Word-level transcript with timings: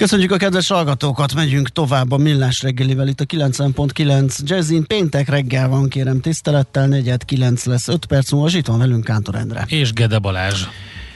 Köszönjük 0.00 0.32
a 0.32 0.36
kedves 0.36 0.68
hallgatókat, 0.68 1.34
megyünk 1.34 1.68
tovább 1.68 2.12
a 2.12 2.16
Millás 2.16 2.62
reggelivel 2.62 3.08
itt 3.08 3.20
a 3.20 3.24
90.9 3.24 4.38
Jazzin. 4.42 4.86
Péntek 4.86 5.28
reggel 5.28 5.68
van, 5.68 5.88
kérem 5.88 6.20
tisztelettel, 6.20 6.86
negyed 6.86 7.24
9 7.24 7.64
lesz 7.64 7.88
5 7.88 8.06
perc 8.06 8.30
múlva, 8.32 8.56
itt 8.56 8.66
van 8.66 8.78
velünk 8.78 9.04
Kántor 9.04 9.34
Endre. 9.34 9.64
És 9.68 9.92
Gede 9.92 10.18
Balázs. 10.18 10.62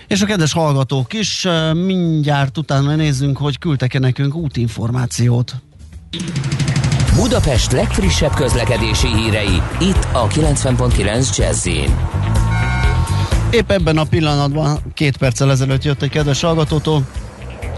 És 0.08 0.22
a 0.22 0.26
kedves 0.26 0.52
hallgatók 0.52 1.12
is, 1.12 1.46
mindjárt 1.72 2.58
utána 2.58 2.94
nézzünk, 2.94 3.36
hogy 3.36 3.58
küldtek-e 3.58 3.98
nekünk 3.98 4.34
útinformációt. 4.34 5.54
Budapest 7.14 7.72
legfrissebb 7.72 8.34
közlekedési 8.34 9.08
hírei, 9.14 9.62
itt 9.80 10.06
a 10.12 10.26
90.9 10.26 11.36
Jazzin. 11.36 11.96
Épp 13.50 13.70
ebben 13.70 13.98
a 13.98 14.04
pillanatban, 14.04 14.78
két 14.94 15.16
perccel 15.16 15.50
ezelőtt 15.50 15.84
jött 15.84 16.02
egy 16.02 16.10
kedves 16.10 16.40
hallgatótól, 16.40 17.06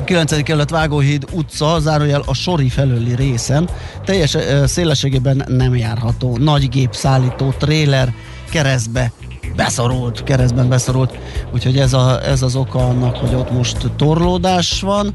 9. 0.04 0.42
kerület 0.42 0.70
Vágóhíd 0.70 1.24
utca, 1.32 1.78
zárójel 1.80 2.22
a 2.26 2.34
Sori 2.34 2.68
felőli 2.68 3.14
részen, 3.14 3.68
teljes 4.04 4.36
szélességében 4.64 5.44
nem 5.48 5.76
járható. 5.76 6.36
Nagy 6.36 6.68
gép 6.68 6.94
szállító, 6.94 7.54
tréler 7.58 8.14
keresztbe 8.50 9.12
beszorult, 9.56 10.24
keresztben 10.24 10.68
beszorult, 10.68 11.18
úgyhogy 11.52 11.78
ez, 11.78 11.92
a, 11.92 12.24
ez 12.24 12.42
az 12.42 12.56
oka 12.56 12.78
annak, 12.78 13.16
hogy 13.16 13.34
ott 13.34 13.50
most 13.50 13.90
torlódás 13.96 14.80
van. 14.80 15.14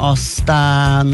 Aztán... 0.00 1.12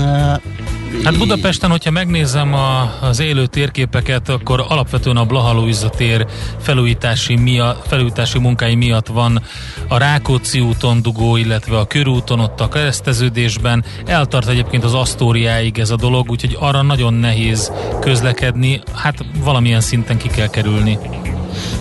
Hát 1.04 1.18
Budapesten, 1.18 1.70
hogyha 1.70 1.90
megnézem 1.90 2.54
a, 2.54 2.98
az 3.00 3.20
élő 3.20 3.46
térképeket, 3.46 4.28
akkor 4.28 4.64
alapvetően 4.68 5.16
a 5.16 5.24
Blahalújza 5.24 5.88
tér 5.88 6.26
felújítási, 6.60 7.36
mia, 7.36 7.76
felújítási 7.86 8.38
munkái 8.38 8.74
miatt 8.74 9.06
van 9.06 9.42
a 9.88 9.98
Rákóczi 9.98 10.60
úton 10.60 11.02
dugó, 11.02 11.36
illetve 11.36 11.78
a 11.78 11.86
körúton 11.86 12.40
ott 12.40 12.60
a 12.60 12.68
kereszteződésben. 12.68 13.84
Eltart 14.06 14.48
egyébként 14.48 14.84
az 14.84 14.94
Asztóriáig 14.94 15.78
ez 15.78 15.90
a 15.90 15.96
dolog, 15.96 16.30
úgyhogy 16.30 16.56
arra 16.60 16.82
nagyon 16.82 17.14
nehéz 17.14 17.72
közlekedni, 18.00 18.80
hát 18.94 19.24
valamilyen 19.44 19.80
szinten 19.80 20.16
ki 20.16 20.28
kell 20.28 20.48
kerülni. 20.48 20.98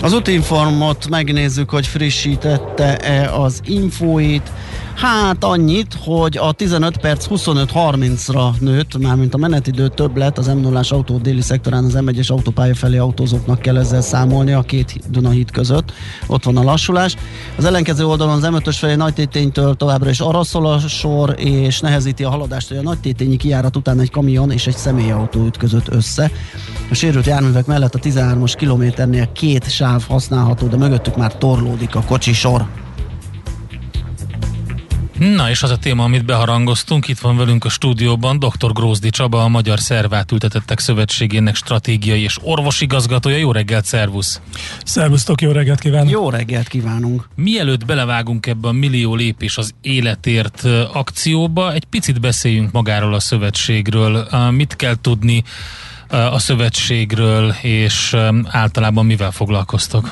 Az 0.01 0.13
útinformot 0.13 1.09
megnézzük, 1.09 1.69
hogy 1.69 1.87
frissítette-e 1.87 3.33
az 3.33 3.61
infóit. 3.65 4.51
Hát 4.95 5.43
annyit, 5.43 5.97
hogy 6.03 6.37
a 6.37 6.51
15 6.51 6.97
perc 6.97 7.27
25-30-ra 7.29 8.59
nőtt, 8.59 8.97
mármint 8.97 9.33
a 9.33 9.37
menetidő 9.37 9.87
több 9.87 10.17
lett 10.17 10.37
az 10.37 10.47
m 10.47 10.57
0 10.57 10.81
autó 10.89 11.17
déli 11.17 11.41
szektorán 11.41 11.83
az 11.83 11.97
M1-es 11.97 12.31
autópálya 12.31 12.75
felé 12.75 12.97
autózóknak 12.97 13.59
kell 13.59 13.77
ezzel 13.77 14.01
számolni 14.01 14.51
a 14.51 14.61
két 14.61 14.99
Dunahíd 15.09 15.51
között. 15.51 15.93
Ott 16.27 16.43
van 16.43 16.57
a 16.57 16.63
lassulás. 16.63 17.15
Az 17.57 17.65
ellenkező 17.65 18.05
oldalon 18.05 18.43
az 18.43 18.49
M5-ös 18.51 18.75
felé 18.79 18.95
Nagy 18.95 19.13
Téténytől 19.13 19.75
továbbra 19.75 20.09
is 20.09 20.19
arra 20.19 20.43
szól 20.43 20.65
a 20.65 20.79
sor, 20.79 21.35
és 21.37 21.79
nehezíti 21.79 22.23
a 22.23 22.29
haladást, 22.29 22.67
hogy 22.67 22.77
a 22.77 22.81
Nagy 22.81 22.99
Tétényi 22.99 23.37
kijárat 23.37 23.75
után 23.75 23.99
egy 23.99 24.11
kamion 24.11 24.51
és 24.51 24.67
egy 24.67 24.77
személyautó 24.77 25.45
ütközött 25.45 25.87
össze. 25.93 26.31
A 26.89 26.93
sérült 26.93 27.25
járművek 27.25 27.65
mellett 27.65 27.95
a 27.95 27.99
13-as 27.99 28.53
kilométernél 28.57 29.31
két 29.31 29.69
sáv 29.69 30.03
használható, 30.07 30.67
de 30.67 30.77
mögöttük 30.77 31.17
már 31.17 31.37
torlódik 31.37 31.95
a 31.95 32.01
kocsi 32.01 32.33
sor. 32.33 32.82
Na 35.31 35.49
és 35.49 35.63
az 35.63 35.69
a 35.69 35.77
téma, 35.77 36.03
amit 36.03 36.25
beharangoztunk, 36.25 37.07
itt 37.07 37.19
van 37.19 37.37
velünk 37.37 37.65
a 37.65 37.69
stúdióban 37.69 38.39
dr. 38.39 38.73
Grózdi 38.73 39.09
Csaba, 39.09 39.43
a 39.43 39.47
Magyar 39.47 39.79
Szervátültetettek 39.79 40.79
Szövetségének 40.79 41.55
stratégiai 41.55 42.21
és 42.21 42.37
orvosigazgatója. 42.41 43.37
Jó 43.37 43.51
reggelt, 43.51 43.85
szervusz! 43.85 44.41
Szervusztok, 44.85 45.41
jó 45.41 45.51
reggelt 45.51 45.79
kívánunk! 45.79 46.09
Jó 46.09 46.29
reggelt 46.29 46.67
kívánunk! 46.67 47.27
Mielőtt 47.35 47.85
belevágunk 47.85 48.45
ebbe 48.45 48.67
a 48.67 48.71
millió 48.71 49.15
lépés 49.15 49.57
az 49.57 49.73
életért 49.81 50.63
akcióba, 50.93 51.73
egy 51.73 51.85
picit 51.85 52.19
beszéljünk 52.19 52.71
magáról 52.71 53.13
a 53.13 53.19
szövetségről. 53.19 54.27
Mit 54.51 54.75
kell 54.75 54.95
tudni 55.01 55.43
a 56.07 56.39
szövetségről, 56.39 57.55
és 57.61 58.15
általában 58.43 59.05
mivel 59.05 59.31
foglalkoztok? 59.31 60.11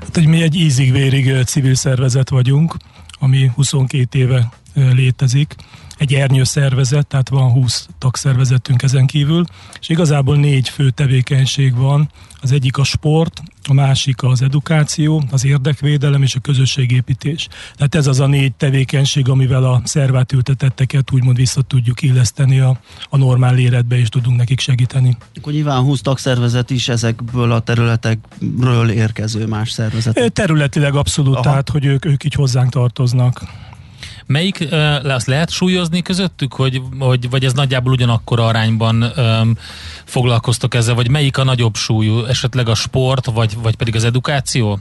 Hát, 0.00 0.14
hogy 0.14 0.26
mi 0.26 0.42
egy 0.42 0.54
ízig-vérig 0.54 1.44
civil 1.44 1.74
szervezet 1.74 2.28
vagyunk, 2.28 2.76
ami 3.24 3.50
22 3.56 4.18
éve 4.18 4.50
létezik. 4.74 5.56
Egy 5.98 6.14
ernyő 6.14 6.44
szervezet, 6.44 7.06
tehát 7.06 7.28
van 7.28 7.50
20 7.50 7.88
tagszervezetünk 7.98 8.82
ezen 8.82 9.06
kívül, 9.06 9.44
és 9.80 9.88
igazából 9.88 10.36
négy 10.36 10.68
fő 10.68 10.90
tevékenység 10.90 11.76
van. 11.76 12.10
Az 12.40 12.52
egyik 12.52 12.78
a 12.78 12.84
sport, 12.84 13.42
a 13.68 13.72
másik 13.72 14.22
az 14.22 14.42
edukáció, 14.42 15.22
az 15.30 15.44
érdekvédelem 15.44 16.22
és 16.22 16.34
a 16.34 16.40
közösségépítés. 16.40 17.48
Tehát 17.74 17.94
ez 17.94 18.06
az 18.06 18.20
a 18.20 18.26
négy 18.26 18.52
tevékenység, 18.52 19.28
amivel 19.28 19.64
a 19.64 19.80
szervát 19.84 20.32
ültetetteket 20.32 21.12
úgymond 21.12 21.36
vissza 21.36 21.62
tudjuk 21.62 22.02
illeszteni 22.02 22.60
a, 22.60 22.78
a 23.08 23.16
normál 23.16 23.58
életbe, 23.58 23.98
és 23.98 24.08
tudunk 24.08 24.36
nekik 24.36 24.60
segíteni. 24.60 25.16
Akkor 25.36 25.52
nyilván 25.52 25.80
20 25.80 26.00
tagszervezet 26.00 26.70
is 26.70 26.88
ezekből 26.88 27.52
a 27.52 27.60
területekről 27.60 28.90
érkező 28.90 29.46
más 29.46 29.70
szervezet. 29.70 30.32
Területileg 30.32 30.94
abszolút, 30.94 31.34
Aha. 31.34 31.42
tehát 31.42 31.68
hogy 31.68 31.84
ők, 31.84 32.04
ők 32.04 32.24
így 32.24 32.34
hozzánk 32.34 32.70
tartoznak. 32.70 33.42
Melyik, 34.26 34.68
uh, 34.70 35.12
azt 35.14 35.26
lehet 35.26 35.50
súlyozni 35.50 36.02
közöttük, 36.02 36.52
hogy, 36.52 36.82
hogy, 36.98 37.30
vagy 37.30 37.44
ez 37.44 37.52
nagyjából 37.52 37.92
ugyanakkor 37.92 38.40
arányban 38.40 39.02
um, 39.02 39.56
foglalkoztok 40.04 40.74
ezzel, 40.74 40.94
vagy 40.94 41.10
melyik 41.10 41.38
a 41.38 41.44
nagyobb 41.44 41.74
súlyú, 41.74 42.24
esetleg 42.24 42.68
a 42.68 42.74
sport, 42.74 43.26
vagy, 43.26 43.56
vagy 43.62 43.76
pedig 43.76 43.94
az 43.94 44.04
edukáció? 44.04 44.80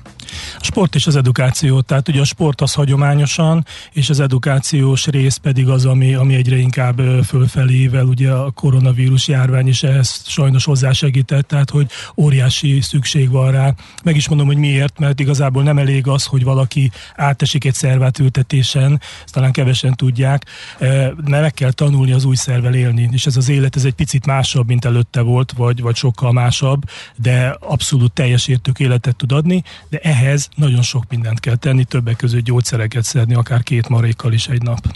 A 0.60 0.64
sport 0.64 0.96
és 0.96 1.08
az 1.08 1.16
edukáció, 1.16 1.82
tehát 1.82 2.08
ugye 2.10 2.22
a 2.22 2.26
sport 2.26 2.62
az 2.62 2.74
hagyományosan, 2.74 3.66
és 3.92 4.10
az 4.10 4.20
edukációs 4.20 5.08
rész 5.08 5.36
pedig 5.36 5.70
az, 5.70 5.86
ami, 5.86 6.14
ami 6.14 6.36
egyre 6.36 6.58
inkább 6.58 7.02
fölfelével, 7.26 8.06
ugye 8.06 8.32
a 8.32 8.52
koronavírus 8.52 9.28
járvány 9.28 9.68
is 9.68 9.84
ehhez 9.84 10.22
sajnos 10.28 10.66
hozzásegített, 10.66 11.48
tehát 11.48 11.70
hogy 11.70 11.88
óriási 12.18 12.82
szükség 12.82 13.30
van 13.30 13.52
rá. 13.52 13.74
Meg 14.04 14.16
is 14.16 14.28
mondom, 14.28 14.48
hogy 14.48 14.58
miért, 14.58 15.00
mert 15.00 15.20
igazából 15.20 15.64
nem 15.64 15.78
elég 15.78 16.08
az, 16.08 16.26
hogy 16.26 16.44
valaki 16.44 16.92
átesik 17.16 17.66
egy 17.66 17.74
szervátültetésen, 17.74 19.02
talán 19.34 19.52
kevesen 19.52 19.96
tudják, 19.96 20.46
mert 20.80 21.42
meg 21.42 21.54
kell 21.54 21.72
tanulni 21.72 22.12
az 22.12 22.26
új 22.26 22.36
szervel 22.36 22.74
élni, 22.74 23.10
és 23.12 23.26
ez 23.26 23.38
az 23.38 23.50
élet 23.50 23.76
ez 23.76 23.86
egy 23.86 23.94
picit 23.94 24.26
másabb, 24.26 24.68
mint 24.68 24.86
előtte 24.86 25.22
volt, 25.22 25.52
vagy, 25.52 25.82
vagy 25.82 25.96
sokkal 25.96 26.32
másabb, 26.32 26.82
de 27.16 27.58
abszolút 27.60 28.12
teljes 28.12 28.48
értők 28.48 28.80
életet 28.80 29.16
tud 29.16 29.32
adni, 29.32 29.64
de 29.90 29.98
ehhez 29.98 30.50
nagyon 30.56 30.82
sok 30.82 31.04
mindent 31.10 31.40
kell 31.40 31.56
tenni, 31.56 31.84
többek 31.84 32.16
között 32.16 32.44
gyógyszereket 32.44 33.04
szedni, 33.04 33.34
akár 33.34 33.64
két 33.64 33.90
marékkal 33.90 34.34
is 34.34 34.48
egy 34.48 34.62
nap. 34.62 34.96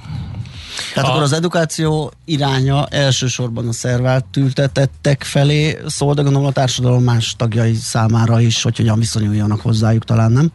Tehát 0.98 1.12
a... 1.12 1.14
akkor 1.14 1.24
az 1.24 1.34
edukáció 1.34 2.12
iránya 2.26 2.86
elsősorban 2.86 3.68
a 3.68 3.72
szervált 3.72 4.38
ültetettek 4.38 5.24
felé 5.24 5.78
szól, 5.86 6.14
de 6.14 6.22
gondolom 6.22 6.48
a 6.48 6.52
társadalom 6.52 7.04
más 7.04 7.36
tagjai 7.38 7.74
számára 7.74 8.40
is, 8.40 8.62
hogy 8.62 8.78
hogyan 8.78 9.00
viszonyuljanak 9.00 9.62
hozzájuk 9.62 10.04
talán, 10.04 10.32
nem? 10.32 10.52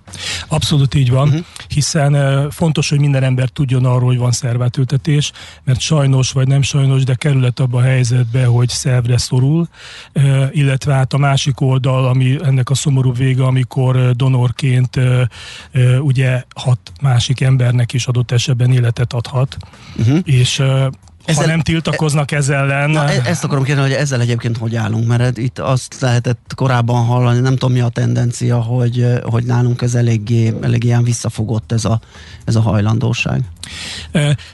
Abszolút 0.48 0.94
így 0.94 1.10
van, 1.10 1.28
uh-huh. 1.28 1.44
hiszen 1.68 2.50
fontos, 2.50 2.88
hogy 2.88 2.98
minden 2.98 3.22
ember 3.22 3.48
tudjon 3.48 3.84
arról, 3.84 4.06
hogy 4.06 4.18
van 4.18 4.32
szervátültetés, 4.32 5.32
mert 5.64 5.80
sajnos 5.80 6.32
vagy 6.32 6.48
nem 6.48 6.62
sajnos, 6.62 7.04
de 7.04 7.14
kerület 7.14 7.60
abba 7.60 7.78
a 7.78 7.82
helyzetbe, 7.82 8.44
hogy 8.44 8.68
szervre 8.68 9.18
szorul, 9.18 9.68
illetve 10.50 10.94
hát 10.94 11.12
a 11.12 11.18
másik 11.18 11.60
oldal, 11.60 12.06
ami 12.06 12.38
ennek 12.44 12.70
a 12.70 12.74
szomorú 12.74 13.12
vége, 13.12 13.44
amikor 13.44 14.10
donorként 14.12 15.00
ugye 16.00 16.42
hat 16.54 16.92
másik 17.02 17.40
embernek 17.40 17.92
is 17.92 18.06
adott 18.06 18.30
esetben 18.30 18.72
életet 18.72 19.12
adhat. 19.12 19.56
Uh-huh. 19.96 20.18
És 20.32 20.62
ezzel, 21.24 21.42
ha 21.42 21.50
nem 21.50 21.60
tiltakoznak 21.60 22.30
e, 22.30 22.36
ez 22.36 22.48
ellen. 22.48 22.90
Na, 22.90 23.08
e- 23.08 23.22
ezt 23.24 23.44
akarom 23.44 23.64
kérni, 23.64 23.82
hogy 23.82 23.92
ezzel 23.92 24.20
egyébként 24.20 24.56
hogy 24.56 24.76
állunk, 24.76 25.06
mert 25.06 25.38
itt 25.38 25.58
azt 25.58 25.96
lehetett 26.00 26.52
korábban 26.54 27.04
hallani, 27.04 27.40
nem 27.40 27.52
tudom 27.52 27.72
mi 27.72 27.80
a 27.80 27.88
tendencia, 27.88 28.60
hogy, 28.60 29.06
hogy 29.22 29.44
nálunk 29.44 29.82
ez 29.82 29.94
eléggé, 29.94 30.54
eléggé 30.62 30.86
ilyen 30.86 31.02
visszafogott 31.02 31.72
ez 31.72 31.84
a, 31.84 32.00
ez 32.44 32.56
a 32.56 32.60
hajlandóság. 32.60 33.42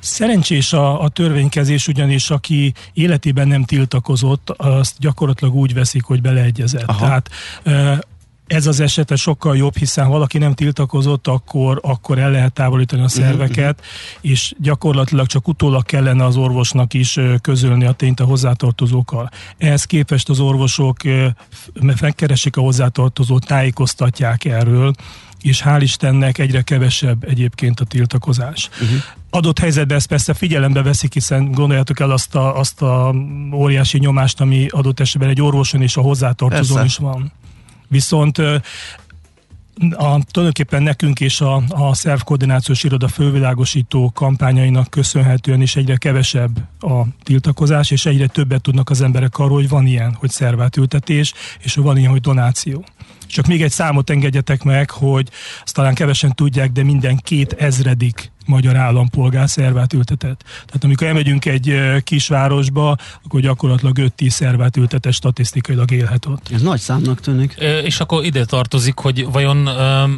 Szerencsés 0.00 0.72
a, 0.72 1.02
a 1.02 1.08
törvénykezés, 1.08 1.88
ugyanis 1.88 2.31
aki 2.31 2.74
életében 2.92 3.48
nem 3.48 3.64
tiltakozott, 3.64 4.50
azt 4.56 4.94
gyakorlatilag 4.98 5.54
úgy 5.54 5.74
veszik, 5.74 6.04
hogy 6.04 6.20
beleegyezett. 6.20 6.82
Aha. 6.86 6.98
Tehát 6.98 7.31
ez 8.48 8.66
az 8.66 8.80
eset 8.80 9.16
sokkal 9.16 9.56
jobb, 9.56 9.76
hiszen 9.76 10.04
ha 10.04 10.10
valaki 10.10 10.38
nem 10.38 10.54
tiltakozott, 10.54 11.26
akkor, 11.26 11.80
akkor 11.82 12.18
el 12.18 12.30
lehet 12.30 12.52
távolítani 12.52 13.02
a 13.02 13.04
mhm, 13.04 13.12
szerveket, 13.12 13.80
uh-huh. 13.80 14.30
és 14.30 14.54
gyakorlatilag 14.58 15.26
csak 15.26 15.48
utólag 15.48 15.84
kellene 15.84 16.24
az 16.24 16.36
orvosnak 16.36 16.94
is 16.94 17.18
közölni 17.40 17.84
a 17.84 17.92
tényt 17.92 18.20
a 18.20 18.24
hozzátartozókkal. 18.24 19.30
Ehhez 19.58 19.84
képest 19.84 20.28
az 20.28 20.40
orvosok 20.40 20.96
megkeresik 22.00 22.56
a 22.56 22.60
hozzátartozót, 22.60 23.46
tájékoztatják 23.46 24.44
erről, 24.44 24.92
és 25.42 25.62
hál' 25.64 25.80
Istennek 25.80 26.38
egyre 26.38 26.62
kevesebb 26.62 27.24
egyébként 27.24 27.80
a 27.80 27.84
tiltakozás. 27.84 28.68
Uh-huh. 28.72 28.98
Adott 29.30 29.58
helyzetben 29.58 29.96
ezt 29.96 30.06
persze 30.06 30.34
figyelembe 30.34 30.82
veszik, 30.82 31.12
hiszen 31.12 31.50
gondoljátok 31.50 32.00
el 32.00 32.10
azt 32.10 32.34
a, 32.34 32.58
azt 32.58 32.82
a 32.82 33.14
óriási 33.54 33.98
nyomást, 33.98 34.40
ami 34.40 34.66
adott 34.70 35.00
esetben 35.00 35.28
egy 35.28 35.40
orvoson 35.40 35.82
és 35.82 35.96
a 35.96 36.00
hozzátartozón 36.00 36.84
is 36.84 36.96
van. 36.96 37.32
Viszont 37.88 38.38
a, 39.90 40.20
tulajdonképpen 40.31 40.82
nekünk 40.82 41.20
és 41.20 41.40
a, 41.40 41.62
a 41.69 41.94
szervkoordinációs 41.94 42.85
iroda 42.85 43.08
fővilágosító 43.08 44.11
kampányainak 44.14 44.90
köszönhetően 44.90 45.61
is 45.61 45.76
egyre 45.76 45.96
kevesebb 45.96 46.58
a 46.81 47.02
tiltakozás, 47.23 47.90
és 47.90 48.06
egyre 48.06 48.26
többet 48.26 48.62
tudnak 48.62 48.90
az 48.90 49.00
emberek 49.00 49.38
arról, 49.38 49.56
hogy 49.56 49.69
van 49.69 49.87
ilyen, 49.87 50.14
hogy 50.14 50.31
szervátültetés, 50.31 51.32
és 51.61 51.75
hogy 51.75 51.85
van 51.85 51.96
ilyen, 51.96 52.11
hogy 52.11 52.20
donáció. 52.20 52.85
Csak 53.26 53.46
még 53.46 53.62
egy 53.62 53.70
számot 53.70 54.11
engedjetek 54.11 54.62
meg, 54.62 54.91
hogy 54.91 55.31
azt 55.64 55.75
talán 55.75 55.94
kevesen 55.94 56.34
tudják, 56.34 56.73
de 56.73 56.82
minden 56.82 57.17
két 57.17 57.52
ezredik 57.52 58.31
magyar 58.48 58.76
állampolgár 58.76 59.48
szervát 59.48 59.92
ültetett. 59.92 60.44
Tehát 60.66 60.84
amikor 60.84 61.06
elmegyünk 61.06 61.44
egy 61.44 61.74
kisvárosba, 62.04 62.96
akkor 63.24 63.40
gyakorlatilag 63.40 63.96
5-10 64.18 64.28
szervát 64.28 64.76
ültetett 64.76 65.12
statisztikailag 65.12 65.90
élhet 65.90 66.26
ott. 66.26 66.48
Ez 66.52 66.62
nagy 66.62 66.80
számnak 66.80 67.20
tűnik. 67.20 67.54
E, 67.58 67.78
és 67.78 68.00
akkor 68.00 68.24
ide 68.24 68.44
tartozik, 68.44 68.98
hogy 68.98 69.26
vajon 69.32 69.56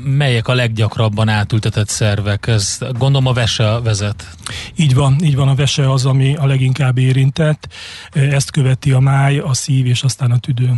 melyek 0.04 0.48
a 0.48 0.54
leggyakrabban 0.54 1.28
átültetett 1.28 1.88
szervek? 1.88 2.46
Ez 2.46 2.78
gondolom 2.98 3.26
a 3.26 3.32
vese 3.32 3.80
vezet. 3.84 4.28
Így 4.76 4.94
van, 4.94 5.16
így 5.22 5.36
van, 5.36 5.48
a 5.48 5.54
vese 5.54 5.90
az, 5.90 6.06
ami 6.06 6.34
a 6.34 6.46
leginkább 6.46 6.98
érintett. 6.98 7.68
Ezt 8.12 8.50
követi 8.50 8.92
a 8.92 8.98
máj, 8.98 9.38
a 9.38 9.54
szív 9.54 9.86
és 9.86 10.02
aztán 10.02 10.30
a 10.30 10.38
tüdő. 10.38 10.74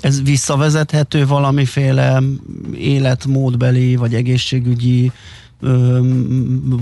Ez 0.00 0.22
visszavezethető 0.22 1.26
valamiféle 1.26 2.22
életmódbeli 2.74 3.96
vagy 3.96 4.14
egészségügyi 4.14 5.12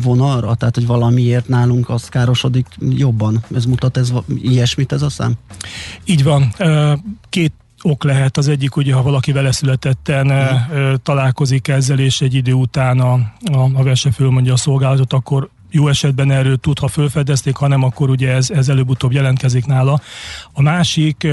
vonalra? 0.03 0.55
Tehát, 0.55 0.75
hogy 0.75 0.87
valamiért 0.87 1.49
nálunk 1.49 1.89
az 1.89 2.09
károsodik 2.09 2.67
jobban? 2.81 3.45
Ez 3.55 3.65
mutat 3.65 3.97
ez 3.97 4.13
ilyesmit 4.43 4.93
ez 4.93 5.03
a 5.03 5.11
szám? 5.11 5.33
Így 6.05 6.23
van. 6.23 6.53
Két 7.29 7.53
ok 7.83 8.05
lehet. 8.05 8.37
Az 8.37 8.49
egyik, 8.49 8.77
ugye, 8.77 8.95
ha 8.95 9.03
valaki 9.03 9.33
vele 9.33 9.53
születetten 9.53 10.27
mm. 10.27 10.95
találkozik 11.03 11.69
ezzel, 11.69 11.99
és 11.99 12.21
egy 12.21 12.35
idő 12.35 12.53
után 12.53 13.01
a, 13.01 13.13
a, 13.53 13.71
a 13.75 13.83
vese 13.83 14.11
fölmondja 14.11 14.53
a 14.53 14.57
szolgálatot, 14.57 15.13
akkor 15.13 15.49
jó 15.77 15.89
esetben 15.89 16.31
erről 16.31 16.57
tud, 16.57 16.79
ha 16.79 16.89
felfedezték, 16.89 17.57
hanem 17.57 17.83
akkor 17.83 18.11
ugye 18.11 18.31
ez, 18.31 18.51
ez 18.51 18.69
előbb-utóbb 18.69 19.13
jelentkezik 19.13 19.67
nála. 19.67 20.01
A 20.53 20.63
másik, 20.63 21.27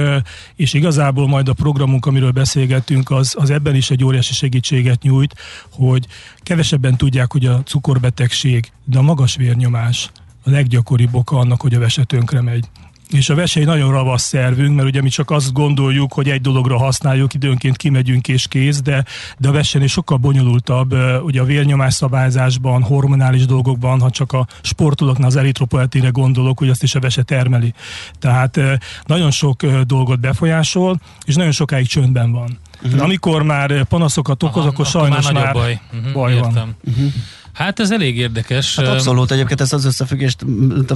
és 0.56 0.74
igazából 0.74 1.28
majd 1.28 1.50
a 1.50 1.54
programunk, 1.54 2.06
amiről 2.06 2.32
beszélgettünk, 2.32 3.12
az, 3.12 3.36
az 3.38 3.50
ebben 3.50 3.76
is 3.76 3.90
egy 3.90 4.04
óriási 4.04 4.34
segítséget 4.34 5.02
nyújt, 5.02 5.36
hogy 5.72 6.08
kevesebben 6.38 6.98
tudják, 6.98 7.32
hogy 7.32 7.46
a 7.46 7.64
cukorbetegség, 7.64 8.72
de 8.86 8.98
a 8.98 9.02
magas 9.02 9.36
vérnyomás 9.36 10.12
a 10.44 10.50
leggyakoribb 10.50 11.16
oka 11.16 11.38
annak, 11.38 11.62
hogy 11.62 11.74
a 11.74 11.80
vese 11.80 12.04
tönkre 12.04 12.42
megy. 12.42 12.70
És 13.14 13.30
a 13.30 13.36
vese 13.36 13.60
egy 13.60 13.66
nagyon 13.66 13.92
ravasz 13.92 14.24
szervünk, 14.24 14.76
mert 14.76 14.88
ugye 14.88 15.02
mi 15.02 15.10
csak 15.10 15.32
azt 15.32 15.54
gondoljuk, 15.54 16.14
hogy 16.14 16.30
egy 16.30 16.42
dologra 16.42 16.78
használjuk, 16.78 17.34
időnként 17.34 17.78
kimegyünk 17.78 18.28
és 18.28 18.48
kész, 18.48 18.82
de, 18.82 19.06
de 19.38 19.48
a 19.48 19.52
vesen 19.52 19.84
is 19.84 19.92
sokkal 19.92 20.18
bonyolultabb, 20.18 20.96
ugye 21.24 21.42
a 21.42 21.44
vérnyomás 21.44 21.94
szabályzásban, 21.94 22.84
hormonális 22.84 23.46
dolgokban, 23.46 24.00
ha 24.00 24.10
csak 24.10 24.32
a 24.32 24.48
sportolóknál 24.62 25.28
az 25.28 25.36
eritropoetére 25.36 26.10
gondolok, 26.10 26.60
hogy 26.60 26.70
azt 26.70 26.84
is 26.84 26.96
a 26.96 27.00
vese 27.00 27.24
termeli. 27.24 27.74
Tehát 28.20 28.60
nagyon 29.06 29.32
sok 29.32 29.66
dolgot 29.66 30.20
befolyásol, 30.20 31.00
és 31.26 31.36
nagyon 31.36 31.52
sokáig 31.52 31.88
csöndben 31.88 32.32
van. 32.32 32.60
Uh-huh. 32.84 33.02
Amikor 33.02 33.44
már 33.44 33.84
panaszokat 33.84 34.44
okoz, 34.44 34.62
Aha, 34.62 34.68
akkor 34.68 34.86
sajnos 34.86 35.32
már, 35.32 35.44
már 35.44 35.54
baj, 35.54 35.80
uh-huh, 35.94 36.14
baj 36.14 36.40
van. 36.40 36.76
Uh-huh. 36.88 37.14
Hát 37.54 37.80
ez 37.80 37.92
elég 37.92 38.18
érdekes. 38.18 38.76
Hát 38.76 38.88
abszolút, 38.88 39.32
egyébként 39.32 39.62
ezt 39.62 39.74
az 39.74 39.86
összefüggést 39.86 40.46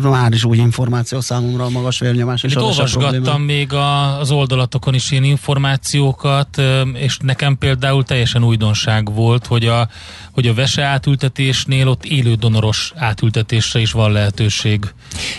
már 0.02 0.34
is 0.34 0.44
új 0.44 0.58
információ 0.58 1.20
számomra 1.20 1.64
a 1.64 1.70
magas 1.70 2.00
vérnyomás 2.00 2.44
és 2.44 2.52
Itt 2.52 2.62
olvasgattam 2.62 3.42
még 3.42 3.74
a, 3.74 4.20
az 4.20 4.32
oldalatokon 4.32 4.94
is 4.94 5.12
ilyen 5.12 5.24
információkat, 5.24 6.62
és 6.94 7.18
nekem 7.22 7.58
például 7.58 8.04
teljesen 8.04 8.44
újdonság 8.44 9.14
volt, 9.14 9.46
hogy 9.46 9.66
a, 9.66 9.88
hogy 10.32 10.48
a 10.48 10.54
vese 10.54 10.84
átültetésnél 10.84 11.88
ott 11.88 12.06
élő 12.06 12.34
donoros 12.34 12.94
átültetésre 12.96 13.80
is 13.80 13.92
van 13.92 14.12
lehetőség. 14.12 14.94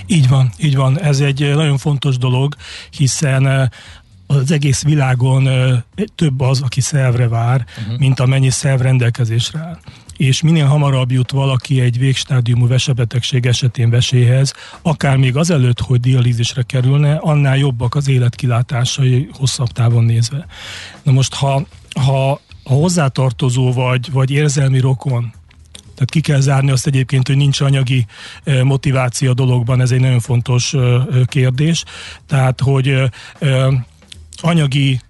Így 0.06 0.28
van, 0.28 0.52
így 0.58 0.76
van. 0.76 1.00
Ez 1.00 1.20
egy 1.20 1.54
nagyon 1.54 1.78
fontos 1.78 2.18
dolog, 2.18 2.54
hiszen 2.90 3.70
az 4.30 4.50
egész 4.50 4.82
világon 4.82 5.48
több 6.14 6.40
az, 6.40 6.60
aki 6.60 6.80
szervre 6.80 7.28
vár, 7.28 7.64
uh-huh. 7.78 7.98
mint 7.98 8.20
amennyi 8.20 8.50
szerv 8.50 8.80
rendelkezésre 8.80 9.58
áll 9.58 9.78
és 10.16 10.42
minél 10.42 10.66
hamarabb 10.66 11.10
jut 11.10 11.30
valaki 11.30 11.80
egy 11.80 11.98
végstádiumú 11.98 12.66
vesebetegség 12.66 13.46
esetén 13.46 13.90
veséhez, 13.90 14.54
akár 14.82 15.16
még 15.16 15.36
azelőtt, 15.36 15.80
hogy 15.80 16.00
dialízisre 16.00 16.62
kerülne, 16.62 17.14
annál 17.14 17.56
jobbak 17.56 17.94
az 17.94 18.08
életkilátásai 18.08 19.28
hosszabb 19.32 19.68
távon 19.68 20.04
nézve. 20.04 20.46
Na 21.02 21.12
most, 21.12 21.34
ha, 21.34 21.66
ha 22.00 22.40
a 22.64 22.72
hozzátartozó 22.72 23.72
vagy, 23.72 24.12
vagy 24.12 24.30
érzelmi 24.30 24.80
rokon 24.80 25.32
tehát 25.94 26.12
ki 26.12 26.20
kell 26.20 26.40
zárni 26.40 26.70
azt 26.70 26.86
egyébként, 26.86 27.26
hogy 27.26 27.36
nincs 27.36 27.60
anyagi 27.60 28.06
motiváció 28.62 29.30
a 29.30 29.34
dologban, 29.34 29.80
ez 29.80 29.90
egy 29.90 30.00
nagyon 30.00 30.20
fontos 30.20 30.74
kérdés. 31.24 31.84
Tehát, 32.26 32.60
hogy 32.60 33.10
anyagi 34.40 35.00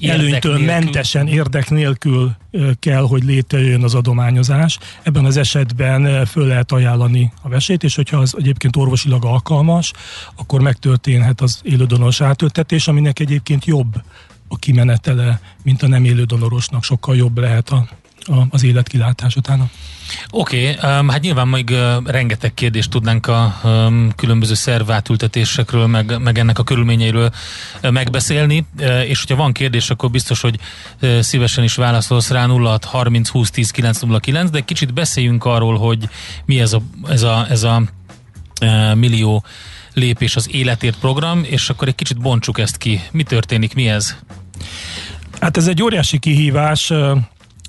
előnytől 0.00 0.58
mentesen, 0.58 1.26
érdek 1.26 1.70
nélkül 1.70 2.34
kell, 2.78 3.02
hogy 3.02 3.24
létrejön 3.24 3.82
az 3.82 3.94
adományozás. 3.94 4.78
Ebben 5.02 5.24
az 5.24 5.36
esetben 5.36 6.26
föl 6.26 6.46
lehet 6.46 6.72
ajánlani 6.72 7.32
a 7.42 7.48
vesét, 7.48 7.82
és 7.82 7.94
hogyha 7.94 8.16
az 8.16 8.34
egyébként 8.38 8.76
orvosilag 8.76 9.24
alkalmas, 9.24 9.92
akkor 10.36 10.60
megtörténhet 10.60 11.40
az 11.40 11.60
élődonoros 11.62 12.20
átültetés, 12.20 12.88
aminek 12.88 13.18
egyébként 13.18 13.64
jobb 13.64 14.02
a 14.48 14.56
kimenetele, 14.56 15.40
mint 15.62 15.82
a 15.82 15.88
nem 15.88 16.04
élődonorosnak, 16.04 16.84
sokkal 16.84 17.16
jobb 17.16 17.38
lehet 17.38 17.70
a, 17.70 17.88
a, 18.26 18.46
az 18.50 18.64
életkilátás 18.64 19.36
utána. 19.36 19.70
Oké, 20.30 20.70
okay, 20.70 20.98
um, 20.98 21.08
hát 21.08 21.20
nyilván 21.20 21.48
még 21.48 21.70
uh, 21.70 22.04
rengeteg 22.04 22.54
kérdést 22.54 22.90
tudnánk 22.90 23.26
a 23.26 23.60
um, 23.64 24.12
különböző 24.16 24.54
szervátültetésekről, 24.54 25.86
meg, 25.86 26.18
meg 26.22 26.38
ennek 26.38 26.58
a 26.58 26.64
körülményeiről 26.64 27.30
uh, 27.82 27.90
megbeszélni, 27.90 28.66
uh, 28.78 29.08
és 29.08 29.20
hogyha 29.20 29.36
van 29.36 29.52
kérdés, 29.52 29.90
akkor 29.90 30.10
biztos, 30.10 30.40
hogy 30.40 30.58
uh, 31.02 31.20
szívesen 31.20 31.64
is 31.64 31.74
válaszolsz 31.74 32.30
rá 32.30 32.46
06 32.46 32.84
30 32.84 33.28
20 33.28 33.50
10 33.50 33.70
909, 33.70 34.50
de 34.50 34.60
kicsit 34.60 34.94
beszéljünk 34.94 35.44
arról, 35.44 35.78
hogy 35.78 36.08
mi 36.44 36.60
ez 36.60 36.72
a, 36.72 36.82
ez 37.08 37.22
a, 37.22 37.46
ez 37.50 37.62
a 37.62 37.82
uh, 38.60 38.94
millió 38.94 39.44
lépés 39.94 40.36
az 40.36 40.48
életért 40.54 40.98
program, 40.98 41.44
és 41.44 41.70
akkor 41.70 41.88
egy 41.88 41.94
kicsit 41.94 42.20
bontsuk 42.20 42.58
ezt 42.58 42.76
ki. 42.76 43.00
Mi 43.12 43.22
történik, 43.22 43.74
mi 43.74 43.88
ez? 43.88 44.16
Hát 45.40 45.56
ez 45.56 45.66
egy 45.66 45.82
óriási 45.82 46.18
kihívás. 46.18 46.92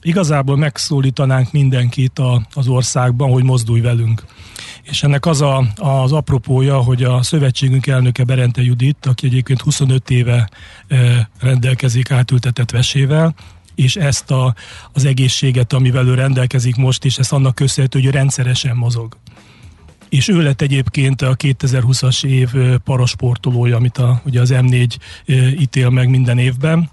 Igazából 0.05 0.57
megszólítanánk 0.57 1.51
mindenkit 1.51 2.19
a, 2.19 2.41
az 2.53 2.67
országban, 2.67 3.31
hogy 3.31 3.43
mozdulj 3.43 3.81
velünk. 3.81 4.24
És 4.81 5.03
ennek 5.03 5.25
az 5.25 5.41
a, 5.41 5.67
az 5.75 6.12
apropója, 6.12 6.77
hogy 6.77 7.03
a 7.03 7.24
szövetségünk 7.24 7.88
elnöke 7.88 8.24
Berente 8.24 8.62
Judit, 8.62 9.05
aki 9.05 9.25
egyébként 9.25 9.62
25 9.62 10.09
éve 10.09 10.50
rendelkezik 11.39 12.12
átültetett 12.12 12.71
vesével, 12.71 13.35
és 13.75 13.95
ezt 13.95 14.31
a, 14.31 14.55
az 14.91 15.05
egészséget, 15.05 15.74
amivel 15.74 16.07
ő 16.07 16.13
rendelkezik 16.13 16.75
most, 16.75 17.05
és 17.05 17.17
ezt 17.17 17.33
annak 17.33 17.55
köszönhető, 17.55 18.01
hogy 18.01 18.12
rendszeresen 18.12 18.75
mozog 18.75 19.17
és 20.09 20.27
ő 20.27 20.41
lett 20.41 20.62
egyébként 20.62 21.21
a 21.21 21.35
2020-as 21.35 22.25
év 22.25 22.50
parasportolója, 22.83 23.75
amit 23.75 23.97
a, 23.97 24.21
ugye 24.25 24.41
az 24.41 24.53
M4 24.53 24.95
ítél 25.59 25.89
meg 25.89 26.09
minden 26.09 26.38
évben 26.38 26.89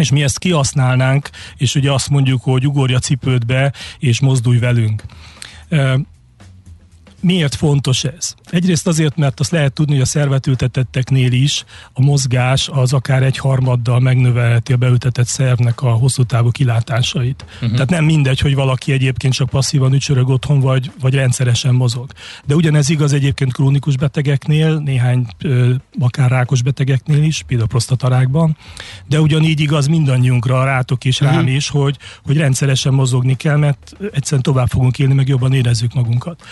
és 0.00 0.10
mi 0.10 0.22
ezt 0.22 0.38
kihasználnánk, 0.38 1.30
és 1.56 1.74
ugye 1.74 1.92
azt 1.92 2.10
mondjuk, 2.10 2.42
hogy 2.42 2.66
ugorja 2.66 2.98
cipődbe, 2.98 3.72
és 3.98 4.20
mozdulj 4.20 4.58
velünk. 4.58 5.02
Miért 7.20 7.54
fontos 7.54 8.04
ez? 8.04 8.34
Egyrészt 8.50 8.86
azért, 8.86 9.16
mert 9.16 9.40
azt 9.40 9.50
lehet 9.50 9.72
tudni, 9.72 9.92
hogy 9.92 10.02
a 10.02 10.06
szervetültetetteknél 10.06 11.32
is 11.32 11.64
a 11.92 12.02
mozgás 12.02 12.68
az 12.72 12.92
akár 12.92 13.22
egy 13.22 13.36
harmaddal 13.36 14.00
megnövelheti 14.00 14.72
a 14.72 14.76
beültetett 14.76 15.26
szervnek 15.26 15.82
a 15.82 15.90
hosszú 15.90 16.22
távú 16.22 16.50
kilátásait. 16.50 17.44
Uh-huh. 17.54 17.70
Tehát 17.70 17.90
nem 17.90 18.04
mindegy, 18.04 18.40
hogy 18.40 18.54
valaki 18.54 18.92
egyébként 18.92 19.34
csak 19.34 19.48
passzívan 19.48 19.92
ücsörög 19.92 20.28
otthon, 20.28 20.60
vagy, 20.60 20.90
vagy 21.00 21.14
rendszeresen 21.14 21.74
mozog. 21.74 22.10
De 22.46 22.54
ugyanez 22.54 22.88
igaz 22.88 23.12
egyébként 23.12 23.52
krónikus 23.52 23.96
betegeknél, 23.96 24.78
néhány 24.78 25.26
ö, 25.38 25.72
akár 26.00 26.30
rákos 26.30 26.62
betegeknél 26.62 27.22
is, 27.22 27.42
például 27.46 27.68
prostatarákban, 27.68 28.56
de 29.08 29.20
ugyanígy 29.20 29.60
igaz 29.60 29.86
mindannyiunkra, 29.86 30.64
rátok 30.64 30.98
rám 31.18 31.34
uh-huh. 31.34 31.54
is, 31.54 31.68
hogy, 31.68 31.96
hogy 32.24 32.36
rendszeresen 32.36 32.92
mozogni 32.92 33.36
kell, 33.36 33.56
mert 33.56 33.96
egyszerűen 34.12 34.42
tovább 34.42 34.68
fogunk 34.68 34.98
élni, 34.98 35.14
meg 35.14 35.28
jobban 35.28 35.52
érezzük 35.52 35.94
magunkat. 35.94 36.42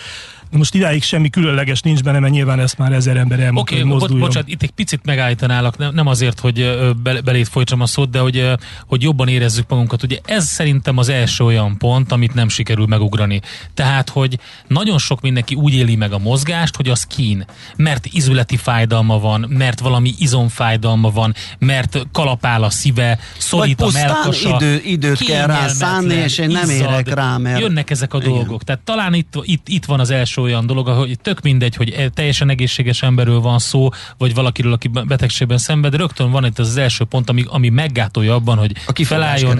De 0.51 0.57
most 0.57 0.75
idáig 0.75 1.03
semmi 1.03 1.29
különleges 1.29 1.81
nincs 1.81 2.03
benne, 2.03 2.19
mert 2.19 2.33
nyilván 2.33 2.59
ezt 2.59 2.77
már 2.77 2.91
ezer 2.91 3.17
ember 3.17 3.39
elmondta, 3.39 3.75
Oké, 3.75 3.83
okay, 3.83 3.97
bo- 3.97 4.19
bocsánat, 4.19 4.49
itt 4.49 4.61
egy 4.61 4.71
picit 4.71 5.05
megállítanálak, 5.05 5.77
nem, 5.77 5.93
nem 5.93 6.07
azért, 6.07 6.39
hogy 6.39 6.77
belét 7.23 7.47
folytsam 7.47 7.81
a 7.81 7.85
szót, 7.85 8.09
de 8.09 8.19
hogy, 8.19 8.51
hogy 8.87 9.01
jobban 9.01 9.27
érezzük 9.27 9.69
magunkat. 9.69 10.03
Ugye 10.03 10.17
ez 10.25 10.45
szerintem 10.45 10.97
az 10.97 11.09
első 11.09 11.43
olyan 11.43 11.77
pont, 11.77 12.11
amit 12.11 12.33
nem 12.33 12.49
sikerül 12.49 12.85
megugrani. 12.85 13.41
Tehát, 13.73 14.09
hogy 14.09 14.39
nagyon 14.67 14.97
sok 14.97 15.21
mindenki 15.21 15.55
úgy 15.55 15.73
éli 15.73 15.95
meg 15.95 16.11
a 16.11 16.17
mozgást, 16.17 16.75
hogy 16.75 16.89
az 16.89 17.03
kín. 17.03 17.45
Mert 17.75 18.05
izületi 18.05 18.57
fájdalma 18.57 19.19
van, 19.19 19.45
mert 19.49 19.79
valami 19.79 20.13
izomfájdalma 20.17 21.11
van, 21.11 21.33
mert 21.59 22.07
kalapál 22.11 22.63
a 22.63 22.69
szíve, 22.69 23.19
szorít 23.37 23.81
a 23.81 23.89
melkasa. 23.93 24.55
idő, 24.55 24.81
időt 24.85 25.23
kell 25.23 25.47
rá 25.47 25.67
szánni, 25.67 26.13
és 26.13 26.37
én 26.37 26.47
nem 26.47 26.69
izzad, 26.69 26.91
érek 26.91 27.13
rá, 27.13 27.37
mert... 27.37 27.59
Jönnek 27.59 27.89
ezek 27.89 28.13
a 28.13 28.17
Igen. 28.17 28.29
dolgok. 28.29 28.63
Tehát 28.63 28.81
talán 28.81 29.13
itt, 29.13 29.33
itt, 29.41 29.67
itt 29.67 29.85
van 29.85 29.99
az 29.99 30.09
első 30.09 30.38
olyan 30.41 30.65
dolog, 30.65 30.87
hogy 30.87 31.19
tök 31.21 31.41
mindegy, 31.41 31.75
hogy 31.75 31.89
e- 31.89 32.09
teljesen 32.09 32.49
egészséges 32.49 33.01
emberről 33.01 33.39
van 33.39 33.59
szó, 33.59 33.89
vagy 34.17 34.33
valakiről, 34.33 34.73
aki 34.73 34.87
betegségben 34.87 35.57
szenved, 35.57 35.95
rögtön 35.95 36.31
van 36.31 36.45
itt 36.45 36.59
az 36.59 36.77
első 36.77 37.03
pont, 37.03 37.29
ami, 37.29 37.43
ami 37.47 37.69
meggátolja 37.69 38.33
abban, 38.33 38.57
hogy 38.57 38.71
a 38.87 38.91
felálljon. 39.03 39.57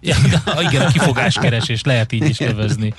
Ja, 0.00 0.16
igen, 0.60 0.86
a 0.86 0.90
kifogáskeresés 0.90 1.82
lehet 1.82 2.12
így 2.12 2.28
is 2.28 2.38
nevezni. 2.38 2.94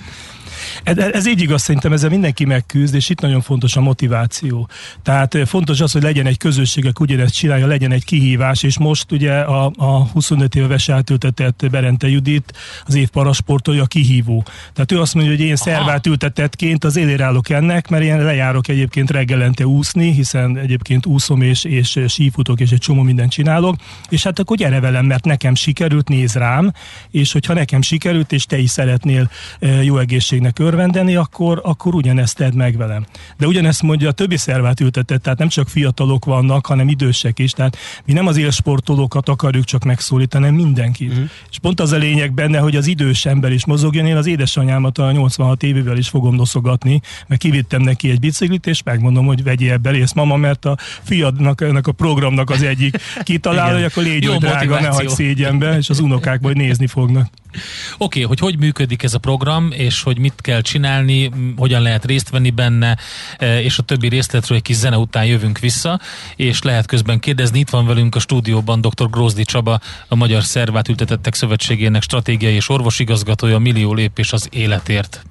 Ez, 0.84 0.98
ez 0.98 1.28
így 1.28 1.42
igaz, 1.42 1.62
szerintem 1.62 1.94
ezzel 1.94 2.10
mindenki 2.10 2.46
megküzd, 2.46 2.96
és 2.96 3.10
itt 3.10 3.22
nagyon 3.22 3.42
fontos 3.42 3.76
a 3.76 3.82
motiváció. 3.82 4.70
Tehát 5.04 5.38
fontos 5.46 5.82
az, 5.82 5.92
hogy 5.92 6.04
legyen 6.04 6.26
egy 6.26 6.38
közösség, 6.38 6.86
aki 6.86 7.04
ugyanezt 7.04 7.34
csinálja, 7.34 7.68
legyen 7.68 7.92
egy 7.92 8.06
kihívás, 8.06 8.64
és 8.64 8.78
most 8.78 9.12
ugye 9.12 9.34
a, 9.34 9.72
a 9.76 10.08
25 10.14 10.56
éves 10.56 10.90
átültetett 10.90 11.66
Berente 11.72 12.08
Judit 12.10 12.54
az 12.86 12.96
év 12.96 13.10
parasportolja 13.10 13.86
kihívó. 13.86 14.44
Tehát 14.74 14.92
ő 14.92 15.00
azt 15.00 15.14
mondja, 15.14 15.32
hogy 15.32 15.42
én 15.42 15.56
szervát 15.56 16.08
ültetettként 16.08 16.84
az 16.84 16.96
élére 16.96 17.24
állok 17.24 17.50
ennek, 17.50 17.88
mert 17.88 18.04
én 18.04 18.24
lejárok 18.24 18.68
egyébként 18.68 19.12
reggelente 19.12 19.66
úszni, 19.66 20.12
hiszen 20.12 20.58
egyébként 20.58 21.06
úszom 21.06 21.42
és, 21.42 21.64
és 21.64 22.00
sífutok, 22.08 22.60
és 22.60 22.72
egy 22.72 22.80
csomó 22.80 23.02
mindent 23.02 23.32
csinálok, 23.32 23.76
és 24.10 24.24
hát 24.24 24.40
akkor 24.40 24.58
gyere 24.58 24.80
velem, 24.80 25.06
mert 25.06 25.26
nekem 25.26 25.56
sikerült, 25.56 26.08
néz 26.08 26.34
rám, 26.34 26.72
és 27.12 27.32
hogyha 27.32 27.54
nekem 27.54 27.82
sikerült, 27.82 28.32
és 28.32 28.46
te 28.46 28.58
is 28.58 28.70
szeretnél 28.70 29.30
jó 29.82 29.98
egészségnek 29.98 30.60
örvendeni, 30.64 31.16
akkor, 31.16 31.62
akkor 31.64 31.96
ugyanezt 31.96 32.38
tedd 32.38 32.56
meg 32.56 32.78
velem. 32.78 33.06
De 33.38 33.48
ugyanezt 33.48 33.82
mondja 33.82 34.10
a 34.10 34.12
többi 34.12 34.38
szervát 34.38 34.80
ültetett, 34.80 35.22
tehát 35.24 35.40
nem 35.40 35.48
csak 35.48 35.70
fiatalok 35.70 36.26
vannak, 36.26 36.66
hanem 36.66 36.88
idősek 36.88 37.40
is. 37.40 37.52
Tehát 37.52 37.78
mi 38.06 38.14
nem 38.14 38.28
az 38.28 38.38
élsportolókat 38.38 39.30
akarjuk 39.30 39.66
csak 39.66 39.84
megszólítani, 39.84 40.44
hanem 40.44 40.60
mindenkit. 40.60 41.12
Uh-huh. 41.12 41.30
És 41.50 41.60
pont 41.60 41.80
az 41.80 41.92
a 41.92 41.98
lényeg 41.98 42.34
benne, 42.34 42.60
hogy 42.60 42.76
az 42.76 42.88
idős 42.88 43.26
ember 43.26 43.52
is 43.52 43.66
mozogjon. 43.66 44.06
Én 44.06 44.16
az 44.16 44.28
édesanyámat 44.28 44.98
a 44.98 45.12
86 45.12 45.64
évével 45.64 45.98
is 45.98 46.10
fogom 46.10 46.36
noszogatni, 46.36 47.02
mert 47.28 47.42
kivittem 47.42 47.82
neki 47.82 48.10
egy 48.10 48.20
biciklit, 48.20 48.68
és 48.68 48.84
megmondom, 48.84 49.26
hogy 49.26 49.44
vegyél 49.44 49.72
ebbe 49.72 49.90
részt, 49.90 50.16
mama, 50.16 50.36
mert 50.36 50.66
a 50.66 50.78
fiadnak, 51.02 51.62
ennek 51.62 51.88
a 51.88 51.92
programnak 51.92 52.50
az 52.50 52.62
egyik 52.62 52.98
kitalálja, 53.24 53.74
hogy 53.74 53.84
akkor 53.84 54.04
légy, 54.04 54.26
hogy 54.26 54.38
drága, 54.38 54.80
ne 54.80 54.88
hagyd 54.88 55.10
szégyenbe, 55.10 55.78
és 55.78 55.90
az 55.90 56.00
unokák 56.00 56.42
majd 56.42 56.58
nézni 56.58 56.88
fognak. 56.88 57.30
Oké, 57.54 57.64
okay, 57.98 58.24
hogy 58.24 58.40
hogy 58.40 58.60
működik 58.60 59.04
ez 59.04 59.14
a 59.14 59.18
program, 59.18 59.72
és 59.72 60.02
hogy 60.02 60.20
mit 60.20 60.34
kell 60.38 60.62
csinálni, 60.62 61.32
hogyan 61.58 61.82
lehet 61.82 62.06
részt 62.06 62.30
venni 62.30 62.50
benne, 62.50 62.98
e, 63.38 63.62
és 63.62 63.78
a 63.78 63.84
többi 63.84 64.08
részletről 64.08 64.58
egy 64.58 64.64
kis 64.64 64.76
zene 64.76 64.98
után 64.98 65.26
jövünk 65.26 65.60
vissza, 65.60 66.00
és 66.36 66.62
lehet 66.62 66.86
közben 66.86 67.20
kérdezni. 67.20 67.60
Itt 67.60 67.70
van 67.70 67.86
velünk 67.86 68.16
a 68.16 68.20
stúdióban 68.20 68.82
dr. 68.82 69.10
Grózdi 69.10 69.44
Csaba, 69.44 69.80
a 70.08 70.16
Magyar 70.16 70.44
Szervát 70.44 70.90
Ültetettek 70.90 71.34
Szövetségének 71.34 72.02
stratégiai 72.02 72.54
és 72.54 72.70
orvosigazgatója, 72.70 73.58
millió 73.58 73.94
lépés 73.94 74.34
az 74.34 74.48
életért. 74.52 75.26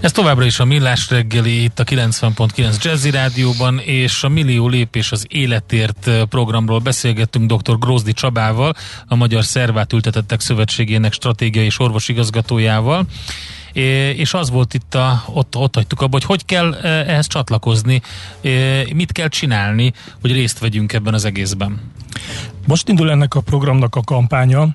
Ez 0.00 0.12
továbbra 0.12 0.44
is 0.44 0.60
a 0.60 0.64
Millás 0.64 1.10
reggeli 1.10 1.62
itt 1.62 1.78
a 1.78 1.84
90.9 1.84 2.82
Jazzy 2.82 3.10
Rádióban, 3.10 3.78
és 3.78 4.22
a 4.22 4.28
Millió 4.28 4.68
Lépés 4.68 5.12
az 5.12 5.26
Életért 5.28 6.10
programról 6.28 6.78
beszélgettünk 6.78 7.52
dr. 7.52 7.78
Grózdi 7.78 8.12
Csabával, 8.12 8.74
a 9.06 9.14
Magyar 9.14 9.44
Szervát 9.44 9.92
Ültetettek 9.92 10.40
Szövetségének 10.40 11.12
stratégiai 11.12 11.64
és 11.64 11.78
orvosigazgatójával 11.78 13.06
és 13.72 14.34
az 14.34 14.50
volt 14.50 14.74
itt, 14.74 14.94
a, 14.94 15.24
ott, 15.26 15.56
ott 15.56 15.74
hagytuk 15.74 16.00
abba, 16.00 16.12
hogy 16.12 16.24
hogy 16.24 16.44
kell 16.44 16.74
ehhez 16.84 17.26
csatlakozni, 17.26 18.02
mit 18.94 19.12
kell 19.12 19.28
csinálni, 19.28 19.92
hogy 20.20 20.32
részt 20.32 20.58
vegyünk 20.58 20.92
ebben 20.92 21.14
az 21.14 21.24
egészben. 21.24 21.80
Most 22.66 22.88
indul 22.88 23.10
ennek 23.10 23.34
a 23.34 23.40
programnak 23.40 23.96
a 23.96 24.00
kampánya, 24.00 24.68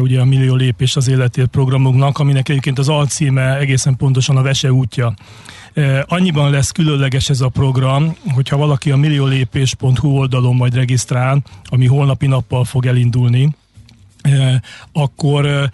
ugye 0.00 0.20
a 0.20 0.24
Millió 0.24 0.54
Lépés 0.54 0.96
az 0.96 1.08
életért 1.08 1.48
programunknak, 1.48 2.18
aminek 2.18 2.48
egyébként 2.48 2.78
az 2.78 2.88
alcíme 2.88 3.58
egészen 3.58 3.96
pontosan 3.96 4.36
a 4.36 4.42
Vese 4.42 4.72
útja. 4.72 5.14
Annyiban 6.06 6.50
lesz 6.50 6.70
különleges 6.70 7.28
ez 7.28 7.40
a 7.40 7.48
program, 7.48 8.16
hogyha 8.34 8.56
valaki 8.56 8.90
a 8.90 8.96
milliólépés.hu 8.96 10.08
oldalon 10.08 10.56
majd 10.56 10.74
regisztrál, 10.74 11.42
ami 11.64 11.86
holnapi 11.86 12.26
nappal 12.26 12.64
fog 12.64 12.86
elindulni, 12.86 13.56
akkor 14.92 15.70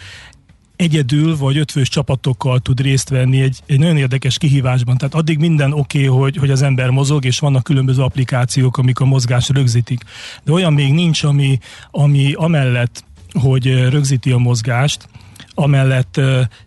egyedül 0.77 1.37
vagy 1.37 1.59
ötvös 1.59 1.89
csapatokkal 1.89 2.59
tud 2.59 2.81
részt 2.81 3.09
venni 3.09 3.41
egy, 3.41 3.61
egy 3.67 3.79
nagyon 3.79 3.97
érdekes 3.97 4.39
kihívásban. 4.39 4.97
Tehát 4.97 5.15
addig 5.15 5.39
minden 5.39 5.73
oké, 5.73 6.09
okay, 6.09 6.21
hogy, 6.21 6.37
hogy 6.37 6.51
az 6.51 6.63
ember 6.63 6.91
mozog, 6.91 7.25
és 7.25 7.39
vannak 7.39 7.63
különböző 7.63 8.03
applikációk, 8.03 8.79
amik 8.79 9.01
a 9.01 9.05
mozgás 9.05 9.49
rögzítik. 9.49 10.01
De 10.45 10.53
olyan 10.53 10.73
még 10.73 10.93
nincs, 10.93 11.23
ami, 11.23 11.59
ami 11.91 12.33
amellett 12.33 13.05
hogy 13.41 13.89
rögzíti 13.89 14.31
a 14.31 14.39
mozgást, 14.39 15.09
amellett 15.55 16.21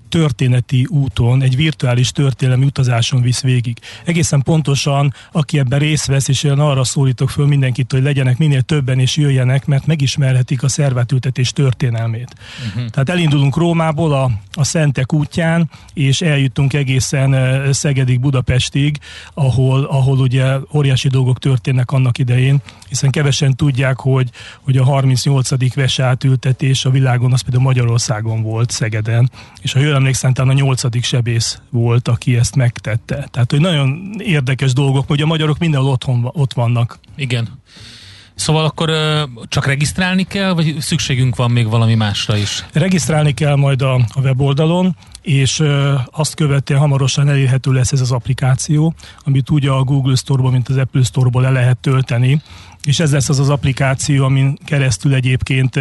történeti 0.09 0.85
úton, 0.89 1.41
egy 1.41 1.55
virtuális 1.55 2.11
történelmi 2.11 2.65
utazáson 2.65 3.21
visz 3.21 3.41
végig. 3.41 3.77
Egészen 4.05 4.41
pontosan, 4.41 5.13
aki 5.31 5.59
ebben 5.59 5.79
részt 5.79 6.05
vesz, 6.05 6.27
és 6.27 6.43
olyan 6.43 6.59
arra 6.59 6.83
szólítok 6.83 7.29
föl 7.29 7.47
mindenkit, 7.47 7.91
hogy 7.91 8.03
legyenek 8.03 8.37
minél 8.37 8.61
többen 8.61 8.99
és 8.99 9.17
jöjjenek, 9.17 9.65
mert 9.65 9.85
megismerhetik 9.85 10.63
a 10.63 10.67
szervátültetés 10.67 11.51
történelmét. 11.51 12.35
Uh-huh. 12.67 12.89
Tehát 12.89 13.09
elindulunk 13.09 13.57
Rómából 13.57 14.13
a, 14.13 14.31
a 14.53 14.63
Szentek 14.63 15.13
útján, 15.13 15.69
és 15.93 16.21
eljutunk 16.21 16.73
egészen 16.73 17.35
Szegedig 17.73 18.19
Budapestig, 18.19 18.97
ahol, 19.33 19.83
ahol 19.83 20.17
ugye 20.17 20.55
óriási 20.73 21.07
dolgok 21.07 21.39
történnek 21.39 21.91
annak 21.91 22.17
idején, 22.17 22.61
hiszen 22.89 23.09
kevesen 23.09 23.55
tudják, 23.55 23.99
hogy, 23.99 24.29
hogy 24.61 24.77
a 24.77 24.83
38. 24.83 25.73
vesátültetés 25.75 26.85
a 26.85 26.89
világon, 26.89 27.33
az 27.33 27.41
például 27.41 27.63
Magyarországon 27.63 28.41
volt, 28.41 28.69
Szegeden, 28.69 29.31
és 29.61 29.73
ha 29.73 29.79
jól 29.79 29.93
emlékszem, 29.93 30.33
talán 30.33 30.51
a 30.51 30.59
nyolcadik 30.59 31.03
sebész 31.03 31.61
volt, 31.69 32.07
aki 32.07 32.37
ezt 32.37 32.55
megtette. 32.55 33.27
Tehát, 33.31 33.51
hogy 33.51 33.59
nagyon 33.59 34.15
érdekes 34.17 34.73
dolgok, 34.73 35.07
hogy 35.07 35.21
a 35.21 35.25
magyarok 35.25 35.57
mindenhol 35.57 35.91
otthon, 35.91 36.29
ott 36.33 36.53
vannak. 36.53 36.99
Igen. 37.15 37.47
Szóval 38.39 38.65
akkor 38.65 38.91
csak 39.47 39.65
regisztrálni 39.65 40.23
kell, 40.23 40.53
vagy 40.53 40.75
szükségünk 40.79 41.35
van 41.35 41.51
még 41.51 41.69
valami 41.69 41.95
másra 41.95 42.37
is? 42.37 42.65
Regisztrálni 42.73 43.33
kell 43.33 43.55
majd 43.55 43.81
a, 43.81 43.93
a 43.93 44.21
weboldalon, 44.21 44.95
és 45.21 45.63
azt 46.05 46.35
követően 46.35 46.79
hamarosan 46.79 47.29
elérhető 47.29 47.71
lesz 47.71 47.91
ez 47.91 48.01
az 48.01 48.11
applikáció, 48.11 48.93
amit 49.23 49.49
úgy 49.49 49.65
a 49.65 49.83
Google 49.83 50.15
Store-ból, 50.15 50.51
mint 50.51 50.69
az 50.69 50.77
Apple 50.77 51.03
Store-ból 51.03 51.41
le 51.41 51.49
lehet 51.49 51.77
tölteni, 51.77 52.41
és 52.83 52.99
ez 52.99 53.11
lesz 53.11 53.29
az 53.29 53.39
az 53.39 53.49
applikáció, 53.49 54.23
amin 54.25 54.57
keresztül 54.65 55.13
egyébként 55.13 55.79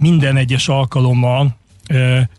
minden 0.00 0.36
egyes 0.36 0.68
alkalommal 0.68 1.56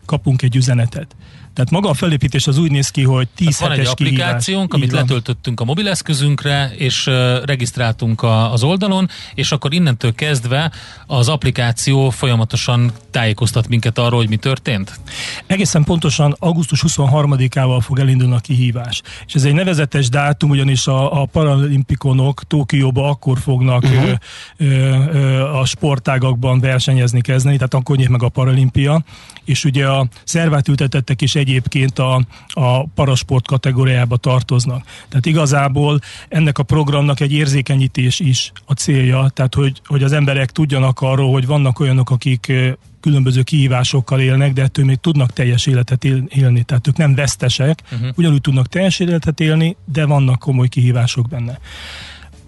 kapunk 0.06 0.42
egy 0.42 0.56
üzenetet. 0.56 1.16
Tehát 1.58 1.72
maga 1.72 1.88
a 1.88 1.94
felépítés 1.94 2.46
az 2.46 2.58
úgy 2.58 2.70
néz 2.70 2.90
ki, 2.90 3.02
hogy 3.02 3.28
10 3.34 3.58
hát 3.58 3.68
Van 3.68 3.78
egy 3.78 3.86
applikációnk, 3.86 4.74
amit 4.74 4.92
letöltöttünk 4.92 5.60
a 5.60 5.64
mobileszközünkre, 5.64 6.72
és 6.76 7.06
uh, 7.06 7.44
regisztráltunk 7.44 8.22
a, 8.22 8.52
az 8.52 8.62
oldalon, 8.62 9.08
és 9.34 9.52
akkor 9.52 9.72
innentől 9.74 10.14
kezdve 10.14 10.72
az 11.06 11.28
applikáció 11.28 12.10
folyamatosan 12.10 12.92
tájékoztat 13.10 13.68
minket 13.68 13.98
arról, 13.98 14.18
hogy 14.18 14.28
mi 14.28 14.36
történt? 14.36 15.00
Egészen 15.46 15.84
pontosan 15.84 16.36
augusztus 16.38 16.84
23-ával 16.86 17.80
fog 17.80 17.98
elindulni 17.98 18.34
a 18.34 18.38
kihívás. 18.38 19.02
És 19.26 19.34
ez 19.34 19.44
egy 19.44 19.54
nevezetes 19.54 20.08
dátum, 20.08 20.50
ugyanis 20.50 20.86
a, 20.86 21.20
a 21.20 21.24
paralimpikonok 21.24 22.42
Tokióba 22.46 23.08
akkor 23.08 23.38
fognak 23.38 23.82
uh-huh. 23.82 24.10
ö, 24.56 24.66
ö, 24.66 25.40
a 25.40 25.64
sportágakban 25.64 26.60
versenyezni 26.60 27.20
kezdeni, 27.20 27.56
tehát 27.56 27.74
akkor 27.74 27.96
nyílt 27.96 28.10
meg 28.10 28.22
a 28.22 28.28
paralimpia, 28.28 29.02
és 29.44 29.64
ugye 29.64 29.86
a 29.86 30.06
szervát 30.24 30.68
ültetettek 30.68 31.22
is 31.22 31.34
egyébként 31.48 31.98
a, 31.98 32.22
a 32.48 32.86
parasport 32.86 33.46
kategóriába 33.46 34.16
tartoznak. 34.16 34.84
Tehát 35.08 35.26
igazából 35.26 36.00
ennek 36.28 36.58
a 36.58 36.62
programnak 36.62 37.20
egy 37.20 37.32
érzékenyítés 37.32 38.20
is 38.20 38.52
a 38.64 38.72
célja, 38.72 39.30
tehát 39.34 39.54
hogy, 39.54 39.80
hogy 39.84 40.02
az 40.02 40.12
emberek 40.12 40.50
tudjanak 40.50 41.00
arról, 41.00 41.32
hogy 41.32 41.46
vannak 41.46 41.80
olyanok, 41.80 42.10
akik 42.10 42.52
különböző 43.00 43.42
kihívásokkal 43.42 44.20
élnek, 44.20 44.52
de 44.52 44.62
ettől 44.62 44.84
még 44.84 44.96
tudnak 44.96 45.32
teljes 45.32 45.66
életet 45.66 46.04
élni. 46.28 46.62
Tehát 46.62 46.86
ők 46.86 46.96
nem 46.96 47.14
vesztesek, 47.14 47.82
uh-huh. 47.92 48.08
ugyanúgy 48.16 48.40
tudnak 48.40 48.66
teljes 48.66 48.98
életet 48.98 49.40
élni, 49.40 49.76
de 49.92 50.04
vannak 50.04 50.38
komoly 50.38 50.68
kihívások 50.68 51.28
benne. 51.28 51.58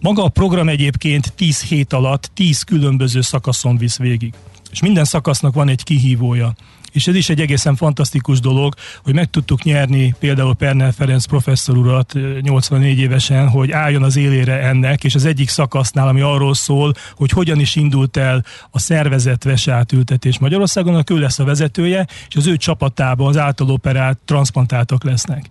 Maga 0.00 0.24
a 0.24 0.28
program 0.28 0.68
egyébként 0.68 1.32
10 1.32 1.62
hét 1.62 1.92
alatt 1.92 2.30
10 2.34 2.62
különböző 2.62 3.20
szakaszon 3.20 3.76
visz 3.76 3.98
végig. 3.98 4.34
És 4.70 4.80
minden 4.80 5.04
szakasznak 5.04 5.54
van 5.54 5.68
egy 5.68 5.82
kihívója 5.82 6.54
és 6.92 7.06
ez 7.06 7.14
is 7.14 7.28
egy 7.28 7.40
egészen 7.40 7.76
fantasztikus 7.76 8.40
dolog, 8.40 8.74
hogy 9.02 9.14
meg 9.14 9.30
tudtuk 9.30 9.62
nyerni 9.62 10.14
például 10.18 10.54
Pernel 10.54 10.92
Ferenc 10.92 11.24
professzor 11.24 11.76
urat 11.76 12.14
84 12.40 12.98
évesen, 12.98 13.48
hogy 13.48 13.70
álljon 13.70 14.02
az 14.02 14.16
élére 14.16 14.60
ennek, 14.60 15.04
és 15.04 15.14
az 15.14 15.24
egyik 15.24 15.48
szakasznál, 15.48 16.08
ami 16.08 16.20
arról 16.20 16.54
szól, 16.54 16.92
hogy 17.14 17.30
hogyan 17.30 17.60
is 17.60 17.76
indult 17.76 18.16
el 18.16 18.44
a 18.70 18.78
szervezet 18.78 19.44
veseátültetés 19.44 20.38
Magyarországon, 20.38 21.04
ő 21.10 21.18
lesz 21.18 21.38
a 21.38 21.44
vezetője, 21.44 22.06
és 22.28 22.36
az 22.36 22.46
ő 22.46 22.56
csapatában 22.56 23.26
az 23.26 23.36
általoperált 23.36 24.18
transplantáltak 24.24 25.04
lesznek. 25.04 25.48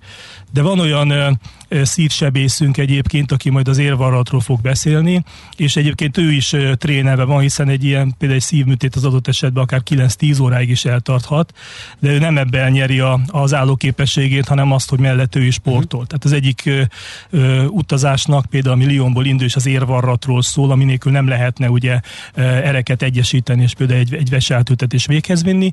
De 0.54 0.62
van 0.62 0.80
olyan 0.80 1.40
szívsebészünk 1.70 2.78
egyébként, 2.78 3.32
aki 3.32 3.50
majd 3.50 3.68
az 3.68 3.78
érvarratról 3.78 4.42
fog 4.42 4.62
beszélni, 4.62 5.24
és 5.56 5.76
egyébként 5.76 6.18
ő 6.18 6.32
is 6.32 6.56
trénelve 6.74 7.24
van, 7.24 7.40
hiszen 7.40 7.70
egy 7.70 7.84
ilyen 7.84 8.14
például 8.18 8.40
egy 8.40 8.46
szívműtét 8.46 8.96
az 8.96 9.06
adott 9.06 9.28
esetben 9.28 9.64
akár 9.64 9.82
9-10 9.90 10.42
óráig 10.42 10.70
is 10.70 10.86
eltarthat, 11.30 11.54
de 12.00 12.10
ő 12.10 12.20
nem 12.20 12.38
ebben 12.38 12.72
nyeri 12.72 13.00
a, 13.00 13.20
az 13.28 13.54
állóképességét, 13.54 14.48
hanem 14.48 14.72
azt, 14.72 14.90
hogy 14.90 15.00
mellett 15.00 15.36
ő 15.36 15.44
is 15.44 15.54
sportol. 15.54 16.06
Tehát 16.06 16.26
az 16.26 16.32
egyik 16.32 16.62
ö, 16.66 16.82
ö, 17.30 17.66
utazásnak 17.66 18.46
például 18.46 18.74
a 18.74 18.78
milliónból 18.78 19.26
indul, 19.26 19.46
és 19.46 19.56
az 19.56 19.66
érvarratról 19.66 20.42
szól, 20.42 20.72
ami 20.72 20.84
nélkül 20.84 21.12
nem 21.12 21.28
lehetne 21.28 21.70
ugye 21.70 22.00
ereket 22.36 23.02
egyesíteni, 23.02 23.62
és 23.62 23.74
például 23.74 24.00
egy, 24.00 24.14
egy 24.14 24.30
veseátültetés 24.30 25.06
véghez 25.06 25.44
vinni, 25.44 25.72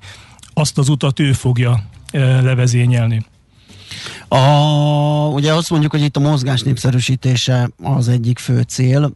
azt 0.55 0.79
az 0.79 0.89
utat 0.89 1.21
ő 1.21 1.33
fogja 1.33 1.83
levezényelni. 2.43 3.25
A, 4.29 4.39
ugye 5.33 5.53
azt 5.53 5.71
mondjuk, 5.71 5.93
hogy 5.93 6.03
itt 6.03 6.17
a 6.17 6.21
mozgás 6.21 6.63
népszerűsítése 6.63 7.71
az 7.83 8.09
egyik 8.09 8.39
fő 8.39 8.61
cél, 8.61 9.13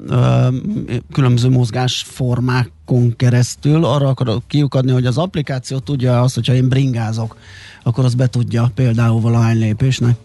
különböző 1.12 1.48
mozgásformákon 1.48 3.16
keresztül. 3.16 3.84
Arra 3.84 4.08
akarok 4.08 4.42
kiukadni, 4.46 4.92
hogy 4.92 5.06
az 5.06 5.18
applikáció 5.18 5.78
tudja 5.78 6.20
azt, 6.20 6.34
hogyha 6.34 6.54
én 6.54 6.68
bringázok, 6.68 7.36
akkor 7.82 8.04
az 8.04 8.14
be 8.14 8.26
tudja 8.26 8.70
például 8.74 9.20
valahány 9.20 9.58
lépésnek. 9.58 10.16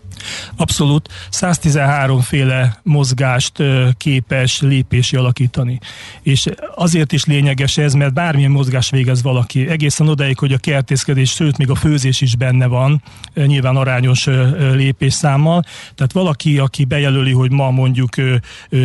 Abszolút. 0.55 1.09
113 1.29 2.19
féle 2.19 2.79
mozgást 2.83 3.63
képes 3.97 4.61
lépési 4.61 5.15
alakítani. 5.15 5.79
És 6.21 6.45
azért 6.75 7.11
is 7.11 7.25
lényeges 7.25 7.77
ez, 7.77 7.93
mert 7.93 8.13
bármilyen 8.13 8.51
mozgás 8.51 8.89
végez 8.89 9.21
valaki, 9.21 9.67
egészen 9.67 10.07
odáig, 10.07 10.39
hogy 10.39 10.53
a 10.53 10.57
kertészkedés, 10.57 11.31
sőt, 11.31 11.57
még 11.57 11.69
a 11.69 11.75
főzés 11.75 12.21
is 12.21 12.35
benne 12.35 12.65
van, 12.65 13.01
nyilván 13.33 13.75
arányos 13.75 14.25
lépésszámmal. 14.73 15.63
Tehát 15.95 16.11
valaki, 16.11 16.57
aki 16.57 16.85
bejelöli, 16.85 17.31
hogy 17.31 17.51
ma 17.51 17.71
mondjuk 17.71 18.15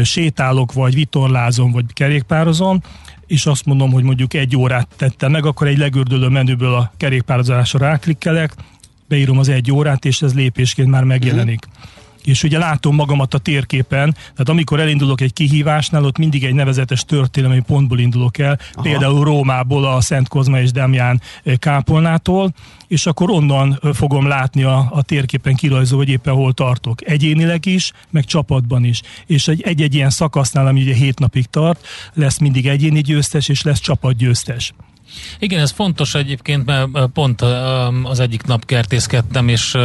sétálok, 0.02 0.72
vagy 0.72 0.94
vitorlázom, 0.94 1.72
vagy 1.72 1.84
kerékpározom, 1.92 2.80
és 3.26 3.46
azt 3.46 3.64
mondom, 3.64 3.92
hogy 3.92 4.02
mondjuk 4.02 4.34
egy 4.34 4.56
órát 4.56 4.88
tette 4.96 5.28
meg, 5.28 5.46
akkor 5.46 5.66
egy 5.66 5.78
legördülő 5.78 6.28
menüből 6.28 6.74
a 6.74 6.92
kerékpározásra 6.96 7.78
ráklikkelek, 7.78 8.54
beírom 9.10 9.38
az 9.38 9.48
egy 9.48 9.72
órát, 9.72 10.04
és 10.04 10.22
ez 10.22 10.34
lépésként 10.34 10.88
már 10.88 11.04
megjelenik. 11.04 11.66
Uh-huh. 11.68 11.90
És 12.24 12.42
ugye 12.42 12.58
látom 12.58 12.94
magamat 12.94 13.34
a 13.34 13.38
térképen, 13.38 14.12
tehát 14.12 14.48
amikor 14.48 14.80
elindulok 14.80 15.20
egy 15.20 15.32
kihívásnál, 15.32 16.04
ott 16.04 16.18
mindig 16.18 16.44
egy 16.44 16.54
nevezetes 16.54 17.04
történelmi 17.04 17.60
pontból 17.60 17.98
indulok 17.98 18.38
el, 18.38 18.58
Aha. 18.72 18.82
például 18.82 19.24
Rómából, 19.24 19.84
a 19.84 20.00
Szent 20.00 20.28
Kozma 20.28 20.60
és 20.60 20.72
Dámján 20.72 21.20
eh, 21.44 21.56
kápolnától, 21.56 22.54
és 22.88 23.06
akkor 23.06 23.30
onnan 23.30 23.78
eh, 23.82 23.92
fogom 23.92 24.26
látni 24.26 24.62
a, 24.62 24.88
a 24.90 25.02
térképen 25.02 25.54
kirajzolva, 25.54 26.04
hogy 26.04 26.12
éppen 26.12 26.34
hol 26.34 26.52
tartok. 26.52 27.08
Egyénileg 27.08 27.66
is, 27.66 27.92
meg 28.10 28.24
csapatban 28.24 28.84
is. 28.84 29.02
És 29.26 29.48
egy-egy 29.48 29.94
ilyen 29.94 30.10
szakasznál, 30.10 30.66
ami 30.66 30.80
ugye 30.80 30.94
hét 30.94 31.18
napig 31.18 31.46
tart, 31.46 31.86
lesz 32.14 32.38
mindig 32.38 32.66
egyéni 32.66 33.00
győztes, 33.00 33.48
és 33.48 33.62
lesz 33.62 33.80
csapatgyőztes. 33.80 34.72
Igen, 35.38 35.60
ez 35.60 35.70
fontos 35.70 36.14
egyébként, 36.14 36.64
mert 36.64 36.88
pont 37.12 37.42
az 38.02 38.20
egyik 38.20 38.42
nap 38.42 38.64
kertészkedtem, 38.64 39.48
és 39.48 39.76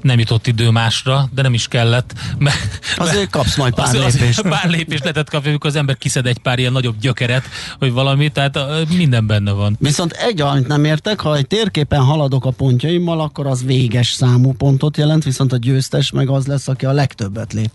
nem 0.00 0.18
jutott 0.18 0.46
idő 0.46 0.70
másra, 0.70 1.28
de 1.34 1.42
nem 1.42 1.54
is 1.54 1.68
kellett. 1.68 2.12
Mert, 2.38 2.78
Azért 2.96 3.30
kapsz 3.30 3.56
majd 3.56 3.74
pár 3.74 3.96
az, 3.96 4.18
lépést. 4.18 4.42
Pár 4.42 4.70
lépést 4.70 5.02
lehetett 5.02 5.30
kapni, 5.30 5.48
amikor 5.48 5.70
az 5.70 5.76
ember 5.76 5.96
kiszed 5.96 6.26
egy 6.26 6.38
pár 6.38 6.58
ilyen 6.58 6.72
nagyobb 6.72 6.98
gyökeret, 7.00 7.44
vagy 7.78 7.92
valami, 7.92 8.28
tehát 8.28 8.58
minden 8.96 9.26
benne 9.26 9.52
van. 9.52 9.76
Viszont 9.80 10.12
egy 10.12 10.40
amit 10.40 10.66
nem 10.66 10.84
értek, 10.84 11.20
ha 11.20 11.36
egy 11.36 11.46
térképen 11.46 12.00
haladok 12.00 12.44
a 12.44 12.50
pontjaimmal, 12.50 13.20
akkor 13.20 13.46
az 13.46 13.64
véges 13.64 14.10
számú 14.10 14.52
pontot 14.52 14.96
jelent, 14.96 15.24
viszont 15.24 15.52
a 15.52 15.56
győztes 15.56 16.10
meg 16.10 16.28
az 16.28 16.46
lesz, 16.46 16.68
aki 16.68 16.86
a 16.86 16.92
legtöbbet 16.92 17.52
lép. 17.52 17.70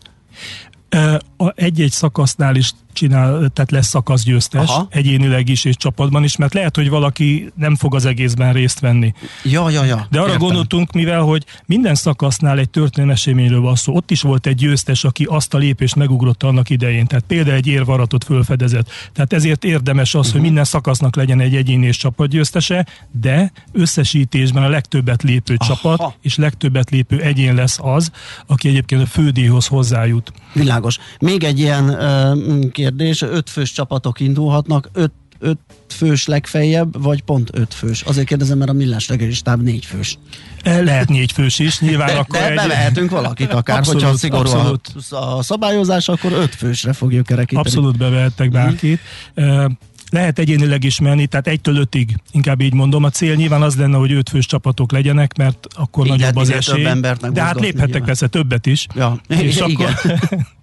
Egy-egy 1.56 1.92
szakasznál 1.92 2.56
is 2.56 2.72
csinál, 2.96 3.50
tehát 3.54 3.72
lesz 3.72 3.88
szakaszgyőztes, 3.88 4.70
Aha. 4.70 4.88
egyénileg 4.90 5.50
is 5.50 5.66
és 5.66 5.76
csapatban 5.76 6.24
is, 6.24 6.36
mert 6.36 6.54
lehet, 6.54 6.76
hogy 6.76 6.90
valaki 6.90 7.52
nem 7.56 7.76
fog 7.76 7.96
az 7.96 8.06
egészben 8.06 8.54
részt 8.54 8.80
venni. 8.80 9.14
Ja, 9.44 9.70
ja, 9.70 9.84
ja. 9.84 10.08
De 10.10 10.20
arra 10.20 10.32
Értem. 10.32 10.48
gondoltunk, 10.48 10.92
mivel, 10.92 11.22
hogy 11.22 11.46
minden 11.66 11.96
szakasznál 11.96 12.60
egy 12.60 12.70
történelmi 12.70 13.14
eseményről 13.14 13.62
van 13.62 13.76
szó, 13.76 13.96
ott 13.96 14.12
is 14.12 14.22
volt 14.22 14.48
egy 14.48 14.56
győztes, 14.56 15.04
aki 15.04 15.24
azt 15.24 15.54
a 15.54 15.58
lépést 15.58 15.96
megugrott 15.96 16.44
annak 16.44 16.70
idején, 16.70 17.06
tehát 17.06 17.26
például 17.28 17.56
egy 17.56 17.68
érvaratot 17.68 18.24
fölfedezett. 18.24 18.90
Tehát 19.14 19.34
ezért 19.34 19.64
érdemes 19.64 20.14
az, 20.14 20.20
uh-huh. 20.20 20.32
hogy 20.32 20.40
mhm. 20.40 20.46
minden 20.46 20.64
szakasznak 20.64 21.16
legyen 21.16 21.40
egy 21.40 21.56
egyéni 21.56 21.86
és 21.86 21.98
csapatgyőztese, 21.98 22.86
de 23.12 23.52
összesítésben 23.72 24.64
a 24.64 24.70
legtöbbet 24.70 25.24
lépő 25.24 25.56
Aha. 25.58 25.74
csapat 25.74 26.18
és 26.22 26.36
legtöbbet 26.36 26.90
lépő 26.90 27.22
egyén 27.22 27.56
lesz 27.56 27.80
az, 27.82 28.12
aki 28.48 28.68
egyébként 28.68 29.02
a 29.02 29.06
fődíjhoz 29.06 29.68
hozzájut. 29.68 30.32
Világos. 30.54 30.98
Még 31.20 31.44
egy 31.44 31.60
ilyen 31.60 31.90
uh, 31.90 32.72
kérdés, 32.86 33.22
öt 33.22 33.50
fős 33.50 33.72
csapatok 33.72 34.20
indulhatnak, 34.20 34.90
öt, 34.94 35.12
öt 35.40 35.58
fős 35.88 36.26
legfeljebb, 36.26 37.04
vagy 37.04 37.22
pont 37.22 37.50
öt 37.54 37.74
fős? 37.74 38.02
Azért 38.02 38.28
kérdezem, 38.28 38.58
mert 38.58 38.70
a 38.70 38.74
millás 38.74 39.08
reggelistáb 39.08 39.62
négy 39.62 39.86
fős. 39.86 40.18
Lehet 40.64 41.10
négy 41.10 41.32
fős 41.32 41.60
is, 41.60 41.80
nyilván 41.80 42.08
de, 42.08 42.14
akkor 42.14 42.40
de 42.40 42.50
egy... 42.50 42.56
bevehetünk 42.56 43.10
valakit 43.10 43.54
akár, 43.54 43.78
abszolút, 43.78 44.02
hogyha 44.02 44.18
szigorú 44.18 44.50
abszolút. 44.50 44.92
A, 45.10 45.44
szabályozás, 45.44 46.08
akkor 46.08 46.32
öt 46.32 46.56
fősre 46.56 46.94
fogjuk 46.94 47.26
kerekíteni. 47.26 47.68
Abszolút 47.68 47.98
bevehettek 47.98 48.48
mhm. 48.50 48.56
bárkit. 48.56 49.00
Mm. 49.42 49.66
Lehet 50.10 50.40
egyénileg 50.40 50.84
is 50.84 51.00
menni, 51.00 51.26
tehát 51.26 51.48
egytől 51.48 51.78
ötig, 51.78 52.16
inkább 52.32 52.62
így 52.62 52.74
mondom. 52.74 53.04
A 53.04 53.10
cél 53.10 53.36
nyilván 53.36 53.62
az 53.62 53.76
lenne, 53.76 53.98
hogy 53.98 54.12
öt 54.12 54.30
fős 54.30 54.46
csapatok 54.46 54.92
legyenek, 54.92 55.38
mert 55.38 55.68
akkor 55.74 56.06
így 56.06 56.12
nagyobb 56.12 56.36
az 56.36 56.50
esély. 56.50 56.88
De 57.32 57.42
hát 57.42 57.60
léphettek 57.60 58.04
persze 58.04 58.28
többet 58.28 58.66
is. 58.66 58.88
Ja, 58.96 59.20
és 59.28 59.56
igen. 59.56 59.72
akkor 59.74 59.96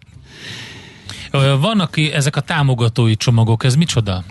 Vannak 1.60 1.96
ezek 1.96 2.36
a 2.36 2.40
támogatói 2.40 3.16
csomagok, 3.16 3.64
ez 3.64 3.74
micsoda? 3.74 4.24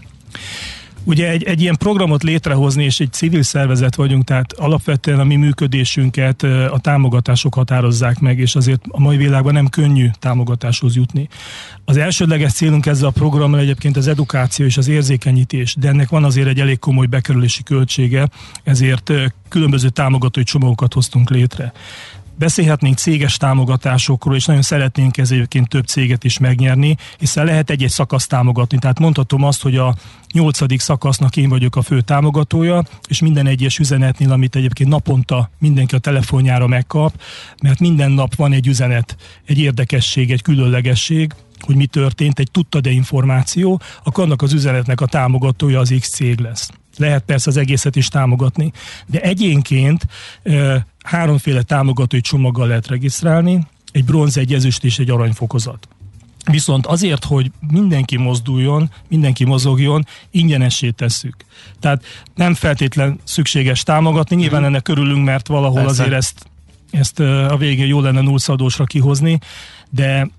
Ugye 1.04 1.30
egy, 1.30 1.44
egy 1.44 1.62
ilyen 1.62 1.78
programot 1.78 2.24
létrehozni, 2.24 2.84
és 2.84 3.00
egy 3.00 3.12
civil 3.12 3.44
szervezet 3.44 3.96
vagyunk, 3.96 4.24
tehát 4.24 4.54
alapvetően 4.54 5.20
a 5.20 5.24
mi 5.24 5.36
működésünket 5.36 6.44
a 6.44 6.80
támogatások 6.82 7.54
határozzák 7.54 8.20
meg, 8.20 8.40
és 8.40 8.56
azért 8.56 8.82
a 8.88 9.00
mai 9.00 9.18
világban 9.18 9.54
nem 9.54 9.68
könnyű 9.68 10.10
támogatáshoz 10.20 10.96
jutni. 10.96 11.28
Az 11.86 11.98
elsődleges 11.98 12.54
célunk 12.54 12.86
ezzel 12.86 13.08
a 13.08 13.12
programmal 13.12 13.60
egyébként 13.60 13.98
az 13.98 14.08
edukáció 14.08 14.66
és 14.66 14.78
az 14.78 14.88
érzékenyítés, 14.88 15.76
de 15.76 15.88
ennek 15.88 16.10
van 16.10 16.24
azért 16.24 16.48
egy 16.48 16.60
elég 16.60 16.80
komoly 16.80 17.06
bekerülési 17.06 17.64
költsége, 17.64 18.30
ezért 18.64 19.12
különböző 19.50 19.90
támogatói 19.90 20.44
csomagokat 20.44 20.94
hoztunk 20.94 21.30
létre. 21.30 21.72
Beszélhetnénk 22.38 22.98
céges 22.98 23.38
támogatásokról, 23.38 24.36
és 24.36 24.46
nagyon 24.46 24.62
szeretnénk 24.62 25.18
ezért 25.18 25.60
több 25.68 25.86
céget 25.86 26.24
is 26.24 26.38
megnyerni, 26.38 26.98
hiszen 27.18 27.46
lehet 27.46 27.70
egy-egy 27.70 27.90
szakasz 27.90 28.28
támogatni. 28.28 28.78
Tehát 28.78 29.00
mondhatom 29.00 29.44
azt, 29.44 29.62
hogy 29.62 29.76
a 29.76 29.96
nyolcadik 30.34 30.80
szakasznak 30.80 31.38
én 31.38 31.50
vagyok 31.50 31.76
a 31.76 31.82
fő 31.82 32.02
támogatója, 32.02 32.84
és 33.08 33.22
minden 33.22 33.48
egyes 33.48 33.80
üzenetnél, 33.80 34.32
amit 34.32 34.56
egyébként 34.56 34.90
naponta 34.90 35.50
mindenki 35.60 35.96
a 35.96 36.00
telefonjára 36.00 36.68
megkap, 36.68 37.22
mert 37.64 37.80
minden 37.80 38.12
nap 38.12 38.36
van 38.36 38.54
egy 38.54 38.68
üzenet, 38.68 39.16
egy 39.46 39.60
érdekesség, 39.60 40.32
egy 40.32 40.42
különlegesség, 40.42 41.34
hogy 41.60 41.76
mi 41.76 41.86
történt, 41.86 42.40
egy 42.40 42.52
tudta 42.52 42.82
de 42.82 42.90
információ, 42.90 43.82
akkor 44.04 44.24
annak 44.24 44.42
az 44.42 44.54
üzenetnek 44.54 45.02
a 45.02 45.06
támogatója 45.06 45.80
az 45.80 45.94
X 46.00 46.10
cég 46.10 46.40
lesz. 46.40 46.70
Lehet 47.02 47.24
persze 47.24 47.50
az 47.50 47.58
egészet 47.58 47.96
is 47.96 48.08
támogatni, 48.08 48.72
de 49.06 49.22
egyénként 49.22 50.08
háromféle 51.04 51.62
támogatói 51.62 52.22
csomaggal 52.22 52.68
lehet 52.68 52.88
regisztrálni, 52.88 53.68
egy 53.92 54.06
bronz, 54.06 54.38
egy 54.38 54.54
ezüst 54.54 54.84
és 54.84 55.00
egy 55.00 55.10
aranyfokozat. 55.10 55.88
Viszont 56.46 56.86
azért, 56.86 57.26
hogy 57.26 57.52
mindenki 57.72 58.18
mozduljon, 58.18 58.92
mindenki 59.10 59.46
mozogjon, 59.46 60.06
ingyenessé 60.32 60.90
tesszük. 60.90 61.36
Tehát 61.80 62.04
nem 62.36 62.54
feltétlen 62.54 63.20
szükséges 63.24 63.84
támogatni, 63.84 64.36
nyilván 64.36 64.60
mhm. 64.60 64.70
ennek 64.70 64.82
körülünk, 64.82 65.26
mert 65.26 65.48
valahol 65.48 65.84
Persze. 65.84 66.02
azért 66.02 66.16
ezt, 66.16 66.46
ezt 66.92 67.20
a 67.20 67.56
végén 67.58 67.88
jó 67.88 68.02
lenne 68.02 68.22
nullszadósra 68.22 68.86
kihozni, 68.86 69.40
de 69.90 70.30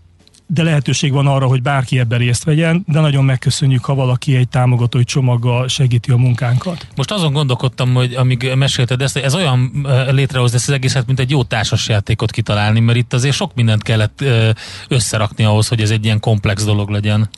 de 0.54 0.62
lehetőség 0.62 1.12
van 1.12 1.26
arra, 1.26 1.46
hogy 1.46 1.62
bárki 1.62 1.98
ebben 1.98 2.18
részt 2.18 2.44
vegyen, 2.44 2.84
de 2.86 3.00
nagyon 3.00 3.24
megköszönjük, 3.24 3.84
ha 3.84 3.94
valaki 3.94 4.36
egy 4.36 4.48
támogatói 4.48 5.04
csomaggal 5.04 5.68
segíti 5.68 6.10
a 6.10 6.16
munkánkat. 6.16 6.86
Most 6.96 7.10
azon 7.10 7.32
gondolkodtam, 7.32 7.94
hogy 7.94 8.14
amíg 8.14 8.52
mesélted 8.54 9.02
ezt, 9.02 9.16
ez 9.16 9.34
olyan 9.34 9.86
létrehozni 10.10 10.56
ezt 10.56 10.68
az 10.68 10.74
egészet, 10.74 11.06
mint 11.06 11.20
egy 11.20 11.30
jó 11.30 11.42
társasjátékot 11.42 12.30
kitalálni, 12.30 12.80
mert 12.80 12.98
itt 12.98 13.12
azért 13.12 13.34
sok 13.34 13.54
mindent 13.54 13.82
kellett 13.82 14.24
összerakni 14.88 15.44
ahhoz, 15.44 15.68
hogy 15.68 15.80
ez 15.80 15.90
egy 15.90 16.04
ilyen 16.04 16.20
komplex 16.20 16.64
dolog 16.64 16.88
legyen. 16.88 17.28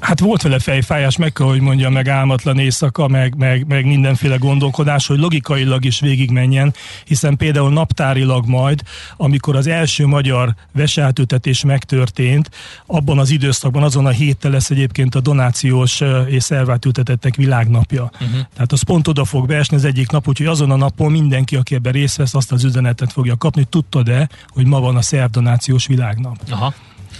Hát 0.00 0.20
volt 0.20 0.42
vele 0.42 0.58
fejfájás, 0.58 1.16
meg 1.16 1.32
kell, 1.32 1.46
hogy 1.46 1.60
mondja, 1.60 1.90
meg 1.90 2.08
álmatlan 2.08 2.58
éjszaka, 2.58 3.08
meg, 3.08 3.34
meg, 3.36 3.66
meg 3.66 3.86
mindenféle 3.86 4.36
gondolkodás, 4.36 5.06
hogy 5.06 5.18
logikailag 5.18 5.84
is 5.84 6.00
végigmenjen, 6.00 6.74
hiszen 7.04 7.36
például 7.36 7.70
naptárilag 7.70 8.46
majd, 8.46 8.82
amikor 9.16 9.56
az 9.56 9.66
első 9.66 10.06
magyar 10.06 10.54
veseátültetés 10.72 11.64
megtörtént, 11.64 12.50
abban 12.86 13.18
az 13.18 13.30
időszakban, 13.30 13.82
azon 13.82 14.06
a 14.06 14.10
héttel 14.10 14.50
lesz 14.50 14.70
egyébként 14.70 15.14
a 15.14 15.20
donációs 15.20 16.02
és 16.26 16.42
szervátültetettek 16.42 17.34
világnapja. 17.34 18.10
Uh-huh. 18.12 18.40
Tehát 18.54 18.72
az 18.72 18.82
pont 18.82 19.08
oda 19.08 19.24
fog 19.24 19.46
beesni 19.46 19.76
az 19.76 19.84
egyik 19.84 20.10
nap, 20.10 20.28
úgyhogy 20.28 20.46
azon 20.46 20.70
a 20.70 20.76
napon 20.76 21.10
mindenki, 21.10 21.56
aki 21.56 21.74
ebben 21.74 21.92
részt 21.92 22.16
vesz, 22.16 22.34
azt 22.34 22.52
az 22.52 22.64
üzenetet 22.64 23.12
fogja 23.12 23.36
kapni. 23.36 23.64
Tudtad-e, 23.64 24.28
hogy 24.48 24.66
ma 24.66 24.80
van 24.80 24.96
a 24.96 25.02
szervdonációs 25.02 25.86
világnap? 25.86 26.36
Aha. 26.50 26.74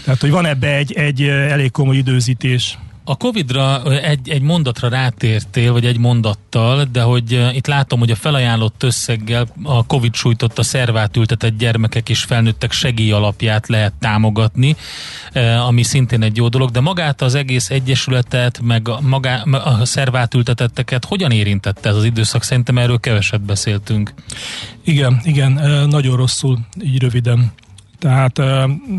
Tehát, 0.04 0.20
hogy 0.20 0.30
van 0.30 0.46
ebbe 0.46 0.76
egy, 0.76 0.92
egy 0.92 1.22
elég 1.22 1.70
komoly 1.70 1.96
időzítés. 1.96 2.78
A 3.04 3.16
Covid-ra 3.16 3.92
egy, 4.02 4.28
egy 4.28 4.42
mondatra 4.42 4.88
rátértél, 4.88 5.72
vagy 5.72 5.86
egy 5.86 5.98
mondattal, 5.98 6.84
de 6.92 7.02
hogy 7.02 7.50
itt 7.52 7.66
látom, 7.66 7.98
hogy 7.98 8.10
a 8.10 8.14
felajánlott 8.16 8.82
összeggel 8.82 9.46
a 9.62 9.86
Covid 9.86 10.14
sújtotta 10.14 10.62
szervát 10.62 11.16
ültetett 11.16 11.58
gyermekek 11.58 12.08
és 12.08 12.22
felnőttek 12.22 12.72
segély 12.72 13.12
alapját 13.12 13.68
lehet 13.68 13.92
támogatni, 13.98 14.76
ami 15.66 15.82
szintén 15.82 16.22
egy 16.22 16.36
jó 16.36 16.48
dolog, 16.48 16.70
de 16.70 16.80
magát 16.80 17.22
az 17.22 17.34
egész 17.34 17.70
egyesületet, 17.70 18.60
meg 18.60 18.88
a, 18.88 19.00
magá, 19.00 19.42
a 19.42 19.84
szervát 19.84 20.34
ültetetteket 20.34 21.04
hogyan 21.04 21.30
érintette 21.30 21.88
ez 21.88 21.96
az 21.96 22.04
időszak? 22.04 22.42
Szerintem 22.42 22.78
erről 22.78 23.00
keveset 23.00 23.40
beszéltünk. 23.40 24.14
Igen, 24.84 25.20
igen, 25.24 25.52
nagyon 25.88 26.16
rosszul, 26.16 26.58
így 26.84 26.98
röviden. 26.98 27.52
Tehát 28.02 28.38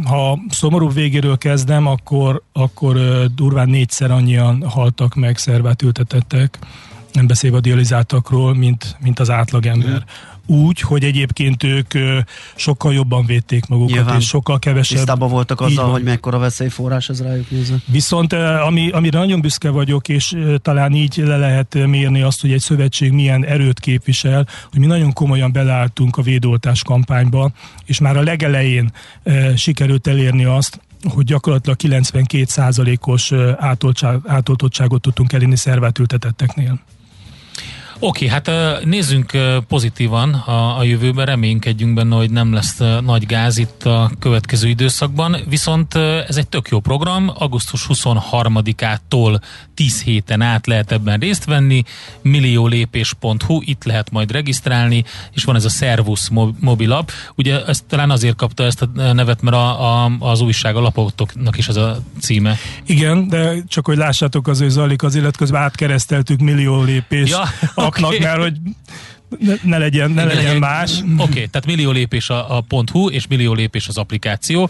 ha 0.06 0.40
szomorú 0.50 0.90
végéről 0.90 1.38
kezdem, 1.38 1.88
akkor, 1.88 2.42
akkor 2.52 2.98
durván 3.36 3.70
négyszer 3.70 4.12
annyian 4.12 4.70
haltak 4.70 5.16
meg 5.16 5.38
szervát 5.38 5.82
ültetettek, 5.82 6.60
nem 7.14 7.28
beszélve 7.28 7.58
a 7.58 7.60
dializátakról, 7.60 8.56
mint, 8.56 8.98
mint 9.00 9.20
az 9.20 9.30
átlagember. 9.30 10.04
Úgy, 10.46 10.80
hogy 10.80 11.04
egyébként 11.04 11.64
ők 11.64 11.94
sokkal 12.56 12.94
jobban 12.94 13.26
védték 13.26 13.66
magukat, 13.66 13.94
Nyilván. 13.94 14.20
és 14.20 14.28
sokkal 14.28 14.60
kevesebb... 14.60 14.98
Tisztában 14.98 15.30
voltak 15.30 15.62
azzal, 15.62 15.92
hogy 15.92 16.04
mekkora 16.04 16.38
veszélyforrás 16.38 17.10
ez 17.10 17.22
rájuk 17.22 17.50
nézve. 17.52 17.76
Viszont 17.86 18.34
ami, 18.34 18.90
amire 18.90 19.20
nagyon 19.20 19.42
büszke 19.42 19.70
vagyok, 19.70 20.10
és 20.10 20.36
talán 20.62 20.94
így 20.94 21.18
le 21.18 21.38
lehet 21.38 21.74
mérni 21.88 22.22
azt, 22.22 22.42
hogy 22.42 22.52
egy 22.52 22.60
szövetség 22.60 23.12
milyen 23.12 23.46
erőt 23.46 23.80
képvisel, 23.80 24.48
hogy 24.72 24.80
mi 24.80 24.86
nagyon 24.86 25.14
komolyan 25.14 25.52
beleálltunk 25.52 26.18
a 26.18 26.22
védoltás 26.22 26.82
kampányba, 26.82 27.52
és 27.86 28.00
már 28.00 28.18
a 28.18 28.22
legelején 28.22 28.92
sikerült 29.56 30.08
elérni 30.08 30.44
azt, 30.44 30.80
hogy 31.14 31.26
gyakorlatilag 31.26 31.78
92%-os 31.84 33.34
átoltottságot 34.26 35.02
tudtunk 35.02 35.34
elérni 35.34 35.56
szervátültetetteknél. 35.56 36.80
Oké, 38.06 38.28
hát 38.28 38.52
nézzünk 38.84 39.32
pozitívan 39.68 40.34
a, 40.34 40.78
a 40.78 40.84
jövőben, 40.84 41.26
reménykedjünk 41.26 41.94
benne, 41.94 42.16
hogy 42.16 42.32
nem 42.32 42.54
lesz 42.54 42.78
nagy 43.06 43.26
gáz 43.26 43.58
itt 43.58 43.84
a 43.84 44.12
következő 44.20 44.68
időszakban, 44.68 45.38
viszont 45.50 45.96
ez 46.28 46.38
egy 46.38 46.48
tök 46.48 46.68
jó 46.68 46.80
program, 46.80 47.32
augusztus 47.38 47.86
23-ától 47.90 49.42
10 49.74 50.02
héten 50.02 50.42
át 50.42 50.68
lehet 50.68 50.92
ebben 50.92 51.20
részt 51.20 51.46
venni, 51.46 51.84
milliólépés.hu, 52.22 53.62
itt 53.62 53.84
lehet 53.84 54.12
majd 54.12 54.32
regisztrálni, 54.32 55.04
és 55.32 55.44
van 55.44 55.56
ez 55.56 55.66
a 55.66 55.70
Servus 55.70 56.30
mobilap, 56.60 57.12
ugye 57.36 57.66
ezt 57.66 57.86
talán 57.86 58.10
azért 58.10 58.36
kapta 58.36 58.64
ezt 58.64 58.82
a 58.82 59.14
nevet, 59.14 59.42
mert 59.42 59.56
a, 59.56 60.04
a, 60.04 60.12
az 60.20 60.42
újság 60.42 60.76
alapoknak 60.76 61.58
is 61.58 61.68
az 61.68 61.78
a 61.78 61.98
címe. 62.20 62.56
Igen, 62.86 63.28
de 63.28 63.64
csak 63.68 63.86
hogy 63.86 63.98
lássátok, 63.98 64.48
az 64.48 64.62
ő 64.62 64.70
zajlik 64.70 65.04
az 65.04 65.16
illetkezve 65.16 65.58
átkereszteltük 65.58 66.40
millió 66.40 66.82
lépés 66.82 67.30
ja, 67.30 67.44
okay. 68.02 68.20
mert 68.20 68.42
hogy 68.42 68.58
ne, 69.40 69.54
ne 69.64 69.78
legyen, 69.78 70.12
ne 70.12 70.24
legyen, 70.24 70.44
legyen 70.44 70.58
más. 70.58 71.02
Oké, 71.02 71.22
okay, 71.22 71.48
tehát 71.48 71.66
millió 71.66 71.92
lépés 71.92 72.30
a, 72.30 72.58
a 72.58 72.64
.hu, 72.92 73.10
és 73.10 73.28
millió 73.28 73.54
lépés 73.54 73.88
az 73.88 73.98
applikáció, 73.98 74.70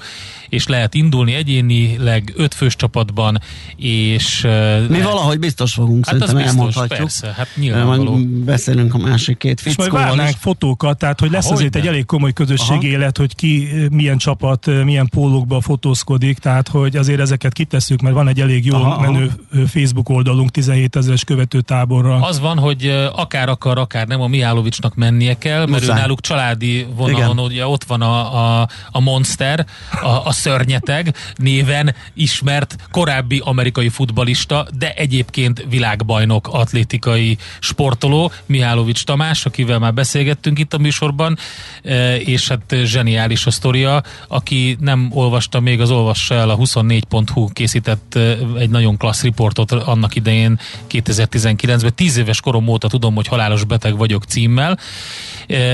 és 0.49 0.67
lehet 0.67 0.93
indulni 0.93 1.34
egyénileg 1.34 2.34
öt 2.36 2.54
fős 2.54 2.76
csapatban, 2.76 3.41
és... 3.76 4.41
Mi 4.41 4.49
lehet... 4.49 5.04
valahogy 5.04 5.39
biztos 5.39 5.73
fogunk, 5.73 6.06
hát 6.06 6.13
szerintem 6.13 6.36
biztos, 6.36 6.58
elmondhatjuk. 6.58 6.99
Persze, 6.99 7.34
hát 7.38 7.47
nyilvánvaló. 7.56 8.19
beszélünk 8.26 8.93
a 8.93 8.97
másik 8.97 9.38
két 9.38 9.62
fickóval. 9.62 9.86
És 9.86 9.93
majd 9.93 10.08
várnánk 10.08 10.36
fotókat, 10.39 10.97
tehát 10.97 11.19
hogy 11.19 11.32
lesz 11.32 11.52
azért 11.52 11.76
egy 11.76 11.88
elég 11.88 12.06
komoly 12.06 12.34
közösségi 12.34 12.88
Aha. 12.88 12.97
élet, 12.97 13.17
hogy 13.17 13.36
ki 13.36 13.67
milyen 13.91 14.17
csapat, 14.17 14.84
milyen 14.84 15.08
pólókba 15.10 15.62
fotózkodik, 15.62 16.38
tehát 16.38 16.67
hogy 16.67 16.95
azért 16.95 17.19
ezeket 17.19 17.54
kitesszük, 17.54 18.02
mert 18.02 18.15
van 18.15 18.28
egy 18.28 18.41
elég 18.41 18.65
jó 18.65 18.76
aha, 18.76 19.02
menő 19.02 19.32
aha. 19.54 19.67
Facebook 19.67 20.10
oldalunk 20.10 20.52
17 20.52 20.95
ezeres 20.95 21.23
követőtáborra. 21.23 22.21
Az 22.21 22.39
van, 22.39 22.58
hogy 22.58 22.88
akár 23.15 23.49
akar, 23.49 23.78
akár 23.78 24.08
nem, 24.08 24.21
a 24.21 24.28
mi 24.28 24.41
Mihálovicsnak 24.54 24.96
mennie 24.96 25.38
kell, 25.38 25.66
mert 25.66 25.84
ő 25.84 25.88
náluk 25.88 26.22
családi 26.22 26.88
vonalon, 26.96 27.36
Igen. 27.36 27.46
ugye 27.46 27.68
ott 27.68 27.84
van 27.84 28.02
a, 28.02 28.62
a, 28.62 28.68
a 28.92 29.00
Monster, 29.00 29.66
a, 30.02 30.08
a 30.08 30.32
szörnyeteg 30.32 31.16
néven 31.36 31.96
ismert 32.13 32.76
korábbi 32.92 33.42
amerikai 33.46 33.89
futbalista, 33.89 34.68
de 34.78 34.94
egyébként 34.94 35.66
világbajnok 35.70 36.48
atlétikai 36.52 37.38
sportoló, 37.60 38.32
Mihálovics 38.46 39.04
Tamás, 39.04 39.46
akivel 39.46 39.80
már 39.80 39.94
beszélgettünk 39.94 40.60
itt 40.60 40.74
a 40.74 40.78
műsorban, 40.78 41.38
e, 41.84 42.16
és 42.18 42.48
hát 42.48 42.76
zseniális 42.84 43.46
a 43.46 43.52
sztoria, 43.52 44.04
aki 44.28 44.78
nem 44.80 45.10
olvasta 45.13 45.60
még, 45.60 45.82
az 45.82 45.92
olvassa 45.92 46.36
el 46.36 46.50
a 46.50 46.58
24.hu 46.58 47.48
készített 47.54 48.16
e, 48.16 48.38
egy 48.58 48.70
nagyon 48.70 48.98
klassz 48.98 49.22
riportot 49.22 49.72
annak 49.72 50.16
idején 50.16 50.60
2019-ben. 50.92 51.94
Tíz 51.96 52.18
éves 52.18 52.42
korom 52.42 52.68
óta 52.68 52.88
tudom, 52.88 53.16
hogy 53.16 53.28
halálos 53.28 53.63
beteg 53.63 53.98
vagyok 53.98 54.24
cím 54.24 54.42
címmel. 54.43 54.77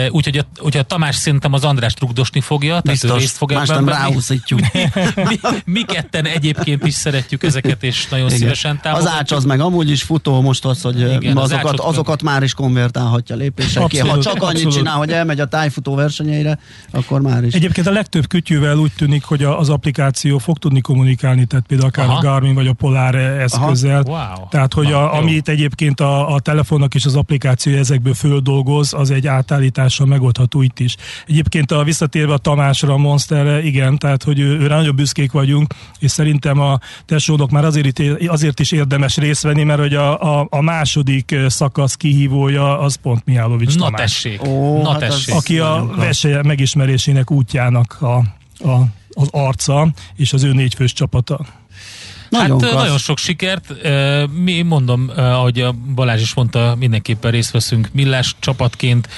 Úgyhogy 0.10 0.38
a, 0.38 0.46
úgyhogy 0.56 0.78
a 0.78 0.84
Tamás 0.84 1.16
szerintem 1.16 1.54
az 1.54 1.64
András 1.64 1.94
trugdosni 1.94 2.42
fogja. 2.42 2.82
Biztos, 2.84 3.20
részt 3.20 3.38
fog 3.38 3.52
más 3.54 3.68
nem 3.68 3.90
ráhúzítjuk. 3.90 4.60
mi, 5.30 5.40
mi 5.66 5.82
ketten 5.82 6.26
egyébként 6.26 6.86
is 6.86 6.94
szeretjük 6.94 7.44
ezeket, 7.44 7.84
és 7.84 8.08
nagyon 8.08 8.26
Igen. 8.26 8.38
szívesen 8.38 8.80
támogatjuk. 8.82 9.14
Az 9.14 9.20
ács 9.20 9.32
az 9.32 9.44
meg 9.44 9.60
amúgy 9.60 9.90
is 9.90 10.04
futó, 10.04 10.42
most 10.42 10.66
az, 10.66 10.82
hogy 10.82 11.00
Igen, 11.00 11.38
azokat, 11.38 11.80
az 11.80 11.86
azokat 11.86 12.24
már 12.24 12.44
is 12.44 12.54
konvertálhatja 12.54 13.36
lépésekkel. 13.36 14.08
Ha 14.08 14.20
csak 14.20 14.34
annyit 14.34 14.56
abszolút. 14.56 14.74
csinál, 14.74 14.98
hogy 14.98 15.12
elmegy 15.12 15.40
a 15.40 15.46
tájfutó 15.46 15.96
versenyeire, 15.96 16.60
akkor 16.92 17.22
már 17.22 17.44
is. 17.44 17.54
Egyébként 17.54 17.88
a 17.88 17.92
legtöbb 17.92 18.28
kütyűvel 18.28 18.78
úgy 18.78 18.92
tűnik, 18.98 19.24
hogy 19.24 19.44
az 19.44 19.70
applikáció 19.70 20.38
fog 20.38 20.58
tudni 20.58 20.82
kommunikálni, 20.82 21.46
tehát 21.46 21.66
például 21.68 21.90
akár 21.90 22.06
Aha. 22.06 22.18
a 22.18 22.22
Garmin 22.22 22.54
vagy 22.54 22.68
a 22.68 22.74
Polar 22.74 23.16
eszközzel. 23.16 24.04
Wow. 24.08 24.48
Tehát, 24.50 24.74
hogy 24.74 24.92
a, 24.92 25.18
amit 25.18 25.50
egyébként 25.50 26.00
a, 26.00 26.34
a 26.34 26.40
telefonnak 26.40 26.96
és 26.96 27.06
az 27.06 27.16
applikáció 27.16 27.78
ezekből 27.78 28.14
földolgoz, 28.14 28.94
az 28.94 29.12
egy 29.12 29.28
át, 29.28 29.52
szállítással 29.60 30.08
megoldható 30.08 30.62
itt 30.62 30.80
is. 30.80 30.96
Egyébként 31.28 31.72
a 31.72 31.84
visszatérve 31.84 32.34
a 32.34 32.38
Tamásra, 32.38 32.94
a 32.94 32.98
Monsterre, 32.98 33.64
igen, 33.64 33.98
tehát 33.98 34.24
hogy 34.24 34.40
ő, 34.40 34.60
őre 34.60 34.76
nagyon 34.76 34.96
büszkék 34.96 35.32
vagyunk, 35.32 35.74
és 36.00 36.12
szerintem 36.12 36.60
a 36.60 36.80
tesónak 37.06 37.50
már 37.50 37.66
azért, 37.66 38.02
azért 38.28 38.60
is 38.60 38.72
érdemes 38.72 39.18
részt 39.18 39.42
venni, 39.42 39.64
mert 39.64 39.80
hogy 39.80 39.94
a, 39.94 40.40
a, 40.40 40.48
a 40.50 40.62
második 40.62 41.36
szakasz 41.48 41.96
kihívója 41.96 42.80
az 42.80 42.96
pont 42.96 43.26
Mihálovics 43.26 43.76
Na 43.76 43.84
Tamás. 43.84 44.02
tessék, 44.02 44.44
Ó, 44.48 44.82
na 44.82 44.90
hát 44.90 45.00
tessék. 45.00 45.36
Aki 45.36 45.60
a 45.60 45.90
verseny 45.96 46.46
megismerésének 46.46 47.32
útjának 47.32 47.98
a, 48.02 48.16
a, 48.70 48.82
az 49.10 49.28
arca, 49.32 49.92
és 50.16 50.34
az 50.34 50.44
ő 50.44 50.54
négyfős 50.54 50.94
csapata. 50.94 51.40
Nagyon 52.30 52.60
hát 52.60 52.70
klassz. 52.70 52.84
nagyon 52.84 52.98
sok 52.98 53.18
sikert. 53.18 53.74
Mi 54.44 54.62
mondom, 54.62 55.12
ahogy 55.16 55.60
a 55.60 55.72
Balázs 55.96 56.22
is 56.22 56.34
mondta, 56.34 56.76
mindenképpen 56.80 57.32
részt 57.32 57.52
veszünk 57.52 57.90
Millás 57.92 58.36
csapatként, 58.40 59.10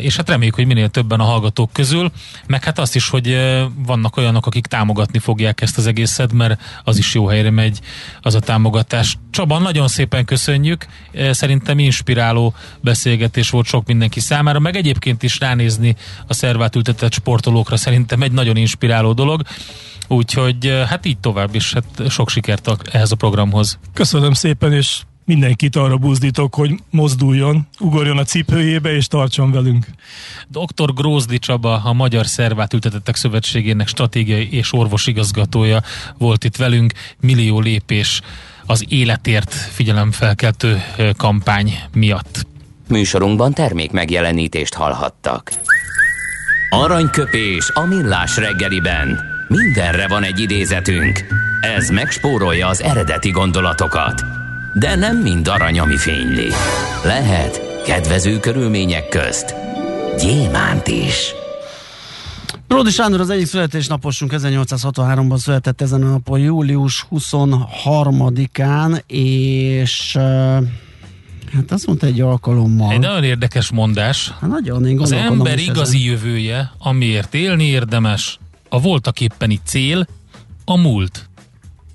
és 0.00 0.16
hát 0.16 0.28
reméljük, 0.28 0.54
hogy 0.54 0.66
minél 0.66 0.88
többen 0.88 1.20
a 1.20 1.24
hallgatók 1.24 1.72
közül, 1.72 2.12
meg 2.46 2.64
hát 2.64 2.78
azt 2.78 2.94
is, 2.94 3.08
hogy 3.08 3.38
vannak 3.86 4.16
olyanok, 4.16 4.46
akik 4.46 4.66
támogatni 4.66 5.18
fogják 5.18 5.60
ezt 5.60 5.78
az 5.78 5.86
egészet, 5.86 6.32
mert 6.32 6.60
az 6.84 6.98
is 6.98 7.14
jó 7.14 7.26
helyre 7.26 7.50
megy 7.50 7.80
az 8.20 8.34
a 8.34 8.40
támogatás. 8.40 9.18
Csaba, 9.30 9.58
nagyon 9.58 9.88
szépen 9.88 10.24
köszönjük, 10.24 10.86
szerintem 11.30 11.78
inspiráló 11.78 12.54
beszélgetés 12.80 13.50
volt 13.50 13.66
sok 13.66 13.86
mindenki 13.86 14.20
számára, 14.20 14.58
meg 14.58 14.76
egyébként 14.76 15.22
is 15.22 15.38
ránézni 15.38 15.96
a 16.26 16.34
szervátültetett 16.34 17.12
sportolókra 17.12 17.76
szerintem 17.76 18.22
egy 18.22 18.32
nagyon 18.32 18.56
inspiráló 18.56 19.12
dolog. 19.12 19.42
Úgyhogy 20.08 20.84
hát 20.88 21.06
így 21.06 21.18
tovább 21.18 21.54
is, 21.54 21.72
hát 21.72 22.10
sok 22.10 22.28
sikert 22.28 22.70
ehhez 22.92 23.12
a 23.12 23.16
programhoz. 23.16 23.78
Köszönöm 23.94 24.32
szépen, 24.32 24.72
és 24.72 25.02
mindenkit 25.24 25.76
arra 25.76 25.96
buzdítok, 25.96 26.54
hogy 26.54 26.74
mozduljon, 26.90 27.66
ugorjon 27.80 28.18
a 28.18 28.24
cipőjébe 28.24 28.94
és 28.94 29.06
tartson 29.06 29.50
velünk. 29.50 29.86
Dr. 30.48 30.94
Grózdi 30.94 31.38
Csaba, 31.38 31.80
a 31.84 31.92
Magyar 31.92 32.26
Szervát 32.26 32.72
Ültetettek 32.72 33.16
Szövetségének 33.16 33.88
stratégiai 33.88 34.52
és 34.52 34.72
orvosigazgatója 34.72 35.82
volt 36.18 36.44
itt 36.44 36.56
velünk. 36.56 36.92
Millió 37.20 37.60
lépés 37.60 38.20
az 38.66 38.84
életért 38.88 39.52
figyelemfelkeltő 39.52 40.82
kampány 41.16 41.78
miatt. 41.92 42.46
Műsorunkban 42.88 43.52
termék 43.52 43.90
megjelenítést 43.90 44.74
hallhattak. 44.74 45.52
Aranyköpés 46.70 47.70
a 47.74 47.84
millás 47.84 48.36
reggeliben. 48.36 49.20
Mindenre 49.48 50.08
van 50.08 50.22
egy 50.22 50.40
idézetünk. 50.40 51.24
Ez 51.60 51.88
megspórolja 51.88 52.68
az 52.68 52.82
eredeti 52.82 53.30
gondolatokat. 53.30 54.41
De 54.74 54.94
nem 54.94 55.16
mind 55.16 55.48
arany, 55.48 55.78
ami 55.78 55.96
fényli. 55.96 56.48
Lehet 57.04 57.82
kedvező 57.84 58.40
körülmények 58.40 59.08
közt 59.08 59.54
gyémánt 60.18 60.86
is. 60.88 61.34
Ródi 62.68 62.90
Sándor 62.90 63.20
az 63.20 63.30
egyik 63.30 63.46
születésnaposunk 63.46 64.32
1863-ban 64.36 65.36
született 65.36 65.80
ezen 65.80 66.02
a 66.02 66.08
napon, 66.08 66.38
július 66.38 67.06
23-án, 67.10 69.02
és 69.06 70.16
Hát 71.54 71.70
azt 71.72 71.86
mondta 71.86 72.06
egy 72.06 72.20
alkalommal. 72.20 72.92
Egy 72.92 72.98
nagyon 72.98 73.24
érdekes 73.24 73.70
mondás. 73.70 74.32
Hát 74.40 74.50
nagyon, 74.50 74.86
én 74.86 75.00
Az 75.00 75.12
ember 75.12 75.58
igazi 75.58 75.96
ezen. 75.96 76.08
jövője, 76.10 76.72
amiért 76.78 77.34
élni 77.34 77.64
érdemes, 77.64 78.38
a 78.68 78.80
voltak 78.80 79.20
éppeni 79.20 79.60
cél 79.64 80.06
a 80.64 80.76
múlt 80.76 81.28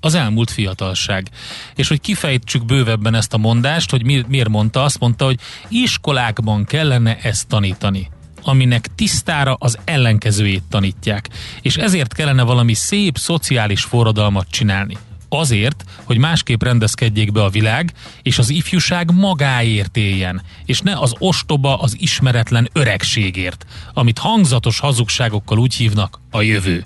az 0.00 0.14
elmúlt 0.14 0.50
fiatalság. 0.50 1.28
És 1.74 1.88
hogy 1.88 2.00
kifejtsük 2.00 2.64
bővebben 2.64 3.14
ezt 3.14 3.34
a 3.34 3.38
mondást, 3.38 3.90
hogy 3.90 4.04
mi, 4.04 4.24
miért 4.28 4.48
mondta, 4.48 4.82
azt 4.82 4.98
mondta, 4.98 5.24
hogy 5.24 5.38
iskolákban 5.68 6.64
kellene 6.64 7.18
ezt 7.22 7.48
tanítani 7.48 8.10
aminek 8.42 8.88
tisztára 8.94 9.56
az 9.58 9.78
ellenkezőjét 9.84 10.62
tanítják. 10.70 11.28
És 11.62 11.76
ezért 11.76 12.14
kellene 12.14 12.42
valami 12.42 12.74
szép 12.74 13.18
szociális 13.18 13.82
forradalmat 13.82 14.46
csinálni. 14.50 14.96
Azért, 15.28 15.84
hogy 16.04 16.18
másképp 16.18 16.62
rendezkedjék 16.62 17.32
be 17.32 17.42
a 17.42 17.48
világ, 17.48 17.92
és 18.22 18.38
az 18.38 18.50
ifjúság 18.50 19.12
magáért 19.14 19.96
éljen, 19.96 20.42
és 20.64 20.80
ne 20.80 20.98
az 20.98 21.14
ostoba, 21.18 21.76
az 21.78 21.96
ismeretlen 21.98 22.68
öregségért, 22.72 23.66
amit 23.94 24.18
hangzatos 24.18 24.78
hazugságokkal 24.78 25.58
úgy 25.58 25.74
hívnak 25.74 26.20
a 26.30 26.42
jövő. 26.42 26.84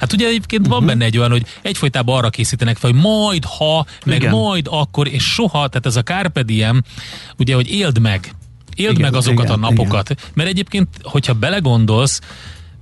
Hát 0.00 0.12
ugye 0.12 0.26
egyébként 0.26 0.60
uh-huh. 0.60 0.74
van 0.74 0.84
mhm. 0.84 0.92
benne 0.92 1.04
egy 1.04 1.18
olyan, 1.18 1.30
hogy 1.30 1.46
egyfolytában 1.62 2.16
arra 2.16 2.30
készítenek 2.30 2.76
fel, 2.76 2.90
hogy 2.90 3.00
majd 3.00 3.44
ha, 3.44 3.86
meg 4.04 4.16
Igen. 4.16 4.30
majd 4.30 4.66
akkor, 4.70 5.08
és 5.08 5.24
soha, 5.24 5.68
tehát 5.68 5.86
ez 5.86 5.96
a 5.96 6.02
Carpe 6.02 6.42
Diem, 6.42 6.82
ugye, 7.38 7.54
hogy 7.54 7.70
éld 7.70 7.98
meg, 8.00 8.34
éld 8.74 8.90
igen, 8.90 9.02
meg 9.02 9.14
azokat 9.14 9.44
igen, 9.44 9.56
a 9.56 9.68
napokat. 9.68 10.10
Igen. 10.10 10.24
Mert 10.34 10.48
egyébként, 10.48 10.88
hogyha 11.02 11.32
belegondolsz, 11.32 12.20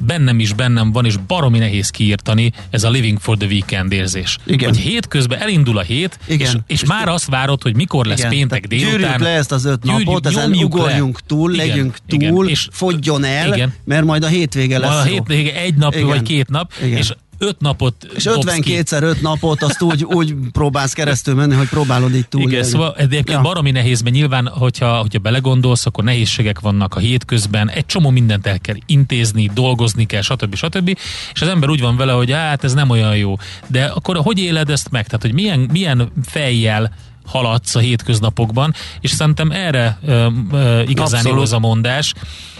bennem 0.05 0.39
is 0.39 0.53
bennem 0.53 0.93
van, 0.93 1.05
és 1.05 1.17
baromi 1.17 1.59
nehéz 1.59 1.91
kiírtani 1.91 2.53
ez 2.71 2.85
a 2.85 2.91
living 2.91 3.19
for 3.21 3.37
the 3.37 3.47
weekend 3.47 3.93
érzés. 3.93 4.39
Igen. 4.47 4.69
Hogy 4.69 4.79
hétközben 4.79 5.39
elindul 5.39 5.79
a 5.79 5.83
hét, 5.83 6.19
Igen. 6.27 6.47
És, 6.47 6.55
és, 6.67 6.81
és 6.83 6.89
már 6.89 7.09
azt 7.09 7.27
várod, 7.27 7.63
hogy 7.63 7.77
mikor 7.77 8.07
lesz 8.07 8.19
Igen. 8.19 8.31
péntek 8.31 8.67
délután. 8.67 8.99
Gyűrjük 9.01 9.19
le 9.19 9.29
ezt 9.29 9.53
az 9.53 9.65
öt 9.65 9.85
napot, 9.85 10.27
ezen 10.27 10.53
ugorjunk 10.53 11.15
le. 11.15 11.27
túl, 11.27 11.55
Igen. 11.55 11.67
legyünk 11.67 11.97
túl, 12.09 12.21
Igen. 12.23 12.49
és 12.49 12.69
fogjon 12.71 13.25
el, 13.25 13.55
Igen. 13.55 13.73
mert 13.85 14.05
majd 14.05 14.25
a 14.25 14.27
hétvége 14.27 14.79
lesz. 14.79 15.01
A 15.01 15.03
hétvége 15.03 15.61
egy 15.61 15.75
nap 15.75 15.95
Igen. 15.95 16.07
vagy 16.07 16.23
két 16.23 16.49
nap, 16.49 16.73
Igen. 16.83 16.99
és 16.99 17.13
öt 17.39 17.61
napot 17.61 18.09
És 18.15 18.25
52-szer 18.29 19.03
öt 19.03 19.21
napot 19.21 19.63
azt 19.63 19.83
úgy, 19.83 20.05
úgy 20.05 20.35
próbálsz 20.53 20.93
keresztül 20.93 21.35
menni, 21.35 21.55
hogy 21.55 21.69
próbálod 21.69 22.15
így 22.15 22.29
túl. 22.29 22.43
Igen, 22.43 22.63
szóval 22.63 22.95
egyébként 22.97 23.29
ja. 23.29 23.41
baromi 23.41 23.71
nehéz, 23.71 24.01
mert 24.01 24.15
nyilván, 24.15 24.49
hogyha, 24.49 24.97
hogyha 24.99 25.19
belegondolsz, 25.19 25.87
akkor 25.87 26.05
nehézségek 26.05 26.61
vannak 26.61 26.95
a 26.95 26.99
hétközben, 26.99 27.71
egy 27.71 27.87
csomó 27.87 28.11
mindent 28.11 28.47
el 28.47 28.61
kell 28.61 28.77
intézni, 28.87 29.51
dolgozni 29.55 30.07
kell, 30.07 30.23
stb. 30.23 30.55
stb. 30.55 30.99
És 31.33 31.41
az 31.41 31.49
ember 31.49 31.69
úgy 31.69 31.81
van 31.81 31.97
vele, 31.97 32.13
hogy 32.13 32.31
hát 32.31 32.65
ez 32.65 32.75
nem 32.75 32.91
olyan 32.91 33.17
jó. 33.17 33.37
De 33.67 33.85
akkor 33.85 34.17
hogy 34.17 34.39
éled 34.39 34.71
ezt 34.71 34.91
meg? 34.91 35.05
Tehát, 35.05 35.23
hogy 35.23 35.35
milyen, 35.35 35.69
milyen 35.73 36.13
fejjel 36.25 36.93
haladsz 37.25 37.75
a 37.75 37.79
hétköznapokban, 37.79 38.75
és 39.01 39.11
szerintem 39.11 39.51
erre 39.51 39.99
ö, 40.07 40.27
ö, 40.53 40.83
igazán 40.83 41.27
igaz 41.27 41.53
a 41.53 41.59
mondás, 41.59 42.15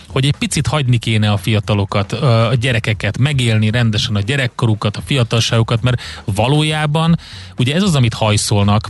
hogy 0.09 0.25
egy 0.25 0.37
picit 0.37 0.67
hagyni 0.67 0.99
kéne 0.99 1.31
a 1.31 1.37
fiatalokat, 1.37 2.13
a 2.13 2.55
gyerekeket, 2.61 3.19
megélni 3.19 3.71
rendesen 3.71 4.15
a 4.15 4.21
gyerekkorukat, 4.21 4.97
a 4.97 5.01
fiatalságukat, 5.05 5.83
mert 5.83 6.01
valójában 6.25 7.19
ugye 7.59 7.75
ez 7.75 7.83
az, 7.83 7.95
amit 7.95 8.15
hajszolnak, 8.15 8.89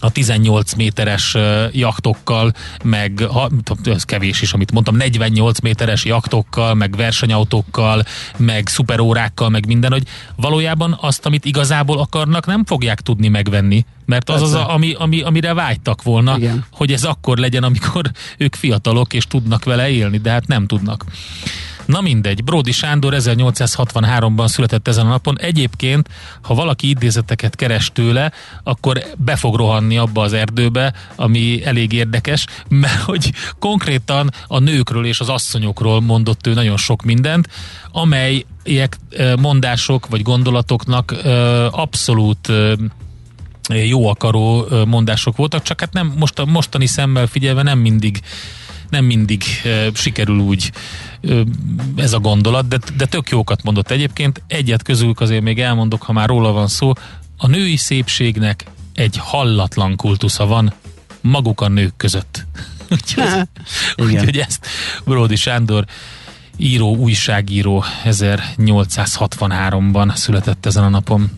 a 0.00 0.10
18 0.10 0.74
méteres 0.74 1.36
jaktokkal, 1.72 2.52
meg 2.84 3.26
ha, 3.30 3.50
ez 3.84 4.04
kevés 4.04 4.42
is, 4.42 4.52
amit 4.52 4.72
mondtam, 4.72 4.96
48 4.96 5.60
méteres 5.60 6.04
jaktokkal, 6.04 6.74
meg 6.74 6.96
versenyautókkal, 6.96 8.04
meg 8.36 8.68
szuperórákkal, 8.68 9.48
meg 9.48 9.66
minden, 9.66 9.92
hogy 9.92 10.02
valójában 10.36 10.98
azt, 11.00 11.26
amit 11.26 11.44
igazából 11.44 11.98
akarnak, 11.98 12.46
nem 12.46 12.64
fogják 12.64 13.00
tudni 13.00 13.28
megvenni, 13.28 13.84
mert 14.06 14.30
az 14.30 14.42
az, 14.42 14.52
a, 14.52 14.74
ami, 14.74 14.94
ami, 14.98 15.20
amire 15.20 15.54
vágytak 15.54 16.02
volna, 16.02 16.36
Igen. 16.36 16.64
hogy 16.72 16.92
ez 16.92 17.04
akkor 17.04 17.38
legyen, 17.38 17.62
amikor 17.62 18.10
ők 18.38 18.54
fiatalok 18.54 19.12
és 19.12 19.26
tudnak 19.26 19.64
vele 19.64 19.90
élni, 19.90 20.18
de 20.18 20.30
hát 20.30 20.46
nem 20.46 20.66
tudnak. 20.66 21.04
Na 21.90 22.00
mindegy, 22.00 22.44
Bródi 22.44 22.72
Sándor 22.72 23.14
1863-ban 23.16 24.46
született 24.46 24.88
ezen 24.88 25.06
a 25.06 25.08
napon. 25.08 25.38
Egyébként, 25.38 26.08
ha 26.42 26.54
valaki 26.54 26.88
idézeteket 26.88 27.56
keres 27.56 27.90
tőle, 27.92 28.32
akkor 28.62 29.02
be 29.16 29.36
fog 29.36 29.56
rohanni 29.56 29.96
abba 29.96 30.22
az 30.22 30.32
erdőbe, 30.32 30.94
ami 31.16 31.64
elég 31.64 31.92
érdekes, 31.92 32.46
mert 32.68 33.00
hogy 33.00 33.32
konkrétan 33.58 34.30
a 34.46 34.58
nőkről 34.58 35.06
és 35.06 35.20
az 35.20 35.28
asszonyokról 35.28 36.00
mondott 36.00 36.46
ő 36.46 36.54
nagyon 36.54 36.76
sok 36.76 37.02
mindent, 37.02 37.48
amelyek 37.92 38.96
mondások 39.38 40.06
vagy 40.06 40.22
gondolatoknak 40.22 41.14
abszolút 41.70 42.52
jó 43.68 44.08
akaró 44.08 44.66
mondások 44.86 45.36
voltak, 45.36 45.62
csak 45.62 45.80
hát 45.80 45.92
nem 45.92 46.14
most 46.16 46.38
a 46.38 46.44
mostani 46.44 46.86
szemmel 46.86 47.26
figyelve 47.26 47.62
nem 47.62 47.78
mindig 47.78 48.20
nem 48.90 49.04
mindig 49.04 49.44
sikerül 49.94 50.38
úgy 50.38 50.70
ez 51.96 52.12
a 52.12 52.18
gondolat, 52.18 52.68
de, 52.68 52.78
de 52.96 53.06
tök 53.06 53.28
jókat 53.28 53.62
mondott 53.62 53.90
egyébként. 53.90 54.42
Egyet 54.46 54.82
közülük 54.82 55.20
azért 55.20 55.42
még 55.42 55.60
elmondok, 55.60 56.02
ha 56.02 56.12
már 56.12 56.28
róla 56.28 56.52
van 56.52 56.68
szó, 56.68 56.92
a 57.36 57.46
női 57.46 57.76
szépségnek 57.76 58.64
egy 58.94 59.16
hallatlan 59.18 59.96
kultusza 59.96 60.46
van 60.46 60.72
maguk 61.20 61.60
a 61.60 61.68
nők 61.68 61.96
között. 61.96 62.46
úgyhogy, 62.90 63.48
úgyhogy 64.04 64.38
ezt 64.38 64.66
Bródi 65.04 65.36
Sándor 65.36 65.84
író, 66.56 66.96
újságíró 66.96 67.84
1863-ban 68.04 70.14
született 70.14 70.66
ezen 70.66 70.84
a 70.84 70.88
napon. 70.88 71.30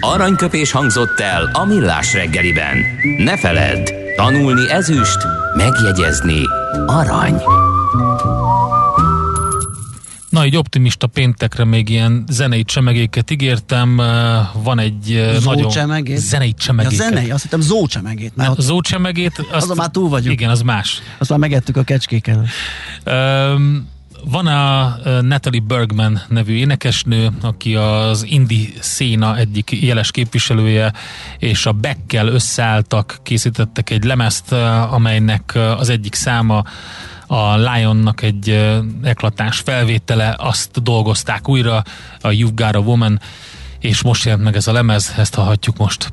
Aranyköpés 0.00 0.70
hangzott 0.70 1.20
el 1.20 1.50
a 1.52 1.64
millás 1.64 2.12
reggeliben. 2.12 2.78
Ne 3.18 3.38
feledd, 3.38 3.90
tanulni 4.16 4.70
ezüst, 4.70 5.18
megjegyezni 5.56 6.40
arany. 6.86 7.42
Na, 10.30 10.46
így 10.46 10.56
optimista 10.56 11.06
péntekre 11.06 11.64
még 11.64 11.88
ilyen 11.88 12.24
zenei 12.28 12.64
csemegéket 12.64 13.30
ígértem. 13.30 13.96
Van 14.62 14.78
egy 14.78 15.30
Zó 15.38 15.50
nagyon... 15.50 15.70
csemegét? 15.70 16.18
Zenei 16.18 16.54
csemegéket. 16.54 16.98
Ja, 16.98 17.04
zenei, 17.04 17.30
azt 17.30 17.42
hittem 17.42 17.60
zó 17.60 17.86
csemegét. 17.86 18.36
Mert 18.36 18.48
A 18.48 18.52
ott, 18.52 18.60
zó 18.60 18.80
csemegét... 18.80 19.38
Azt, 19.38 19.62
azon 19.64 19.76
már 19.76 19.88
túl 19.88 20.08
vagyunk. 20.08 20.32
Igen, 20.32 20.50
az 20.50 20.60
más. 20.60 21.02
azt 21.18 21.30
már 21.30 21.38
megettük 21.38 21.76
a 21.76 21.82
kecskékkel. 21.82 22.44
Um, 23.06 23.88
van 24.30 24.46
a 24.46 24.96
Natalie 25.20 25.60
Bergman 25.60 26.20
nevű 26.28 26.54
énekesnő, 26.54 27.30
aki 27.42 27.74
az 27.74 28.24
indie 28.24 28.68
széna 28.80 29.36
egyik 29.36 29.82
jeles 29.82 30.10
képviselője, 30.10 30.92
és 31.38 31.66
a 31.66 31.72
Beckkel 31.72 32.28
összeálltak, 32.28 33.18
készítettek 33.22 33.90
egy 33.90 34.04
lemezt, 34.04 34.52
amelynek 34.90 35.58
az 35.78 35.88
egyik 35.88 36.14
száma 36.14 36.64
a 37.26 37.56
Lionnak 37.56 38.22
egy 38.22 38.48
eklatás 39.02 39.58
felvétele, 39.58 40.34
azt 40.38 40.82
dolgozták 40.82 41.48
újra, 41.48 41.82
a 42.20 42.28
You've 42.28 42.52
Got 42.54 42.74
a 42.74 42.78
Woman, 42.78 43.20
és 43.78 44.02
most 44.02 44.24
jelent 44.24 44.42
meg 44.42 44.56
ez 44.56 44.66
a 44.66 44.72
lemez, 44.72 45.14
ezt 45.16 45.34
hallhatjuk 45.34 45.76
most. 45.76 46.12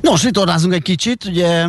Nos, 0.00 0.22
vitorlázunk 0.22 0.74
egy 0.74 0.82
kicsit, 0.82 1.24
ugye 1.24 1.66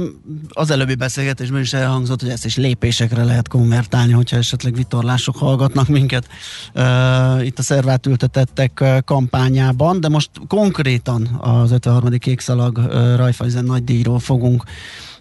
az 0.50 0.72
előbbi 0.72 0.96
beszélgetésben 0.96 1.62
is 1.62 1.74
elhangzott, 1.74 2.22
hogy 2.22 2.30
ezt 2.30 2.46
is 2.46 2.58
lépésekre 2.58 3.24
lehet 3.24 3.48
konvertálni, 3.48 4.12
hogyha 4.12 4.38
esetleg 4.38 4.76
vitorlások 4.76 5.38
hallgatnak 5.38 5.88
minket 5.88 6.28
uh, 6.74 7.46
itt 7.46 7.60
a 7.60 7.62
szervátültetettek 7.62 8.80
uh, 8.82 8.98
kampányában, 9.06 10.02
de 10.02 10.10
most 10.10 10.30
konkrétan 10.48 11.40
az 11.42 11.72
53. 11.72 12.18
kékszalag 12.18 12.78
uh, 12.78 13.16
Rajfajzen 13.16 13.64
nagy 13.64 13.84
díjról 13.84 14.20
fogunk 14.20 14.64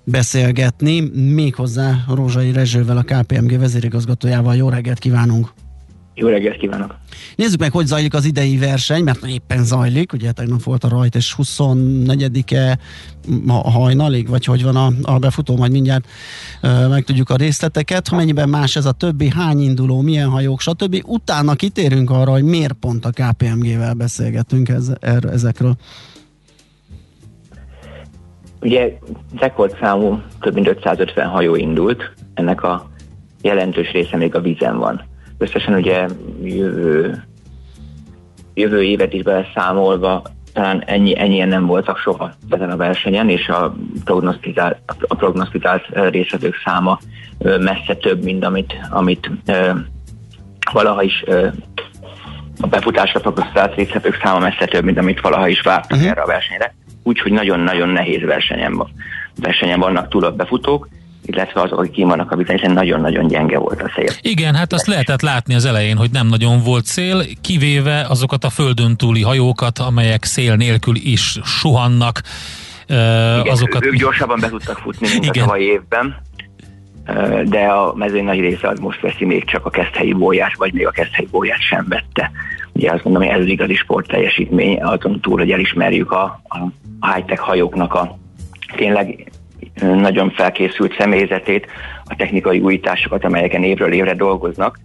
beszélgetni, 0.04 1.00
méghozzá 1.14 2.04
Rózsai 2.08 2.52
Rezsővel, 2.52 2.96
a 2.96 3.02
KPMG 3.02 3.58
vezérigazgatójával. 3.58 4.56
Jó 4.56 4.68
reggelt 4.68 4.98
kívánunk! 4.98 5.52
Jó 6.14 6.28
reggelt 6.28 6.56
kívánok! 6.56 6.96
Nézzük 7.36 7.60
meg, 7.60 7.72
hogy 7.72 7.86
zajlik 7.86 8.14
az 8.14 8.24
idei 8.24 8.56
verseny, 8.56 9.02
mert 9.02 9.26
éppen 9.26 9.64
zajlik, 9.64 10.12
ugye 10.12 10.32
tegnap 10.32 10.62
volt 10.62 10.84
a 10.84 10.88
rajt, 10.88 11.14
és 11.14 11.34
24-e 11.38 12.78
hajnalig, 13.48 14.28
vagy 14.28 14.44
hogy 14.44 14.62
van 14.62 14.76
a, 14.76 14.88
a 15.02 15.18
befutó, 15.18 15.56
majd 15.56 15.72
mindjárt 15.72 16.04
ö, 16.62 16.88
meg 16.88 17.04
tudjuk 17.04 17.30
a 17.30 17.36
részleteket, 17.36 18.08
ha 18.08 18.16
mennyiben 18.16 18.48
más 18.48 18.76
ez 18.76 18.84
a 18.84 18.92
többi, 18.92 19.28
hány 19.28 19.60
induló, 19.60 20.00
milyen 20.00 20.28
hajók, 20.28 20.60
stb. 20.60 21.02
Utána 21.06 21.54
kitérünk 21.54 22.10
arra, 22.10 22.30
hogy 22.30 22.44
miért 22.44 22.72
pont 22.72 23.04
a 23.04 23.10
KPMG-vel 23.10 23.94
beszélgetünk 23.94 24.68
ez, 24.68 24.92
er, 25.00 25.24
ezekről. 25.24 25.76
Ugye 28.60 28.98
rekordszámú 29.38 30.22
több 30.40 30.54
mint 30.54 30.68
550 30.68 31.26
hajó 31.26 31.54
indult, 31.54 32.12
ennek 32.34 32.62
a 32.62 32.90
jelentős 33.42 33.92
része 33.92 34.16
még 34.16 34.34
a 34.34 34.40
vízen 34.40 34.78
van 34.78 35.08
összesen 35.40 35.74
ugye 35.74 36.06
jövő, 36.42 37.24
jövő 38.54 38.82
évet 38.82 39.12
is 39.12 39.22
beleszámolva 39.22 40.22
talán 40.52 40.82
ennyi, 40.86 41.18
ennyien 41.18 41.48
nem 41.48 41.66
voltak 41.66 41.98
soha 41.98 42.32
ezen 42.48 42.70
a 42.70 42.76
versenyen, 42.76 43.28
és 43.28 43.48
a 43.48 43.74
prognosztizált, 44.04 44.78
a 45.08 45.14
prognosztizált 45.14 45.86
részletők 46.10 46.54
száma 46.64 46.98
messze 47.38 47.96
több, 48.00 48.24
mint 48.24 48.44
amit, 48.44 48.74
amit 48.90 49.30
valaha 50.72 51.02
is 51.02 51.24
a 52.60 52.66
befutásra 52.66 53.20
prognosztizált 53.20 53.74
részletők 53.74 54.20
száma 54.22 54.38
messze 54.38 54.64
több, 54.64 54.84
mint 54.84 54.98
amit 54.98 55.20
valaha 55.20 55.48
is 55.48 55.60
vártak 55.60 55.96
uh-huh. 55.96 56.10
erre 56.10 56.22
a 56.22 56.26
versenyre. 56.26 56.74
Úgyhogy 57.02 57.32
nagyon-nagyon 57.32 57.88
nehéz 57.88 58.22
versenyen, 58.22 58.74
van. 58.74 58.90
versenyen 59.36 59.80
vannak 59.80 60.08
túl 60.08 60.24
a 60.24 60.32
befutók, 60.32 60.88
illetve 61.26 61.60
azok, 61.60 61.78
akik 61.78 62.04
vannak 62.04 62.30
a 62.30 62.36
vizen, 62.36 62.56
hiszen 62.56 62.72
nagyon-nagyon 62.72 63.26
gyenge 63.26 63.58
volt 63.58 63.82
a 63.82 63.90
szél. 63.94 64.10
Igen, 64.20 64.54
hát 64.54 64.72
azt 64.72 64.86
lehetett 64.86 65.20
látni 65.20 65.54
az 65.54 65.64
elején, 65.64 65.96
hogy 65.96 66.10
nem 66.10 66.26
nagyon 66.26 66.62
volt 66.62 66.84
szél, 66.84 67.22
kivéve 67.40 68.06
azokat 68.08 68.44
a 68.44 68.50
földön 68.50 68.96
túli 68.96 69.22
hajókat, 69.22 69.78
amelyek 69.78 70.24
szél 70.24 70.56
nélkül 70.56 70.96
is 70.96 71.38
suhannak. 71.44 72.20
Igen, 72.86 73.46
azokat... 73.48 73.84
ők 73.84 73.94
gyorsabban 73.94 74.40
be 74.40 74.48
tudtak 74.48 74.78
futni, 74.78 75.08
mint 75.08 75.24
Igen. 75.24 75.42
a 75.42 75.46
tavalyi 75.46 75.64
évben, 75.64 76.16
de 77.44 77.60
a 77.60 77.94
mezőny 77.94 78.24
nagy 78.24 78.40
része 78.40 78.68
az 78.68 78.78
most 78.78 79.00
veszi 79.00 79.24
még 79.24 79.44
csak 79.44 79.66
a 79.66 79.70
keszthelyi 79.70 80.12
bóját, 80.12 80.56
vagy 80.56 80.72
még 80.72 80.86
a 80.86 80.90
keszthelyi 80.90 81.28
bóját 81.30 81.60
sem 81.60 81.86
vette. 81.88 82.30
Ugye 82.72 82.92
azt 82.92 83.04
mondom, 83.04 83.22
hogy 83.22 83.32
ez 83.32 83.40
az 83.40 83.46
igazi 83.46 83.74
sport 83.74 84.06
teljesítmény, 84.06 84.82
azon 84.82 85.20
túl, 85.20 85.38
hogy 85.38 85.50
elismerjük 85.50 86.12
a, 86.12 86.42
a 86.48 86.58
high-tech 87.12 87.42
hajóknak 87.42 87.94
a 87.94 88.18
tényleg 88.76 89.29
nagyon 89.80 90.30
felkészült 90.30 90.94
személyzetét, 90.98 91.66
a 92.04 92.16
technikai 92.16 92.58
újításokat, 92.58 93.24
amelyeken 93.24 93.62
évről 93.62 93.92
évre 93.92 94.14
dolgoznak, 94.14 94.78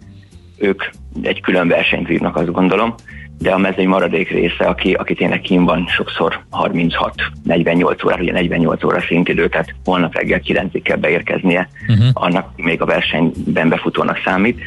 ők 0.57 0.83
egy 1.21 1.41
külön 1.41 1.67
versenyt 1.67 2.07
vívnak, 2.07 2.35
azt 2.35 2.51
gondolom, 2.51 2.95
de 3.39 3.51
a 3.51 3.57
mezőny 3.57 3.87
maradék 3.87 4.29
része, 4.29 4.65
aki, 4.65 4.93
aki 4.93 5.13
tényleg 5.13 5.41
kín 5.41 5.63
van 5.63 5.87
sokszor 5.87 6.39
36-48 6.51 8.05
óra, 8.05 8.15
ugye 8.15 8.31
48 8.31 8.83
óra 8.83 9.01
szintidő, 9.01 9.49
tehát 9.49 9.75
holnap 9.83 10.15
reggel 10.15 10.41
9-ig 10.43 10.81
kell 10.83 10.97
beérkeznie, 10.97 11.69
uh-huh. 11.87 12.07
annak 12.13 12.49
még 12.55 12.81
a 12.81 12.85
versenyben 12.85 13.69
befutónak 13.69 14.21
számít 14.25 14.61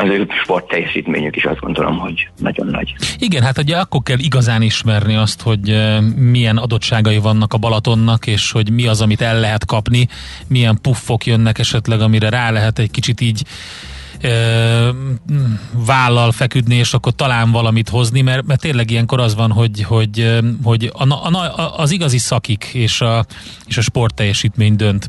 az 0.00 0.08
ő 0.08 0.26
sport 0.42 0.68
teljesítményük 0.68 1.36
is 1.36 1.44
azt 1.44 1.60
gondolom, 1.60 1.98
hogy 1.98 2.28
nagyon 2.36 2.66
nagy. 2.66 2.94
Igen, 3.18 3.42
hát 3.42 3.58
ugye 3.58 3.76
akkor 3.76 4.02
kell 4.02 4.18
igazán 4.18 4.62
ismerni 4.62 5.14
azt, 5.14 5.42
hogy 5.42 5.76
milyen 6.16 6.56
adottságai 6.56 7.18
vannak 7.18 7.52
a 7.52 7.58
Balatonnak, 7.58 8.26
és 8.26 8.50
hogy 8.50 8.70
mi 8.70 8.86
az, 8.86 9.00
amit 9.00 9.20
el 9.20 9.40
lehet 9.40 9.66
kapni, 9.66 10.08
milyen 10.46 10.78
puffok 10.82 11.26
jönnek 11.26 11.58
esetleg, 11.58 12.00
amire 12.00 12.28
rá 12.28 12.50
lehet 12.50 12.78
egy 12.78 12.90
kicsit 12.90 13.20
így 13.20 13.42
vállal 15.72 16.32
feküdni, 16.32 16.74
és 16.74 16.92
akkor 16.94 17.12
talán 17.12 17.50
valamit 17.50 17.88
hozni, 17.88 18.20
mert, 18.20 18.46
mert 18.46 18.60
tényleg 18.60 18.90
ilyenkor 18.90 19.20
az 19.20 19.34
van, 19.34 19.52
hogy, 19.52 19.82
hogy, 19.82 20.38
hogy 20.62 20.90
a, 20.92 21.12
a, 21.12 21.74
az 21.76 21.90
igazi 21.90 22.18
szakik 22.18 22.64
és 22.72 23.00
a, 23.00 23.24
és 23.66 23.76
a 23.76 23.82
sport 23.82 24.14
teljesítmény 24.14 24.76
dönt. 24.76 25.08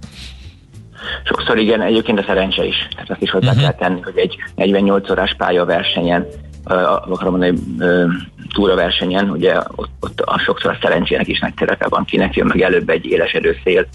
Sokszor 1.24 1.58
igen, 1.58 1.82
egyébként 1.82 2.20
a 2.20 2.24
szerencse 2.28 2.66
is. 2.66 2.88
Tehát 2.92 3.10
azt 3.10 3.22
is 3.22 3.32
hozzá 3.32 3.48
uh-huh. 3.48 3.64
kell 3.64 3.74
tenni, 3.74 4.02
hogy 4.02 4.18
egy 4.18 4.36
48 4.56 5.10
órás 5.10 5.36
pályaversenyen, 5.38 6.26
uh, 6.66 6.92
akarom 6.92 7.38
mondani, 7.38 7.58
uh, 7.80 8.12
túraversenyen, 8.54 9.30
ugye 9.30 9.56
ott, 9.76 9.92
ott 10.00 10.22
a 10.22 10.40
sokszor 10.40 10.72
a 10.72 10.78
szerencsének 10.82 11.28
is 11.28 11.40
nagy 11.40 11.54
terepe 11.54 11.88
van, 11.90 12.06
kinek 12.06 12.36
jön 12.36 12.48
meg 12.48 12.62
előbb 12.62 12.90
egy 12.90 13.06
élesedő 13.06 13.58
szél, 13.64 13.88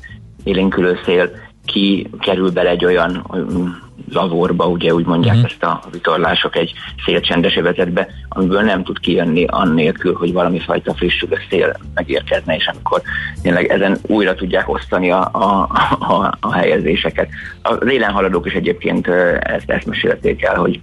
élénkülő 0.45 0.99
szél, 1.05 1.31
ki 1.65 2.11
kerül 2.21 2.51
bele 2.51 2.71
egy 2.71 2.85
olyan 2.85 3.27
zavorba, 4.09 4.69
ugye 4.69 4.95
úgy 4.95 5.07
mondják 5.07 5.35
uh-huh. 5.35 5.51
ezt 5.51 5.63
a 5.63 5.81
vitorlások 5.93 6.57
egy 6.57 6.73
szélcsendes 7.05 7.57
övezetbe, 7.57 8.09
amiből 8.29 8.63
nem 8.63 8.85
tud 8.85 8.99
kijönni 8.99 9.45
annélkül, 9.45 10.15
hogy 10.15 10.33
valami 10.33 10.59
fajta 10.59 10.95
frissülő 10.95 11.37
szél 11.51 11.77
megérkezne, 11.95 12.57
és 12.57 12.67
amikor 12.67 13.03
tényleg 13.43 13.71
ezen 13.71 13.99
újra 14.03 14.35
tudják 14.35 14.69
osztani 14.69 15.11
a, 15.11 15.29
a, 15.33 15.69
a, 15.99 16.37
a 16.41 16.53
helyezéseket. 16.53 17.29
Az 17.63 17.89
élen 17.89 18.13
haladók 18.13 18.47
is 18.47 18.53
egyébként 18.53 19.07
ezt, 19.39 19.71
ezt 19.71 19.87
mesélték 19.87 20.43
el, 20.43 20.57
hogy 20.57 20.81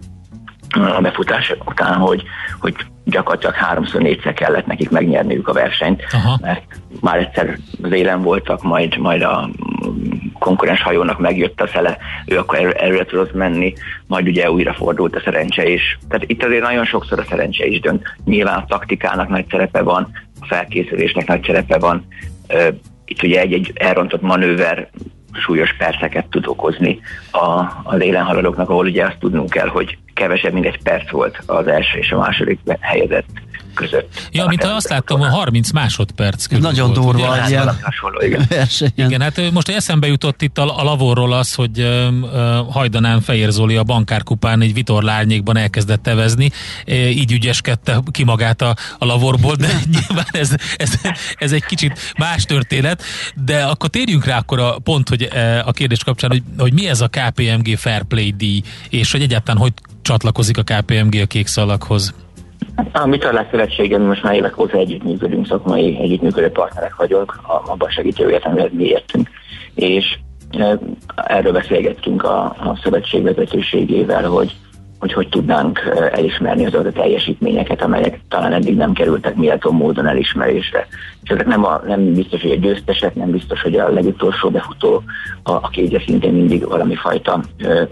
a 0.70 1.02
befutás 1.02 1.56
után, 1.66 1.94
hogy, 1.94 2.24
hogy 2.60 2.76
gyakorlatilag 3.04 3.56
háromszor, 3.56 4.02
négyszer 4.02 4.34
kellett 4.34 4.66
nekik 4.66 4.90
megnyerniük 4.90 5.48
a 5.48 5.54
versenyt, 5.54 6.04
Aha. 6.12 6.38
mert 6.42 6.81
már 7.00 7.18
egyszer 7.18 7.58
az 7.82 7.92
élen 7.92 8.22
voltak, 8.22 8.64
majd, 8.64 8.98
majd 8.98 9.22
a 9.22 9.50
konkurens 10.40 10.82
hajónak 10.82 11.20
megjött 11.20 11.62
a 11.62 11.68
szele, 11.68 11.98
ő 12.26 12.38
akkor 12.38 12.76
erre 12.78 13.06
tudott 13.06 13.34
menni, 13.34 13.74
majd 14.08 14.28
ugye 14.28 14.52
újra 14.52 14.74
fordult 14.74 15.16
a 15.16 15.22
szerencse 15.24 15.70
is. 15.70 15.98
Tehát 16.10 16.30
itt 16.30 16.44
azért 16.44 16.64
nagyon 16.64 16.86
sokszor 16.86 17.20
a 17.20 17.26
szerencse 17.30 17.66
is 17.66 17.80
dönt. 17.80 18.16
Nyilván 18.26 18.58
a 18.58 18.66
taktikának 18.66 19.30
nagy 19.30 19.46
szerepe 19.50 19.82
van, 19.82 20.12
a 20.40 20.46
felkészülésnek 20.46 21.28
nagy 21.28 21.44
szerepe 21.46 21.78
van, 21.78 22.06
itt 23.06 23.24
ugye 23.24 23.40
egy-egy 23.40 23.72
elrontott 23.76 24.22
manőver 24.22 24.90
súlyos 25.34 25.76
perceket 25.78 26.26
tud 26.30 26.48
okozni 26.48 27.00
a, 27.32 27.64
az 27.84 28.02
élenhaladóknak, 28.02 28.70
ahol 28.70 28.86
ugye 28.86 29.06
azt 29.06 29.20
tudnunk 29.20 29.50
kell, 29.50 29.68
hogy 29.68 29.98
kevesebb, 30.14 30.54
mint 30.54 30.66
egy 30.66 30.82
perc 30.84 31.10
volt 31.10 31.44
az 31.46 31.68
első 31.68 31.98
és 31.98 32.12
a 32.12 32.18
második 32.18 32.60
helyezett 32.80 33.30
között. 33.74 34.30
Ja, 34.32 34.46
mint 34.46 34.64
azt 34.64 34.90
láttam, 34.90 35.20
hogy 35.20 35.30
30 35.30 35.72
másodperc 35.72 36.46
körül 36.46 36.64
Nagyon 36.64 36.94
volt, 36.94 37.00
durva, 37.00 37.32
ugye? 37.32 37.48
ilyen 37.48 37.80
hasonló, 37.82 38.22
igen. 38.22 38.48
igen, 38.96 39.22
hát 39.22 39.52
most 39.52 39.70
eszembe 39.70 40.08
jutott 40.08 40.42
itt 40.42 40.58
a, 40.58 40.80
a 40.80 40.84
lavorról 40.84 41.34
az, 41.34 41.54
hogy 41.54 41.80
uh, 41.80 42.70
Hajdanán 42.70 43.22
Fehér 43.22 43.50
Zoli 43.52 43.76
a 43.76 43.84
bankárkupán 43.84 44.62
egy 44.62 44.74
vitorlárnyékban 44.74 45.58
elkezdett 45.58 46.04
tevezni, 46.04 46.52
e, 46.86 46.96
így 46.96 47.32
ügyeskedte 47.32 48.00
ki 48.12 48.24
magát 48.24 48.62
a, 48.62 48.76
a 48.98 49.06
lavorból, 49.06 49.56
de 49.56 49.68
nyilván 49.94 50.28
ez, 50.32 50.56
ez, 50.76 50.94
ez 51.36 51.52
egy 51.52 51.66
kicsit 51.66 52.14
más 52.18 52.44
történet, 52.44 53.04
de 53.36 53.64
akkor 53.64 53.90
térjünk 53.90 54.26
rá 54.26 54.38
akkor 54.38 54.60
a 54.60 54.80
pont, 54.84 55.10
hogy 55.10 55.30
a 55.66 55.72
kérdés 55.72 56.04
kapcsán, 56.04 56.30
hogy, 56.30 56.44
hogy 56.58 56.74
mi 56.74 56.88
ez 56.88 57.02
a 57.02 57.08
KPMG 57.08 57.78
Fair 57.78 58.04
Play 58.04 58.34
díj, 58.38 58.62
és 58.90 59.12
hogy 59.12 59.22
egyáltalán 59.22 59.62
hogy 59.62 59.74
csatlakozik 60.02 60.58
a 60.58 60.64
KPMG 60.64 61.16
a 61.16 61.26
kék 61.26 61.48
szalaghoz? 61.48 62.14
A 62.92 63.46
Szövetsége, 63.52 63.98
mi 63.98 64.06
most 64.06 64.24
már 64.24 64.36
évek 64.36 64.60
óta 64.60 64.78
együttműködünk, 64.78 65.48
szakmai 65.48 66.00
együttműködő 66.02 66.50
partnerek 66.50 66.96
vagyunk, 66.96 67.40
abban 67.66 67.90
segítő 67.90 68.30
értelme, 68.30 68.68
mi 68.72 68.84
értünk. 68.84 69.30
És 69.76 70.18
e, 70.58 70.80
erről 71.16 71.52
beszélgettünk 71.52 72.24
a, 72.24 72.44
a 72.44 72.80
szövetség 72.84 73.24
vezetőségével, 73.24 74.30
hogy 74.30 74.56
hogy 75.02 75.14
hogy 75.14 75.30
tudnánk 75.30 75.80
elismerni 76.12 76.66
azokat 76.66 76.86
a 76.86 76.92
teljesítményeket, 76.92 77.82
amelyek 77.82 78.20
talán 78.30 78.54
eddig 78.54 78.76
nem 78.76 78.94
kerültek 78.94 79.36
méltó 79.36 79.72
módon 79.72 80.08
elismerésre. 80.08 80.88
És 81.24 81.30
ezek 81.30 81.46
nem, 81.46 81.66
a, 81.66 81.82
nem 81.86 82.14
biztos, 82.14 82.42
hogy 82.42 82.52
a 82.52 82.56
győztesek, 82.56 83.16
nem 83.16 83.32
biztos, 83.32 83.62
hogy 83.62 83.76
a 83.76 83.90
legutolsó 83.90 84.50
befutó, 84.50 85.04
a, 85.44 85.52
aki 85.52 85.82
ugye 85.82 86.00
szintén 86.06 86.34
mindig 86.34 86.68
valami 86.68 86.96
fajta 86.96 87.42
ö, 87.58 87.84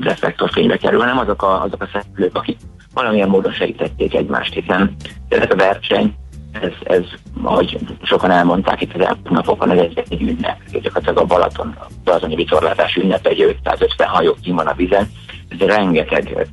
reflektorfénybe 0.00 0.76
kerül, 0.76 1.00
hanem 1.00 1.18
azok 1.18 1.42
a, 1.42 1.62
azok 1.62 1.82
a 1.82 1.88
szereplők, 1.92 2.36
akik 2.36 2.56
valamilyen 2.94 3.28
módon 3.28 3.52
segítették 3.52 4.14
egymást, 4.14 4.54
hiszen 4.54 4.96
ez 5.28 5.50
a 5.50 5.56
verseny, 5.56 6.14
ez, 6.60 6.72
ez, 6.82 7.04
ahogy 7.42 7.78
sokan 8.02 8.30
elmondták 8.30 8.80
itt 8.80 8.94
az 8.94 9.00
elmúlt 9.00 9.30
napokon, 9.30 9.70
ez 9.70 9.78
egy, 9.78 10.02
egy 10.08 10.22
ünnep. 10.22 10.58
Gyakorlatilag 10.70 11.18
a 11.18 11.24
Balaton, 11.24 11.76
a 11.80 11.86
Balatoni 12.04 12.34
vitorlázás 12.34 12.96
ünnep, 12.96 13.26
egy 13.26 13.40
550 13.40 14.08
hajó 14.08 14.36
kim 14.42 14.54
van 14.54 14.66
a 14.66 14.74
vizen, 14.74 15.08
ez 15.48 15.58
rengeteg 15.58 16.48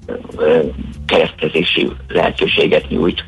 keresztezési 1.06 1.92
lehetőséget 2.08 2.90
nyújt. 2.90 3.26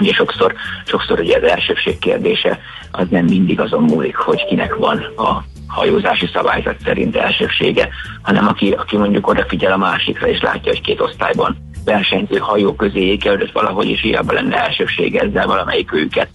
Ugye 0.00 0.12
sokszor, 0.12 0.54
sokszor 0.86 1.20
ugye 1.20 1.36
az 1.36 1.42
elsőbség 1.42 1.98
kérdése 1.98 2.58
az 2.90 3.06
nem 3.10 3.24
mindig 3.24 3.60
azon 3.60 3.82
múlik, 3.82 4.16
hogy 4.16 4.44
kinek 4.44 4.74
van 4.74 4.98
a 5.16 5.44
hajózási 5.66 6.28
szabályzat 6.32 6.76
szerint 6.84 7.16
elsőbsége, 7.16 7.88
hanem 8.22 8.46
aki, 8.46 8.70
aki 8.70 8.96
mondjuk 8.96 9.28
odafigyel 9.28 9.72
a 9.72 9.76
másikra 9.76 10.28
és 10.28 10.40
látja, 10.40 10.72
hogy 10.72 10.80
két 10.80 11.00
osztályban 11.00 11.56
versenyző 11.84 12.36
hajó 12.36 12.74
közé 12.74 13.16
került 13.16 13.52
valahogy, 13.52 13.88
és 13.88 14.00
hiába 14.00 14.32
lenne 14.32 14.56
elsőbség 14.56 15.16
ezzel 15.16 15.46
valamelyik 15.46 15.92
őket 15.92 16.28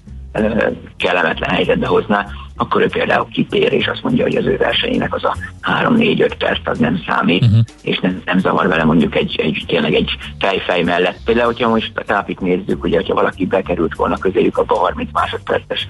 kellemetlen 0.97 1.49
helyzetbe 1.49 1.88
hozná, 1.88 2.26
akkor 2.58 2.82
ő 2.82 2.88
például 2.88 3.28
kitér, 3.32 3.74
és 3.74 3.88
azt 3.88 4.03
mondja, 4.03 4.24
hogy 4.24 4.36
az 4.36 4.45
ő 4.45 4.58
versenyének 4.58 5.14
az 5.14 5.24
a 5.24 5.38
3-4-5 5.62 6.32
perc 6.38 6.68
az 6.68 6.78
nem 6.78 7.03
számít, 7.08 7.43
uh-huh. 7.43 7.60
és 7.82 7.99
nem, 7.99 8.22
nem 8.26 8.39
zavar 8.39 8.68
vele 8.68 8.84
mondjuk 8.84 9.16
egy, 9.16 9.39
egy 9.39 9.64
tényleg 9.68 9.93
egy 9.93 10.18
fejfej 10.39 10.84
mellett. 10.84 11.18
Például, 11.26 11.45
hogyha 11.47 11.70
most 11.70 11.91
a 11.95 12.03
tápit 12.03 12.39
nézzük, 12.39 12.84
ugye, 12.84 12.95
hogyha 12.95 13.14
valaki 13.14 13.45
bekerült 13.45 13.95
volna 13.95 14.18
közéjük 14.18 14.58
abba 14.58 14.76
a 14.76 14.80
30 14.80 15.10
másodperces 15.14 15.88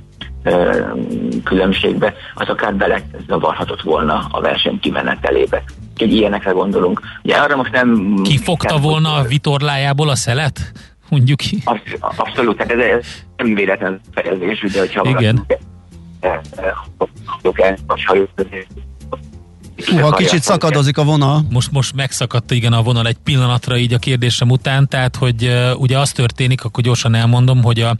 különbségbe, 1.43 2.13
az 2.33 2.49
akár 2.49 2.75
bele 2.75 3.01
zavarhatott 3.27 3.81
volna 3.81 4.27
a 4.31 4.41
verseny 4.41 4.79
kimenetelébe. 4.79 5.63
Úgyhogy 5.93 6.13
ilyenekre 6.13 6.51
gondolunk. 6.51 7.01
Ugye 7.23 7.35
arra 7.35 7.55
most 7.55 7.71
nem... 7.71 8.19
Ki 8.23 8.37
fogta 8.37 8.77
volna 8.77 9.13
a 9.13 9.21
vitorlájából 9.21 10.09
a 10.09 10.15
szelet? 10.15 10.71
Mondjuk 11.09 11.37
ki. 11.37 11.63
Abszolút, 11.99 12.57
tehát 12.57 12.83
ez, 12.83 13.05
nem 13.37 13.53
véletlen 13.53 14.01
fejezés, 14.13 14.71
de 14.73 14.79
hogyha 14.79 15.09
Igen. 15.09 15.45
Húha, 19.85 20.11
kicsit 20.11 20.43
szakadozik 20.43 20.97
a 20.97 21.03
vonal. 21.03 21.45
Most, 21.49 21.71
most 21.71 21.95
megszakadt 21.95 22.51
igen 22.51 22.73
a 22.73 22.81
vonal 22.81 23.07
egy 23.07 23.17
pillanatra 23.23 23.77
így 23.77 23.93
a 23.93 23.97
kérdésem 23.97 24.49
után, 24.49 24.87
tehát 24.87 25.15
hogy 25.15 25.43
uh, 25.43 25.79
ugye 25.79 25.99
az 25.99 26.11
történik, 26.11 26.63
akkor 26.63 26.83
gyorsan 26.83 27.15
elmondom, 27.15 27.63
hogy 27.63 27.79
a 27.79 27.95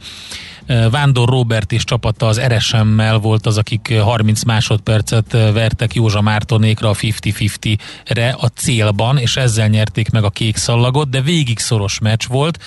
Vándor 0.90 1.28
Robert 1.28 1.72
és 1.72 1.84
csapata 1.84 2.26
az 2.26 2.40
RSM-mel 2.40 3.18
volt 3.18 3.46
az, 3.46 3.58
akik 3.58 3.98
30 4.00 4.42
másodpercet 4.42 5.32
vertek 5.32 5.94
Józsa 5.94 6.20
Mártonékra 6.20 6.88
a 6.88 6.94
50-50-re 6.94 8.36
a 8.38 8.46
célban, 8.46 9.18
és 9.18 9.36
ezzel 9.36 9.68
nyerték 9.68 10.10
meg 10.10 10.24
a 10.24 10.30
kék 10.30 10.56
szallagot, 10.56 11.08
de 11.08 11.20
végig 11.20 11.58
szoros 11.58 11.98
meccs 11.98 12.26
volt, 12.28 12.58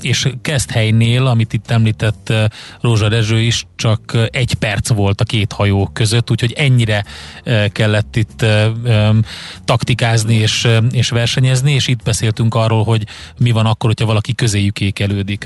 és 0.00 0.28
Keszthelynél, 0.42 1.26
amit 1.26 1.52
itt 1.52 1.70
említett 1.70 2.32
Rózsa 2.80 3.08
Rezső 3.08 3.40
is, 3.40 3.66
csak 3.76 4.00
egy 4.30 4.54
perc 4.54 4.88
volt 4.88 5.20
a 5.20 5.24
két 5.24 5.52
hajó 5.52 5.88
között, 5.92 6.30
úgyhogy 6.30 6.52
ennyire 6.52 7.04
kellett 7.72 8.16
itt 8.16 8.44
taktikázni 9.64 10.34
és, 10.34 10.68
és 10.92 11.10
versenyezni, 11.10 11.72
és 11.72 11.88
itt 11.88 12.02
beszéltünk 12.02 12.54
arról, 12.54 12.84
hogy 12.84 13.04
mi 13.38 13.50
van 13.50 13.66
akkor, 13.66 13.90
hogyha 13.90 14.06
valaki 14.06 14.34
közéjük 14.34 14.80
ékelődik. 14.80 15.44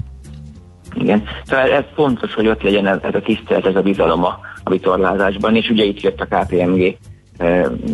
Igen, 0.95 1.23
szóval 1.45 1.71
ez 1.71 1.85
fontos, 1.95 2.35
hogy 2.35 2.47
ott 2.47 2.63
legyen 2.63 2.87
ez, 2.87 2.99
ez 3.03 3.15
a 3.15 3.21
tisztelet, 3.21 3.67
ez 3.67 3.77
a 3.77 3.83
bizalom 3.83 4.25
a, 4.25 4.39
a 4.65 4.71
vitorlázásban, 4.71 5.57
és 5.57 5.71
ugye 5.71 5.85
itt 5.85 6.01
jött 6.01 6.21
a 6.21 6.27
KPMG, 6.27 6.97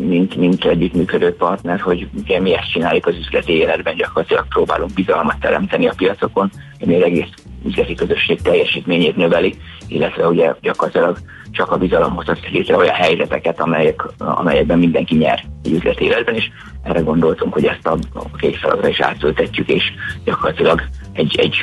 mint, 0.00 0.36
mint 0.36 0.64
együttműködő 0.64 1.34
partner, 1.34 1.80
hogy 1.80 2.08
ugye 2.18 2.40
mi 2.40 2.56
ezt 2.56 2.70
csináljuk 2.72 3.06
az 3.06 3.16
üzleti 3.16 3.52
életben, 3.52 3.96
gyakorlatilag 3.96 4.48
próbálunk 4.48 4.92
bizalmat 4.92 5.40
teremteni 5.40 5.86
a 5.86 5.92
piacokon, 5.96 6.50
ami 6.80 6.94
az 6.94 7.02
egész 7.02 7.28
üzleti 7.64 7.94
közösség 7.94 8.42
teljesítményét 8.42 9.16
növeli, 9.16 9.54
illetve 9.88 10.28
ugye 10.28 10.54
gyakorlatilag 10.60 11.18
csak 11.50 11.70
a 11.72 11.76
bizalom 11.76 12.14
hozhat 12.14 12.50
létre 12.50 12.76
olyan 12.76 12.94
helyzeteket, 12.94 13.60
amelyek, 13.60 14.02
amelyekben 14.18 14.78
mindenki 14.78 15.16
nyer 15.16 15.44
egy 15.64 15.72
üzleti 15.72 16.04
életben, 16.04 16.34
és 16.34 16.50
erre 16.82 17.00
gondoltunk, 17.00 17.52
hogy 17.52 17.64
ezt 17.64 17.86
a, 17.86 17.98
a 18.12 18.36
kék 18.36 18.58
is 18.88 19.00
átültetjük, 19.00 19.68
és 19.68 19.84
gyakorlatilag 20.24 20.82
egy, 21.12 21.38
egy 21.38 21.62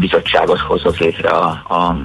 bizottságot 0.00 0.58
hozott 0.58 0.98
létre 0.98 1.28
a, 1.28 1.48
a, 1.68 1.96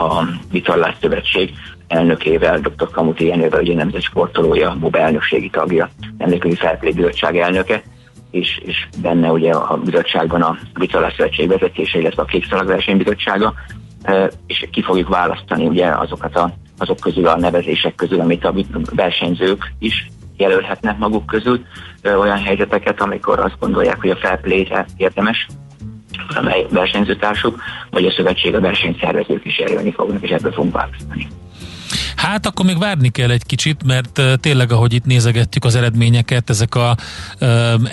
a 0.00 0.24
Vitorlás 0.50 0.94
Szövetség 1.00 1.50
elnökével, 1.88 2.60
dr. 2.60 2.90
Kamuti 2.90 3.26
Jenővel, 3.26 3.60
ugye 3.60 3.74
nemzet 3.74 4.02
sportolója, 4.02 4.76
MOB 4.80 4.94
elnökségi 4.94 5.50
tagja, 5.50 5.88
nemzetközi 6.18 6.54
felplé 6.54 6.90
bizottság 6.90 7.36
elnöke, 7.36 7.82
és, 8.30 8.60
és 8.64 8.86
benne 9.02 9.30
ugye 9.30 9.52
a 9.52 9.76
bizottságban 9.76 10.42
a 10.42 10.58
Vitorlás 10.74 11.14
Szövetség 11.16 11.48
vezetése, 11.48 11.98
illetve 11.98 12.22
a 12.22 12.24
Kék 12.24 12.64
Versenybizottsága, 12.64 13.54
és 14.46 14.68
ki 14.72 14.82
fogjuk 14.82 15.08
választani 15.08 15.66
ugye 15.66 15.86
azokat 15.86 16.36
a, 16.36 16.52
azok 16.78 17.00
közül 17.00 17.26
a 17.26 17.38
nevezések 17.38 17.94
közül, 17.94 18.20
amit 18.20 18.44
a 18.44 18.54
versenyzők 18.94 19.72
is 19.78 20.10
jelölhetnek 20.36 20.98
maguk 20.98 21.26
közül 21.26 21.60
olyan 22.04 22.38
helyzeteket, 22.38 23.00
amikor 23.00 23.38
azt 23.38 23.58
gondolják, 23.60 24.00
hogy 24.00 24.10
a 24.10 24.16
felplétre 24.16 24.86
érdemes 24.96 25.46
amely 26.28 26.66
versenyzőtársuk, 26.70 27.62
vagy 27.90 28.06
a 28.06 28.10
szövetség 28.10 28.54
a 28.54 28.60
versenyszervezők 28.60 29.44
is 29.44 29.58
jelölni 29.58 29.92
fognak, 29.92 30.22
és 30.22 30.30
ebből 30.30 30.52
fogunk 30.52 30.74
választani. 30.74 31.28
Hát 32.16 32.46
akkor 32.46 32.64
még 32.64 32.78
várni 32.78 33.08
kell 33.08 33.30
egy 33.30 33.46
kicsit, 33.46 33.84
mert 33.84 34.22
tényleg, 34.40 34.72
ahogy 34.72 34.92
itt 34.92 35.04
nézegettük 35.04 35.64
az 35.64 35.74
eredményeket, 35.74 36.50
ezek 36.50 36.74
a 36.74 36.96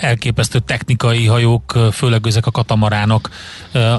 elképesztő 0.00 0.58
technikai 0.58 1.26
hajók, 1.26 1.78
főleg 1.92 2.26
ezek 2.26 2.46
a 2.46 2.50
katamaránok, 2.50 3.28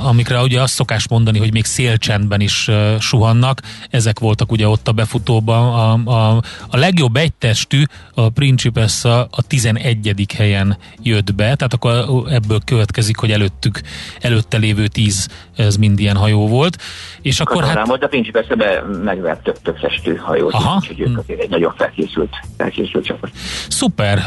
amikre 0.04 0.42
ugye 0.42 0.62
azt 0.62 0.74
szokás 0.74 1.08
mondani, 1.08 1.40
hogy 1.40 1.52
még 1.52 1.66
szélcsendben 1.66 2.42
is 2.42 2.70
suhannak, 3.00 3.62
ezek 3.90 4.20
voltak 4.20 4.52
ugye 4.52 4.68
ott 4.68 4.88
a 4.88 4.92
befutóban. 4.92 5.74
A, 5.74 6.12
a, 6.12 6.42
a 6.70 6.78
legjobb 6.78 7.16
egytestű, 7.16 7.84
a 8.14 8.30
Principessa 8.30 9.28
a 9.32 9.42
11. 9.48 10.26
helyen 10.36 10.78
jött 11.02 11.36
be, 11.36 11.56
tehát 11.56 11.74
akkor 11.74 12.24
ebből 12.30 12.60
következik, 12.66 13.18
hogy 13.18 13.32
előttük, 13.32 13.82
előtte 14.22 14.58
lévő 14.58 14.88
10 14.88 15.28
ez 15.56 15.76
mind 15.76 16.00
ilyen 16.00 16.16
hajó 16.16 16.48
volt. 16.48 16.82
És 17.22 17.40
akkor 17.40 17.64
hát... 17.64 17.88
Volt, 17.88 18.04
a 18.04 18.08
Principessa 18.08 18.56
megvert 19.04 19.44
több, 19.44 19.62
több 19.62 19.80
testű 19.80 20.15
hajót, 20.18 20.54
Aha. 20.54 20.76
úgyhogy 20.76 21.00
ők 21.00 21.18
azért 21.18 21.40
egy 21.40 21.50
nagyon 21.50 21.74
felkészült, 21.78 22.34
felkészült 22.58 23.06
csapat. 23.06 23.32
Szuper. 23.70 24.20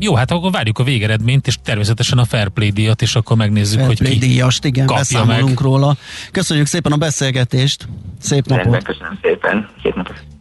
Jó, 0.00 0.14
hát 0.14 0.30
akkor 0.30 0.50
várjuk 0.50 0.78
a 0.78 0.82
végeredményt, 0.82 1.46
és 1.46 1.56
természetesen 1.64 2.18
a 2.18 2.24
Fair 2.24 2.48
Play 2.48 2.70
díjat, 2.70 3.02
és 3.02 3.14
akkor 3.14 3.36
megnézzük, 3.36 3.78
Fair 3.78 3.86
hogy 3.98 4.08
ki 4.08 4.18
díjast, 4.18 4.64
igen, 4.64 4.86
kapja 4.86 5.24
meg. 5.24 5.58
róla. 5.60 5.96
Köszönjük 6.30 6.66
szépen 6.66 6.92
a 6.92 6.96
beszélgetést. 6.96 7.88
Szép 8.20 8.46
napot. 8.46 8.64
Rendben, 8.64 8.82
köszönöm 8.82 9.18
szépen. 9.22 9.68
Szép 9.82 9.94
napot 9.94 10.35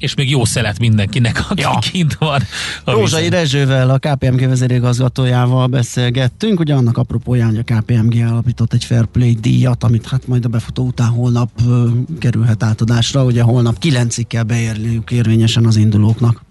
és 0.00 0.14
még 0.14 0.30
jó 0.30 0.44
szelet 0.44 0.78
mindenkinek, 0.78 1.44
aki 1.50 1.60
ja. 1.60 1.78
kint 1.92 2.14
van. 2.14 2.42
Rózsai 2.84 3.28
Rezsővel, 3.28 3.90
a 3.90 3.98
KPMG 3.98 4.48
vezérigazgatójával 4.48 5.66
beszélgettünk, 5.66 6.60
ugye 6.60 6.74
annak 6.74 6.98
apropóján, 6.98 7.48
hogy 7.48 7.64
a 7.66 7.74
KPMG 7.74 8.24
alapított 8.30 8.72
egy 8.72 8.84
Fair 8.84 9.04
Play 9.04 9.32
díjat, 9.32 9.84
amit 9.84 10.08
hát 10.08 10.26
majd 10.26 10.44
a 10.44 10.48
befutó 10.48 10.84
után 10.84 11.08
holnap 11.08 11.50
uh, 11.64 11.88
kerülhet 12.18 12.62
átadásra, 12.62 13.24
ugye 13.24 13.42
holnap 13.42 13.78
kilencig 13.78 14.26
kell 14.26 14.42
beérniük 14.42 15.10
érvényesen 15.10 15.66
az 15.66 15.76
indulóknak. 15.76 16.42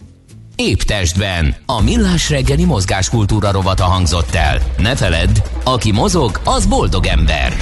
épp 0.55 0.79
testben. 0.79 1.55
A 1.65 1.81
millás 1.81 2.29
reggeli 2.29 2.65
mozgáskultúra 2.65 3.51
rovata 3.51 3.83
hangzott 3.83 4.35
el. 4.35 4.61
Ne 4.77 4.95
feledd, 4.95 5.37
aki 5.63 5.91
mozog, 5.91 6.39
az 6.43 6.65
boldog 6.65 7.05
ember. 7.05 7.53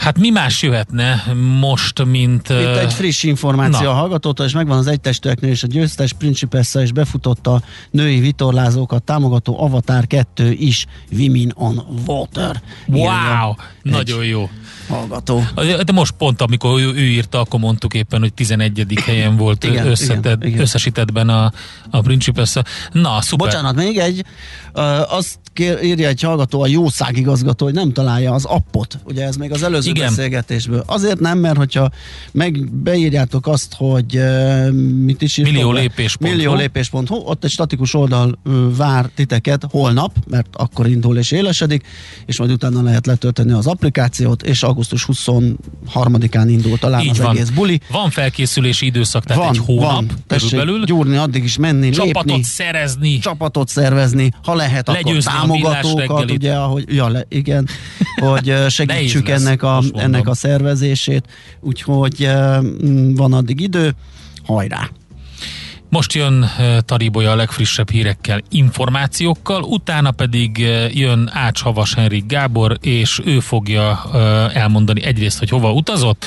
Hát 0.00 0.18
mi 0.18 0.30
más 0.30 0.62
jöhetne 0.62 1.24
most, 1.58 2.04
mint... 2.04 2.48
Itt 2.48 2.76
egy 2.76 2.92
friss 2.92 3.22
információ 3.22 3.86
Na. 3.86 3.90
a 3.90 3.94
hallgatótól, 3.94 4.46
és 4.46 4.52
megvan 4.52 4.78
az 4.78 4.86
egytestőeknél, 4.86 5.50
és 5.50 5.62
a 5.62 5.66
győztes 5.66 6.12
Principessa 6.12 6.82
is 6.82 6.92
befutotta 6.92 7.52
a 7.52 7.62
női 7.90 8.20
vitorlázókat 8.20 9.02
támogató 9.02 9.60
Avatar 9.62 10.06
2 10.06 10.52
is 10.52 10.86
Women 11.12 11.52
on 11.54 12.02
Water. 12.06 12.62
Wow! 12.86 13.54
Nagyon 13.82 14.24
jó 14.24 14.50
hallgató. 14.90 15.44
De 15.84 15.92
most 15.92 16.12
pont, 16.12 16.40
amikor 16.40 16.80
ő, 16.80 16.92
ő 16.92 17.04
írta, 17.04 17.40
akkor 17.40 17.60
mondtuk 17.60 17.94
éppen, 17.94 18.20
hogy 18.20 18.34
11. 18.34 19.00
helyen 19.04 19.36
volt 19.36 19.64
igen, 19.64 19.86
összeted, 19.86 20.44
igen, 20.44 20.60
összesítettben 20.60 21.28
a, 21.28 21.52
a 21.90 22.00
Principessa. 22.00 22.64
Na, 22.92 23.20
szuper. 23.20 23.46
Bocsánat, 23.46 23.74
még 23.74 23.98
egy, 23.98 24.24
uh, 24.74 25.14
azt 25.14 25.38
kér, 25.52 25.82
írja 25.82 26.08
egy 26.08 26.20
hallgató, 26.20 26.62
a 26.62 26.66
jószág 26.66 27.16
igazgató, 27.16 27.64
hogy 27.64 27.74
nem 27.74 27.92
találja 27.92 28.32
az 28.32 28.44
appot. 28.44 28.98
Ugye 29.04 29.24
ez 29.24 29.36
még 29.36 29.52
az 29.52 29.62
előző 29.62 29.89
igen. 29.90 30.08
beszélgetésből. 30.08 30.82
Azért 30.86 31.20
nem, 31.20 31.38
mert 31.38 31.56
hogyha 31.56 31.90
meg 32.32 32.72
beírjátok 32.72 33.46
azt, 33.46 33.74
hogy 33.76 34.16
uh, 34.16 34.70
mit 35.04 35.22
is 35.22 35.36
írtok 35.36 35.52
Millió 35.52 35.72
lépés.hu. 35.72 36.28
Millió 36.28 36.54
lépés.hu, 36.54 37.14
ott 37.14 37.44
egy 37.44 37.50
statikus 37.50 37.94
oldal 37.94 38.38
uh, 38.44 38.76
vár 38.76 39.10
titeket 39.14 39.66
holnap, 39.70 40.16
mert 40.28 40.48
akkor 40.52 40.86
indul 40.88 41.18
és 41.18 41.30
élesedik, 41.30 41.86
és 42.26 42.38
majd 42.38 42.50
utána 42.50 42.82
lehet 42.82 43.06
letölteni 43.06 43.52
az 43.52 43.66
applikációt, 43.66 44.42
és 44.42 44.62
augusztus 44.62 45.06
23-án 45.12 46.44
indul 46.46 46.78
talán 46.78 47.00
Így 47.00 47.10
az 47.10 47.18
van. 47.18 47.36
egész 47.36 47.48
buli. 47.48 47.80
Van 47.90 48.10
felkészülési 48.10 48.86
időszak, 48.86 49.24
tehát 49.24 49.42
van, 49.42 49.52
egy 49.52 49.60
hónap 49.66 49.92
van. 49.92 50.08
körülbelül. 50.26 50.84
gyúrni, 50.84 51.16
addig 51.16 51.44
is 51.44 51.56
menni, 51.56 51.90
Csapatot 51.90 52.26
lépni, 52.26 52.42
szerezni. 52.42 53.18
Csapatot 53.18 53.68
szervezni, 53.68 54.32
ha 54.42 54.54
lehet, 54.54 54.86
Legyőzni 54.86 55.32
akkor 55.36 55.60
támogatókat, 55.60 56.30
ugye, 56.30 56.54
ahogy, 56.54 56.84
ja, 56.94 57.08
le, 57.08 57.24
igen, 57.28 57.68
hogy 58.16 58.54
segítsük 58.68 59.28
ennek 59.28 59.62
a, 59.62 59.79
ennek 59.94 60.28
a 60.28 60.34
szervezését, 60.34 61.26
úgyhogy 61.60 62.28
van 63.14 63.32
addig 63.32 63.60
idő, 63.60 63.94
hajrá! 64.44 64.90
Most 65.88 66.12
jön 66.12 66.50
Taribolya 66.84 67.30
a 67.30 67.36
legfrissebb 67.36 67.90
hírekkel, 67.90 68.40
információkkal, 68.50 69.62
utána 69.62 70.10
pedig 70.10 70.58
jön 70.92 71.30
Ács 71.32 71.62
Havas 71.62 71.94
Henrik 71.94 72.26
Gábor, 72.26 72.78
és 72.80 73.20
ő 73.24 73.40
fogja 73.40 74.02
elmondani 74.52 75.02
egyrészt, 75.02 75.38
hogy 75.38 75.48
hova 75.48 75.72
utazott, 75.72 76.26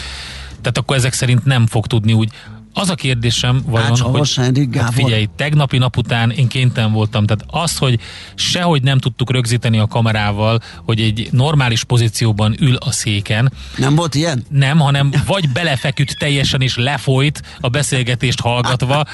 tehát 0.61 0.77
akkor 0.77 0.95
ezek 0.95 1.13
szerint 1.13 1.45
nem 1.45 1.67
fog 1.67 1.87
tudni 1.87 2.13
úgy 2.13 2.29
az 2.73 2.89
a 2.89 2.95
kérdésem 2.95 3.61
vajon, 3.65 3.89
Ács, 3.89 3.99
hogy 3.99 4.39
hát 4.77 4.93
figyelj, 4.93 5.27
tegnapi 5.35 5.77
nap 5.77 5.97
után 5.97 6.31
én 6.31 6.47
kénytelen 6.47 6.91
voltam, 6.91 7.25
tehát 7.25 7.45
az, 7.47 7.77
hogy 7.77 7.99
sehogy 8.35 8.83
nem 8.83 8.97
tudtuk 8.97 9.31
rögzíteni 9.31 9.79
a 9.79 9.87
kamerával, 9.87 10.59
hogy 10.85 11.01
egy 11.01 11.27
normális 11.31 11.83
pozícióban 11.83 12.55
ül 12.59 12.75
a 12.75 12.91
széken. 12.91 13.51
Nem 13.77 13.95
volt 13.95 14.15
ilyen? 14.15 14.45
Nem, 14.49 14.79
hanem 14.79 15.13
vagy 15.25 15.49
belefeküdt 15.49 16.17
teljesen 16.17 16.61
és 16.61 16.77
lefolyt 16.77 17.41
a 17.59 17.69
beszélgetést 17.69 18.39
hallgatva, 18.39 19.05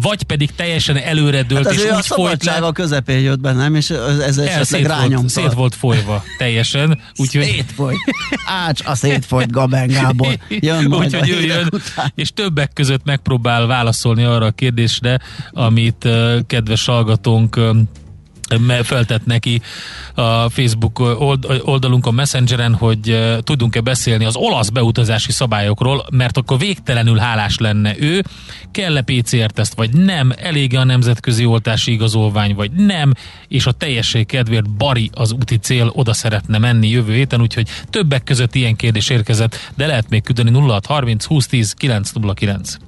vagy 0.00 0.22
pedig 0.22 0.54
teljesen 0.54 0.96
előredőlt 0.96 1.64
hát 1.64 1.74
és 1.74 1.84
úgy 1.96 2.06
folyt 2.06 2.44
le. 2.44 2.52
a 2.52 2.72
közepén 2.72 3.18
jött 3.20 3.40
be, 3.40 3.52
nem? 3.52 3.74
És 3.74 3.90
ez 3.90 4.38
esetleg 4.38 4.64
szét 4.64 4.86
volt, 4.86 5.28
szét 5.28 5.52
volt 5.52 5.74
folyva 5.74 6.24
teljesen. 6.38 7.00
Úgyhogy... 7.16 7.44
Szétfolyt. 7.44 7.98
Ács 8.46 8.80
a 8.84 8.94
szétfolyt 8.94 9.50
Gaben 9.50 9.86
Gábor. 9.86 10.38
Jön 10.48 10.84
majd 10.88 11.14
Úgyhogy 11.14 11.28
ő 11.28 11.40
jön, 11.40 11.82
és 12.14 12.32
többek 12.32 12.72
között 12.72 13.04
megpróbál 13.06 13.66
válaszolni 13.66 14.24
arra 14.24 14.46
a 14.46 14.50
kérdésre, 14.50 15.20
amit 15.50 16.08
kedves 16.46 16.84
hallgatónk 16.84 17.60
feltett 18.82 19.26
neki 19.26 19.62
a 20.14 20.48
Facebook 20.48 20.98
oldalunkon, 21.64 22.14
Messengeren, 22.14 22.74
hogy 22.74 23.18
tudunk-e 23.40 23.80
beszélni 23.80 24.24
az 24.24 24.36
olasz 24.36 24.68
beutazási 24.68 25.32
szabályokról, 25.32 26.06
mert 26.10 26.36
akkor 26.36 26.58
végtelenül 26.58 27.18
hálás 27.18 27.58
lenne 27.58 27.94
ő, 27.98 28.24
kell-e 28.70 29.02
PCR-teszt, 29.02 29.74
vagy 29.74 29.94
nem, 29.94 30.32
elég 30.36 30.76
a 30.76 30.84
nemzetközi 30.84 31.44
oltási 31.44 31.92
igazolvány, 31.92 32.54
vagy 32.54 32.70
nem, 32.70 33.12
és 33.48 33.66
a 33.66 33.72
teljesség 33.72 34.26
kedvéért 34.26 34.70
Bari 34.70 35.10
az 35.12 35.32
úti 35.32 35.58
cél, 35.58 35.90
oda 35.94 36.12
szeretne 36.12 36.58
menni 36.58 36.88
jövő 36.88 37.12
héten, 37.14 37.40
úgyhogy 37.40 37.68
többek 37.90 38.24
között 38.24 38.54
ilyen 38.54 38.76
kérdés 38.76 39.08
érkezett, 39.08 39.72
de 39.74 39.86
lehet 39.86 40.08
még 40.08 40.22
küldeni 40.22 40.50
0630 40.50 41.26
2010 41.26 41.72
909. 41.72 42.86